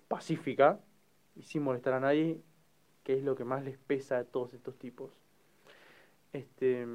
[0.08, 0.80] pacífica
[1.36, 2.40] y sin molestar a nadie,
[3.04, 5.10] que es lo que más les pesa a todos estos tipos.
[6.32, 6.86] Este,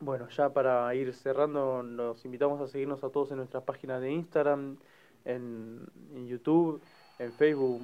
[0.00, 4.12] bueno, ya para ir cerrando, nos invitamos a seguirnos a todos en nuestras páginas de
[4.12, 4.76] Instagram,
[5.24, 5.86] en,
[6.26, 6.80] YouTube,
[7.18, 7.80] en Facebook,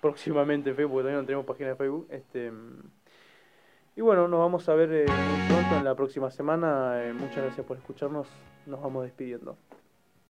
[0.00, 2.06] próximamente en Facebook, porque todavía no tenemos página de Facebook.
[2.10, 2.52] Este,
[3.96, 7.04] y bueno, nos vamos a ver eh, muy pronto en la próxima semana.
[7.04, 8.28] Eh, muchas gracias por escucharnos.
[8.66, 9.56] Nos vamos despidiendo.